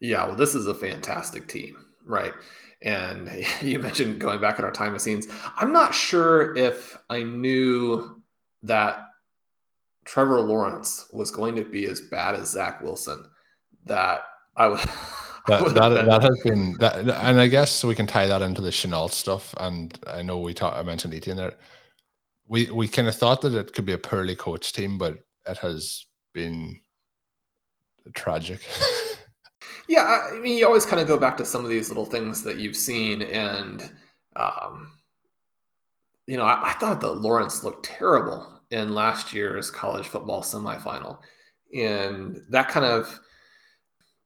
Yeah, 0.00 0.26
well, 0.26 0.36
this 0.36 0.54
is 0.54 0.66
a 0.66 0.74
fantastic 0.74 1.48
team, 1.48 1.76
right? 2.04 2.32
And 2.82 3.44
you 3.62 3.78
mentioned 3.78 4.20
going 4.20 4.40
back 4.40 4.58
in 4.58 4.64
our 4.64 4.72
time 4.72 4.92
machines. 4.92 5.28
I'm 5.56 5.72
not 5.72 5.94
sure 5.94 6.56
if 6.56 6.96
I 7.10 7.22
knew 7.22 8.22
that 8.62 9.07
Trevor 10.08 10.40
Lawrence 10.40 11.06
was 11.12 11.30
going 11.30 11.54
to 11.56 11.64
be 11.64 11.84
as 11.84 12.00
bad 12.00 12.34
as 12.34 12.50
Zach 12.50 12.80
Wilson, 12.80 13.26
that 13.84 14.22
I 14.56 14.68
would. 14.68 14.80
That, 15.46 15.64
that, 15.76 16.04
that, 16.04 16.22
has 16.24 16.38
been 16.44 16.76
that, 16.78 16.96
and 16.98 17.40
I 17.40 17.46
guess 17.46 17.82
we 17.82 17.94
can 17.94 18.06
tie 18.06 18.26
that 18.26 18.42
into 18.42 18.60
the 18.60 18.68
Shenault 18.68 19.12
stuff. 19.12 19.54
And 19.58 19.98
I 20.06 20.20
know 20.20 20.40
we 20.40 20.52
talked, 20.52 20.76
I 20.76 20.82
mentioned 20.82 21.14
Etienne 21.14 21.38
there. 21.38 21.54
We 22.46 22.70
we 22.70 22.86
kind 22.86 23.08
of 23.08 23.14
thought 23.14 23.40
that 23.40 23.54
it 23.54 23.72
could 23.72 23.86
be 23.86 23.94
a 23.94 23.98
poorly 23.98 24.36
coached 24.36 24.74
team, 24.74 24.98
but 24.98 25.20
it 25.46 25.56
has 25.56 26.04
been 26.34 26.78
tragic. 28.14 28.60
yeah, 29.88 30.28
I 30.30 30.38
mean, 30.38 30.58
you 30.58 30.66
always 30.66 30.84
kind 30.84 31.00
of 31.00 31.08
go 31.08 31.16
back 31.16 31.38
to 31.38 31.46
some 31.46 31.64
of 31.64 31.70
these 31.70 31.88
little 31.88 32.04
things 32.04 32.42
that 32.42 32.58
you've 32.58 32.76
seen, 32.76 33.22
and 33.22 33.90
um, 34.36 34.92
you 36.26 36.36
know, 36.36 36.44
I, 36.44 36.72
I 36.72 36.72
thought 36.74 37.00
that 37.00 37.22
Lawrence 37.22 37.64
looked 37.64 37.86
terrible 37.86 38.57
in 38.70 38.94
last 38.94 39.32
year's 39.32 39.70
college 39.70 40.06
football 40.06 40.42
semifinal. 40.42 41.18
And 41.74 42.42
that 42.50 42.68
kind 42.68 42.86
of, 42.86 43.20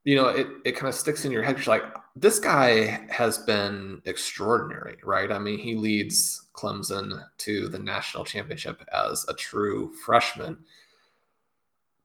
you 0.05 0.16
know, 0.16 0.28
it, 0.28 0.49
it 0.64 0.72
kind 0.72 0.88
of 0.88 0.95
sticks 0.95 1.24
in 1.24 1.32
your 1.32 1.43
head. 1.43 1.59
You're 1.59 1.76
like, 1.76 1.84
this 2.16 2.38
guy 2.38 3.07
has 3.11 3.38
been 3.38 4.03
extraordinary, 4.05 4.97
right? 5.05 5.30
I 5.30 5.38
mean, 5.38 5.59
he 5.59 5.74
leads 5.76 6.49
Clemson 6.55 7.24
to 7.38 7.68
the 7.68 7.78
national 7.78 8.24
championship 8.24 8.84
as 8.93 9.24
a 9.28 9.34
true 9.34 9.93
freshman. 10.05 10.59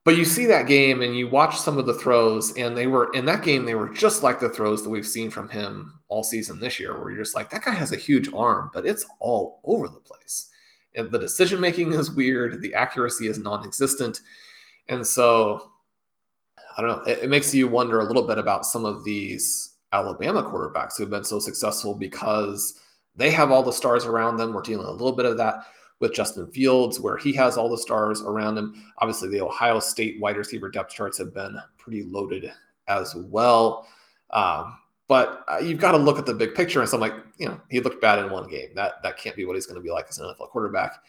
But 0.06 0.16
you 0.16 0.24
see 0.24 0.46
that 0.46 0.68
game 0.68 1.02
and 1.02 1.18
you 1.18 1.28
watch 1.28 1.58
some 1.58 1.78
of 1.78 1.86
the 1.86 1.94
throws, 1.94 2.56
and 2.56 2.78
they 2.78 2.88
were 2.88 3.12
in 3.14 3.26
that 3.26 3.44
game, 3.44 3.66
they 3.66 3.76
were 3.76 3.90
just 3.90 4.24
like 4.24 4.40
the 4.40 4.48
throws 4.48 4.82
that 4.84 4.90
we've 4.90 5.06
seen 5.06 5.30
from 5.30 5.50
him 5.50 6.00
all 6.08 6.24
season 6.24 6.60
this 6.60 6.80
year, 6.80 6.98
where 6.98 7.12
you're 7.12 7.24
just 7.24 7.36
like, 7.36 7.50
that 7.50 7.66
guy 7.66 7.74
has 7.74 7.92
a 7.92 7.98
huge 7.98 8.32
arm, 8.34 8.72
but 8.74 8.86
it's 8.86 9.06
all 9.20 9.60
over 9.66 9.90
the 9.90 10.00
place 10.00 10.50
the 10.98 11.20
decision 11.20 11.60
making 11.60 11.94
is 11.94 12.12
weird. 12.12 12.62
The 12.62 12.74
accuracy 12.74 13.28
is 13.28 13.38
non-existent, 13.40 14.22
and 14.90 15.06
so 15.06 15.72
I 16.78 16.82
don't 16.82 16.90
know. 16.90 17.12
It, 17.12 17.24
it, 17.24 17.30
makes 17.30 17.54
you 17.54 17.68
wonder 17.68 18.00
a 18.00 18.06
little 18.06 18.28
bit 18.28 18.38
about 18.38 18.66
some 18.66 18.86
of 18.86 19.04
these 19.04 19.76
Alabama 19.94 20.44
quarterbacks 20.44 20.98
who 20.98 21.04
have 21.04 21.10
been 21.10 21.24
so 21.24 21.40
successful 21.40 21.96
because 21.96 22.80
they 23.16 23.32
have 23.32 23.52
all 23.52 23.64
the 23.64 23.72
stars 23.72 24.06
around 24.06 24.38
them. 24.38 24.54
We're 24.54 24.62
dealing 24.62 24.86
a 24.86 24.92
little 24.92 25.14
bit 25.14 25.26
of 25.26 25.38
that 25.38 25.64
with 26.00 26.14
Justin 26.14 26.48
Fields, 26.52 27.00
where 27.00 27.18
he 27.18 27.34
has 27.34 27.58
all 27.58 27.70
the 27.70 27.78
stars 27.78 28.22
around 28.22 28.58
him. 28.58 28.92
Obviously, 29.00 29.30
the 29.30 29.42
Ohio 29.42 29.80
State 29.80 30.20
wide 30.20 30.38
receiver 30.38 30.70
depth 30.70 30.94
charts 30.94 31.18
have 31.18 31.34
been 31.34 31.58
pretty 31.78 32.04
loaded 32.04 32.52
as 32.88 33.16
well. 33.16 33.88
Um, 34.30 34.78
but 35.08 35.46
uh, 35.48 35.58
you've 35.58 35.80
got 35.80 35.92
to 35.94 35.98
look 35.98 36.20
at 36.20 36.26
the 36.26 36.34
big 36.34 36.54
picture. 36.54 36.82
And 36.82 36.90
so 36.90 36.98
I'm 36.98 37.02
like, 37.02 37.16
you 37.38 37.48
know, 37.48 37.60
he 37.70 37.80
looked 37.80 38.02
bad 38.02 38.20
in 38.20 38.30
one 38.30 38.48
game. 38.50 38.70
That 38.76 39.02
that 39.04 39.18
can't 39.18 39.36
be 39.36 39.46
what 39.46 39.56
he's 39.56 39.66
going 39.66 39.80
to 39.80 39.84
be 39.84 39.92
like 39.92 40.08
as 40.10 40.20
an 40.20 40.26
NFL 40.26 40.50
quarterback. 40.50 41.02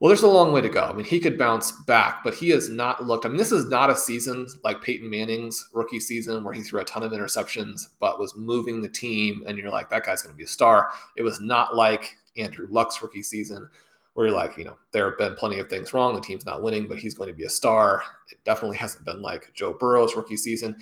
Well, 0.00 0.08
there's 0.08 0.22
a 0.22 0.28
long 0.28 0.50
way 0.50 0.60
to 0.60 0.68
go. 0.68 0.82
I 0.82 0.92
mean, 0.92 1.04
he 1.04 1.20
could 1.20 1.38
bounce 1.38 1.70
back, 1.70 2.24
but 2.24 2.34
he 2.34 2.50
has 2.50 2.68
not 2.68 3.06
looked. 3.06 3.24
I 3.24 3.28
mean, 3.28 3.38
this 3.38 3.52
is 3.52 3.66
not 3.66 3.88
a 3.88 3.96
season 3.96 4.48
like 4.64 4.82
Peyton 4.82 5.08
Manning's 5.08 5.68
rookie 5.72 6.00
season 6.00 6.42
where 6.42 6.52
he 6.52 6.62
threw 6.62 6.80
a 6.80 6.84
ton 6.84 7.04
of 7.04 7.12
interceptions, 7.12 7.86
but 8.00 8.18
was 8.18 8.34
moving 8.34 8.82
the 8.82 8.88
team, 8.88 9.44
and 9.46 9.56
you're 9.56 9.70
like, 9.70 9.88
that 9.90 10.04
guy's 10.04 10.22
going 10.22 10.32
to 10.32 10.36
be 10.36 10.42
a 10.42 10.48
star. 10.48 10.90
It 11.16 11.22
was 11.22 11.40
not 11.40 11.76
like 11.76 12.16
Andrew 12.36 12.66
Luck's 12.68 13.00
rookie 13.00 13.22
season 13.22 13.68
where 14.14 14.26
you're 14.26 14.36
like, 14.36 14.58
you 14.58 14.64
know, 14.64 14.76
there 14.90 15.08
have 15.08 15.18
been 15.18 15.36
plenty 15.36 15.60
of 15.60 15.70
things 15.70 15.94
wrong. 15.94 16.16
The 16.16 16.20
team's 16.20 16.44
not 16.44 16.62
winning, 16.62 16.88
but 16.88 16.98
he's 16.98 17.14
going 17.14 17.28
to 17.28 17.34
be 17.34 17.44
a 17.44 17.48
star. 17.48 18.02
It 18.32 18.38
definitely 18.44 18.78
hasn't 18.78 19.04
been 19.04 19.22
like 19.22 19.52
Joe 19.54 19.72
Burrow's 19.72 20.16
rookie 20.16 20.36
season 20.36 20.76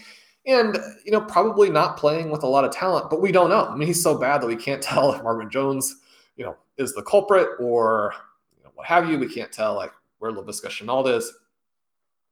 and 0.46 0.78
you 1.04 1.12
know 1.12 1.20
probably 1.20 1.70
not 1.70 1.96
playing 1.96 2.30
with 2.30 2.42
a 2.42 2.46
lot 2.46 2.64
of 2.64 2.70
talent 2.70 3.10
but 3.10 3.20
we 3.20 3.32
don't 3.32 3.50
know. 3.50 3.66
I 3.66 3.76
mean 3.76 3.88
he's 3.88 4.02
so 4.02 4.18
bad 4.18 4.40
that 4.40 4.46
we 4.46 4.56
can't 4.56 4.82
tell 4.90 5.12
if 5.12 5.22
marvin 5.22 5.50
jones 5.50 5.96
you 6.36 6.44
know 6.44 6.56
is 6.78 6.94
the 6.94 7.02
culprit 7.02 7.48
or 7.58 8.14
you 8.56 8.64
know, 8.64 8.70
what 8.74 8.86
have 8.86 9.08
you. 9.08 9.18
We 9.18 9.32
can't 9.32 9.52
tell 9.52 9.74
like 9.74 9.92
where 10.18 10.32
Laviska 10.32 10.68
Shenault 10.68 11.16
is. 11.16 11.32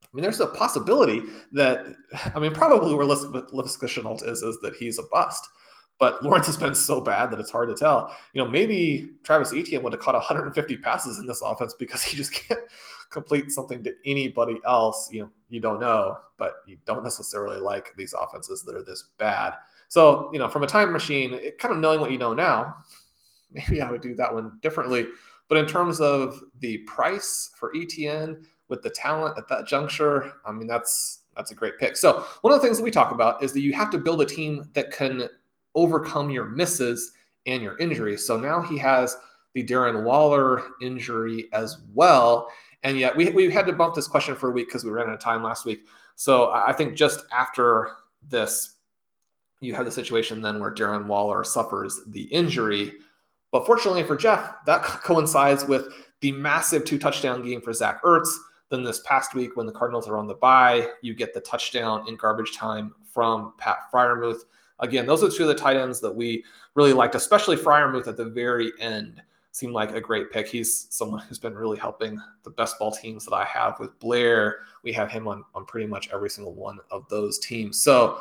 I 0.01 0.07
mean 0.13 0.23
there's 0.23 0.39
a 0.39 0.47
possibility 0.47 1.21
that 1.53 1.85
i 2.35 2.39
mean 2.39 2.53
probably 2.53 2.93
where 2.95 3.05
Laviska 3.05 3.85
Shenault 3.85 4.27
is 4.27 4.41
is 4.41 4.59
that 4.61 4.75
he's 4.75 4.99
a 4.99 5.03
bust. 5.03 5.47
But 5.99 6.23
Lawrence 6.23 6.47
has 6.47 6.57
been 6.57 6.73
so 6.73 6.99
bad 7.01 7.29
that 7.29 7.39
it's 7.39 7.51
hard 7.51 7.69
to 7.69 7.75
tell. 7.75 8.15
You 8.33 8.43
know, 8.43 8.49
maybe 8.49 9.11
Travis 9.23 9.53
Etienne 9.53 9.83
would 9.83 9.93
have 9.93 10.01
caught 10.01 10.15
150 10.15 10.77
passes 10.77 11.19
in 11.19 11.27
this 11.27 11.41
offense 11.41 11.75
because 11.77 12.01
he 12.01 12.17
just 12.17 12.31
can't 12.47 12.61
complete 13.09 13.51
something 13.51 13.83
to 13.83 13.93
anybody 14.05 14.59
else. 14.65 15.09
You 15.11 15.21
know, 15.21 15.29
you 15.49 15.59
don't 15.59 15.79
know, 15.79 16.17
but 16.37 16.55
you 16.65 16.77
don't 16.85 17.03
necessarily 17.03 17.57
like 17.57 17.93
these 17.95 18.13
offenses 18.13 18.63
that 18.63 18.75
are 18.75 18.83
this 18.83 19.05
bad. 19.17 19.53
So, 19.87 20.29
you 20.31 20.39
know, 20.39 20.47
from 20.47 20.63
a 20.63 20.67
time 20.67 20.93
machine, 20.93 21.33
it, 21.33 21.57
kind 21.57 21.73
of 21.73 21.79
knowing 21.79 21.99
what 21.99 22.11
you 22.11 22.17
know 22.17 22.33
now, 22.33 22.75
maybe 23.51 23.81
I 23.81 23.89
would 23.89 24.01
do 24.01 24.15
that 24.15 24.33
one 24.33 24.59
differently. 24.61 25.07
But 25.47 25.57
in 25.57 25.65
terms 25.65 25.99
of 25.99 26.39
the 26.59 26.77
price 26.79 27.51
for 27.55 27.75
Etienne 27.75 28.45
with 28.67 28.83
the 28.83 28.89
talent 28.91 29.37
at 29.37 29.47
that 29.47 29.65
juncture, 29.65 30.33
I 30.45 30.51
mean, 30.51 30.67
that's 30.67 31.21
that's 31.35 31.51
a 31.51 31.55
great 31.55 31.79
pick. 31.79 31.97
So 31.97 32.25
one 32.41 32.53
of 32.53 32.61
the 32.61 32.67
things 32.67 32.77
that 32.77 32.83
we 32.83 32.91
talk 32.91 33.11
about 33.11 33.41
is 33.41 33.53
that 33.53 33.61
you 33.61 33.73
have 33.73 33.89
to 33.91 33.97
build 33.97 34.21
a 34.21 34.25
team 34.25 34.69
that 34.73 34.91
can 34.91 35.27
overcome 35.73 36.29
your 36.29 36.45
misses 36.45 37.13
and 37.45 37.63
your 37.63 37.77
injuries. 37.77 38.27
So 38.27 38.37
now 38.37 38.61
he 38.61 38.77
has 38.77 39.15
the 39.53 39.63
Darren 39.63 40.03
Waller 40.03 40.63
injury 40.81 41.47
as 41.53 41.79
well. 41.93 42.49
And 42.83 42.97
yet 42.97 43.15
we, 43.15 43.29
we 43.31 43.51
had 43.51 43.65
to 43.67 43.73
bump 43.73 43.95
this 43.95 44.07
question 44.07 44.35
for 44.35 44.49
a 44.49 44.51
week 44.51 44.67
because 44.67 44.83
we 44.83 44.91
ran 44.91 45.07
out 45.07 45.13
of 45.13 45.19
time 45.19 45.43
last 45.43 45.65
week. 45.65 45.85
So 46.15 46.51
I 46.51 46.73
think 46.73 46.95
just 46.95 47.21
after 47.31 47.91
this, 48.27 48.75
you 49.61 49.73
have 49.75 49.85
the 49.85 49.91
situation 49.91 50.41
then 50.41 50.59
where 50.59 50.73
Darren 50.73 51.05
Waller 51.05 51.43
suffers 51.43 52.01
the 52.07 52.23
injury. 52.23 52.93
But 53.51 53.65
fortunately 53.65 54.03
for 54.03 54.15
Jeff, 54.15 54.53
that 54.65 54.83
coincides 55.03 55.65
with 55.65 55.87
the 56.21 56.31
massive 56.31 56.85
two 56.85 56.99
touchdown 56.99 57.43
game 57.43 57.61
for 57.61 57.73
Zach 57.73 58.01
Ertz. 58.03 58.29
Then 58.69 58.83
this 58.83 59.01
past 59.05 59.33
week, 59.33 59.55
when 59.55 59.65
the 59.65 59.71
Cardinals 59.71 60.07
are 60.07 60.17
on 60.17 60.27
the 60.27 60.35
bye, 60.35 60.87
you 61.01 61.15
get 61.15 61.33
the 61.33 61.41
touchdown 61.41 62.07
in 62.07 62.15
garbage 62.15 62.55
time 62.55 62.93
from 63.11 63.53
Pat 63.57 63.79
Freiermuth. 63.91 64.41
Again, 64.79 65.05
those 65.05 65.23
are 65.23 65.29
two 65.29 65.43
of 65.43 65.49
the 65.49 65.55
tight 65.55 65.75
ends 65.75 65.99
that 66.01 66.15
we 66.15 66.43
really 66.75 66.93
liked, 66.93 67.15
especially 67.15 67.57
Freiermuth 67.57 68.07
at 68.07 68.15
the 68.15 68.25
very 68.25 68.71
end. 68.79 69.21
Seemed 69.59 69.73
like 69.73 69.93
a 69.93 69.99
great 69.99 70.31
pick. 70.31 70.47
He's 70.47 70.87
someone 70.89 71.19
who's 71.19 71.37
been 71.37 71.53
really 71.53 71.77
helping 71.77 72.17
the 72.43 72.49
best 72.49 72.79
ball 72.79 72.91
teams 72.91 73.25
that 73.25 73.33
I 73.33 73.43
have 73.43 73.77
with 73.77 73.99
Blair. 73.99 74.59
We 74.83 74.93
have 74.93 75.11
him 75.11 75.27
on, 75.27 75.43
on 75.53 75.65
pretty 75.65 75.85
much 75.85 76.09
every 76.13 76.29
single 76.29 76.53
one 76.53 76.79
of 76.91 77.09
those 77.09 77.37
teams. 77.39 77.81
So, 77.81 78.19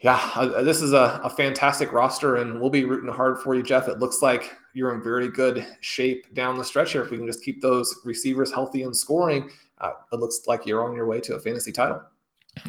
yeah, 0.00 0.50
this 0.64 0.82
is 0.82 0.94
a, 0.94 1.20
a 1.22 1.30
fantastic 1.30 1.92
roster, 1.92 2.36
and 2.36 2.60
we'll 2.60 2.70
be 2.70 2.84
rooting 2.84 3.12
hard 3.12 3.38
for 3.38 3.54
you, 3.54 3.62
Jeff. 3.62 3.86
It 3.86 4.00
looks 4.00 4.20
like 4.20 4.56
you're 4.72 4.92
in 4.92 5.00
very 5.00 5.28
good 5.28 5.64
shape 5.78 6.34
down 6.34 6.58
the 6.58 6.64
stretch 6.64 6.90
here. 6.90 7.04
If 7.04 7.12
we 7.12 7.16
can 7.16 7.26
just 7.28 7.44
keep 7.44 7.62
those 7.62 8.00
receivers 8.04 8.52
healthy 8.52 8.82
and 8.82 8.96
scoring, 8.96 9.48
uh, 9.78 9.92
it 10.12 10.16
looks 10.18 10.40
like 10.48 10.66
you're 10.66 10.84
on 10.84 10.96
your 10.96 11.06
way 11.06 11.20
to 11.20 11.36
a 11.36 11.40
fantasy 11.40 11.70
title. 11.70 12.02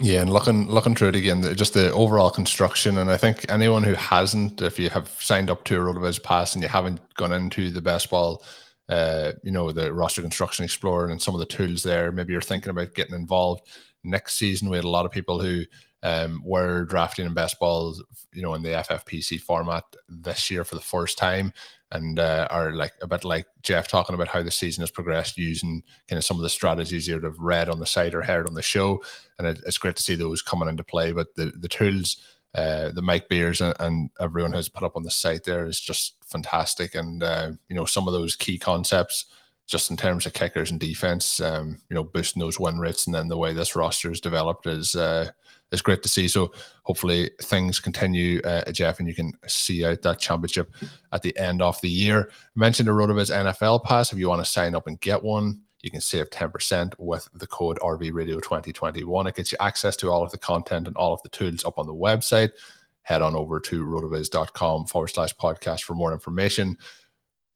Yeah, 0.02 0.22
and 0.22 0.34
looking 0.34 0.68
looking 0.68 0.96
through 0.96 1.10
it 1.10 1.16
again, 1.16 1.42
just 1.56 1.74
the 1.74 1.92
overall 1.94 2.30
construction, 2.30 2.98
and 2.98 3.10
I 3.10 3.18
think 3.18 3.46
anyone 3.50 3.84
who 3.84 3.94
hasn't, 3.94 4.62
if 4.62 4.80
you 4.80 4.90
have 4.90 5.10
signed 5.20 5.50
up 5.50 5.64
to 5.66 5.76
a 5.76 5.80
RotoViz 5.80 6.24
Pass 6.24 6.54
and 6.54 6.64
you 6.64 6.68
haven't 6.68 7.00
gone 7.14 7.32
into 7.32 7.70
the 7.70 7.82
best 7.82 8.10
ball, 8.10 8.44
uh, 8.90 9.34
you 9.44 9.52
know, 9.52 9.72
the 9.72 9.94
roster 9.94 10.22
construction 10.22 10.66
explorer 10.66 11.10
and 11.10 11.22
some 11.22 11.34
of 11.34 11.40
the 11.40 11.46
tools 11.46 11.84
there, 11.84 12.12
maybe 12.12 12.34
you're 12.34 12.42
thinking 12.42 12.72
about 12.72 12.96
getting 12.96 13.16
involved. 13.16 13.68
Next 14.04 14.36
season, 14.36 14.70
we 14.70 14.78
had 14.78 14.86
a 14.86 14.90
lot 14.90 15.06
of 15.06 15.12
people 15.12 15.40
who 15.40 15.64
um, 16.04 16.42
were 16.44 16.86
drafting 16.86 17.26
in 17.26 17.34
best 17.34 17.60
balls, 17.60 18.04
you 18.34 18.42
know, 18.42 18.54
in 18.54 18.64
the 18.64 18.70
FFPC 18.70 19.40
format 19.40 19.84
this 20.10 20.52
year 20.52 20.64
for 20.64 20.76
the 20.76 20.82
first 20.82 21.18
time 21.18 21.54
and 21.96 22.20
uh, 22.20 22.48
are 22.52 22.72
like 22.72 22.94
a 23.02 23.08
bit 23.08 23.24
like 23.24 23.48
Jeff 23.64 23.88
talking 23.88 24.14
about 24.14 24.28
how 24.28 24.44
the 24.44 24.52
season 24.52 24.82
has 24.82 24.92
progressed 24.92 25.38
using 25.38 25.84
kind 26.08 26.18
of 26.18 26.26
some 26.26 26.38
of 26.38 26.44
the 26.44 26.50
strategies 26.50 27.08
you'd 27.08 27.24
have 27.24 27.40
read 27.40 27.70
on 27.70 27.80
the 27.80 27.86
site 27.86 28.14
or 28.14 28.22
heard 28.22 28.48
on 28.48 28.54
the 28.54 28.62
show. 28.62 29.02
And 29.40 29.48
it, 29.48 29.60
it's 29.66 29.78
great 29.78 29.96
to 29.96 30.04
see 30.04 30.16
those 30.16 30.42
coming 30.42 30.70
into 30.70 30.84
play. 30.84 31.12
But 31.12 31.36
the, 31.36 31.52
the 31.58 31.68
tools 31.68 32.18
uh, 32.56 32.90
the 32.92 33.02
Mike 33.02 33.28
Beers 33.28 33.60
and, 33.60 33.76
and, 33.82 34.10
everyone 34.22 34.54
has 34.54 34.70
put 34.70 34.84
up 34.84 34.96
on 34.96 35.04
the 35.04 35.12
site 35.12 35.44
there 35.44 35.66
is 35.66 35.78
just 35.78 36.16
fantastic. 36.26 36.96
And, 36.96 37.22
uh, 37.22 37.52
you 37.68 37.76
know, 37.76 37.84
some 37.84 38.08
of 38.08 38.14
those 38.14 38.38
key 38.38 38.58
concepts 38.58 39.26
just 39.68 39.92
in 39.92 39.98
terms 39.98 40.26
of 40.26 40.32
kickers 40.32 40.72
and 40.72 40.80
defense, 40.80 41.42
um, 41.42 41.82
you 41.90 41.96
know, 41.96 42.04
boosting 42.04 42.40
those 42.40 42.58
win 42.58 42.80
rates 42.80 43.08
and 43.08 43.14
then 43.14 43.28
the 43.28 43.38
way 43.38 43.52
this 43.52 43.76
roster 43.76 44.10
is 44.10 44.22
developed 44.22 44.68
is 44.68 44.96
uh, 44.96 45.30
is 45.72 45.82
great 45.82 46.04
to 46.04 46.10
see. 46.10 46.28
So 46.28 46.52
hopefully 46.84 47.32
things 47.42 47.80
continue, 47.80 48.42
uh, 48.42 48.72
Jeff, 48.72 49.00
and 49.00 49.08
you 49.08 49.16
can 49.16 49.34
see 49.48 49.86
out 49.86 50.02
that 50.04 50.20
championship 50.20 50.74
at 51.12 51.22
the 51.22 51.38
end 51.38 51.62
of 51.62 51.80
the 51.82 51.90
year. 51.90 52.30
I 52.32 52.60
mentioned 52.60 52.88
the 52.88 52.94
RotoViz 52.94 53.32
NFL 53.32 53.84
Pass. 53.84 54.12
If 54.12 54.20
you 54.20 54.30
want 54.30 54.44
to 54.44 54.50
sign 54.50 54.76
up 54.76 54.88
and 54.88 55.00
get 55.02 55.24
one, 55.24 55.62
you 55.82 55.92
can 55.92 56.02
save 56.02 56.30
10% 56.30 56.94
with 56.98 57.28
the 57.34 57.48
code 57.48 57.80
RV 57.80 58.14
Radio 58.14 58.40
2021. 58.40 59.28
It 59.28 59.36
gets 59.36 59.52
you 59.52 59.58
access 59.60 59.96
to 59.98 60.10
all 60.10 60.24
of 60.24 60.32
the 60.32 60.38
content 60.38 60.88
and 60.88 60.98
all 60.98 61.14
of 61.14 61.22
the 61.24 61.30
tools 61.30 61.64
up 61.66 61.78
on 61.78 61.86
the 61.86 61.94
website. 61.94 62.52
Head 63.04 63.22
on 63.22 63.36
over 63.36 63.60
to 63.60 63.86
rotoviz.com 63.86 64.86
forward 64.88 65.10
slash 65.10 65.36
podcast 65.36 65.84
for 65.84 65.94
more 65.94 66.12
information 66.12 66.78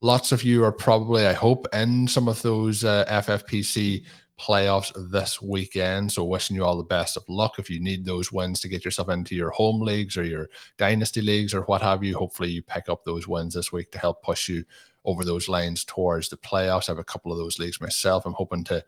lots 0.02 0.32
of 0.32 0.42
you 0.42 0.64
are 0.64 0.72
probably, 0.72 1.26
I 1.26 1.32
hope, 1.32 1.66
in 1.72 2.08
some 2.08 2.28
of 2.28 2.42
those 2.42 2.84
uh, 2.84 3.04
FFPC 3.08 4.04
playoffs 4.40 4.92
this 5.10 5.42
weekend. 5.42 6.10
So, 6.10 6.24
wishing 6.24 6.56
you 6.56 6.64
all 6.64 6.78
the 6.78 6.82
best 6.82 7.16
of 7.16 7.28
luck. 7.28 7.58
If 7.58 7.68
you 7.68 7.78
need 7.78 8.04
those 8.04 8.32
wins 8.32 8.60
to 8.60 8.68
get 8.68 8.84
yourself 8.84 9.10
into 9.10 9.36
your 9.36 9.50
home 9.50 9.82
leagues 9.82 10.16
or 10.16 10.24
your 10.24 10.48
dynasty 10.78 11.20
leagues 11.20 11.52
or 11.52 11.62
what 11.62 11.82
have 11.82 12.02
you, 12.02 12.16
hopefully 12.16 12.50
you 12.50 12.62
pick 12.62 12.88
up 12.88 13.04
those 13.04 13.28
wins 13.28 13.54
this 13.54 13.70
week 13.70 13.92
to 13.92 13.98
help 13.98 14.22
push 14.22 14.48
you 14.48 14.64
over 15.04 15.24
those 15.24 15.48
lines 15.48 15.84
towards 15.84 16.28
the 16.28 16.36
playoffs. 16.36 16.88
I 16.88 16.92
have 16.92 16.98
a 16.98 17.04
couple 17.04 17.32
of 17.32 17.38
those 17.38 17.58
leagues 17.58 17.80
myself. 17.80 18.24
I'm 18.24 18.32
hoping 18.32 18.64
to 18.64 18.82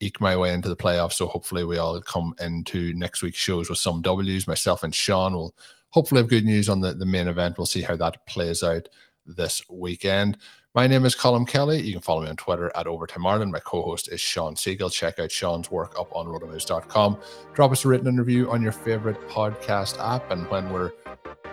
eke 0.00 0.20
my 0.20 0.36
way 0.36 0.52
into 0.52 0.68
the 0.68 0.76
playoffs. 0.76 1.14
So 1.14 1.26
hopefully 1.26 1.64
we 1.64 1.78
all 1.78 2.00
come 2.00 2.34
into 2.40 2.92
next 2.94 3.22
week's 3.22 3.38
shows 3.38 3.68
with 3.68 3.78
some 3.78 4.02
W's. 4.02 4.46
Myself 4.46 4.82
and 4.82 4.94
Shawn 4.94 5.34
will 5.34 5.54
hopefully 5.90 6.20
have 6.20 6.28
good 6.28 6.44
news 6.44 6.68
on 6.68 6.80
the, 6.80 6.92
the 6.92 7.06
main 7.06 7.28
event. 7.28 7.58
We'll 7.58 7.66
see 7.66 7.82
how 7.82 7.96
that 7.96 8.26
plays 8.26 8.62
out 8.62 8.88
this 9.24 9.62
weekend. 9.68 10.38
My 10.76 10.86
name 10.86 11.06
is 11.06 11.16
Colm 11.16 11.48
Kelly. 11.48 11.80
You 11.80 11.92
can 11.94 12.02
follow 12.02 12.20
me 12.20 12.28
on 12.28 12.36
Twitter 12.36 12.70
at 12.76 12.86
Overtime 12.86 13.26
Ireland. 13.26 13.50
My 13.50 13.60
co-host 13.60 14.12
is 14.12 14.20
Shawn 14.20 14.56
Siegele. 14.56 14.92
Check 14.92 15.18
out 15.18 15.30
Shawn's 15.30 15.70
work 15.70 15.98
up 15.98 16.14
on 16.14 16.26
rotoviz.com. 16.26 17.16
Drop 17.54 17.72
us 17.72 17.86
a 17.86 17.88
written 17.88 18.14
review 18.14 18.50
on 18.50 18.60
your 18.60 18.72
favorite 18.72 19.18
podcast 19.26 19.98
app. 19.98 20.30
And 20.30 20.46
when 20.50 20.70
we're 20.70 20.92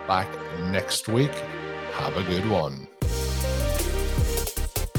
back 0.06 0.28
next 0.64 1.08
week, 1.08 1.32
have 1.94 2.14
a 2.18 2.22
good 2.24 2.46
one. 2.50 2.86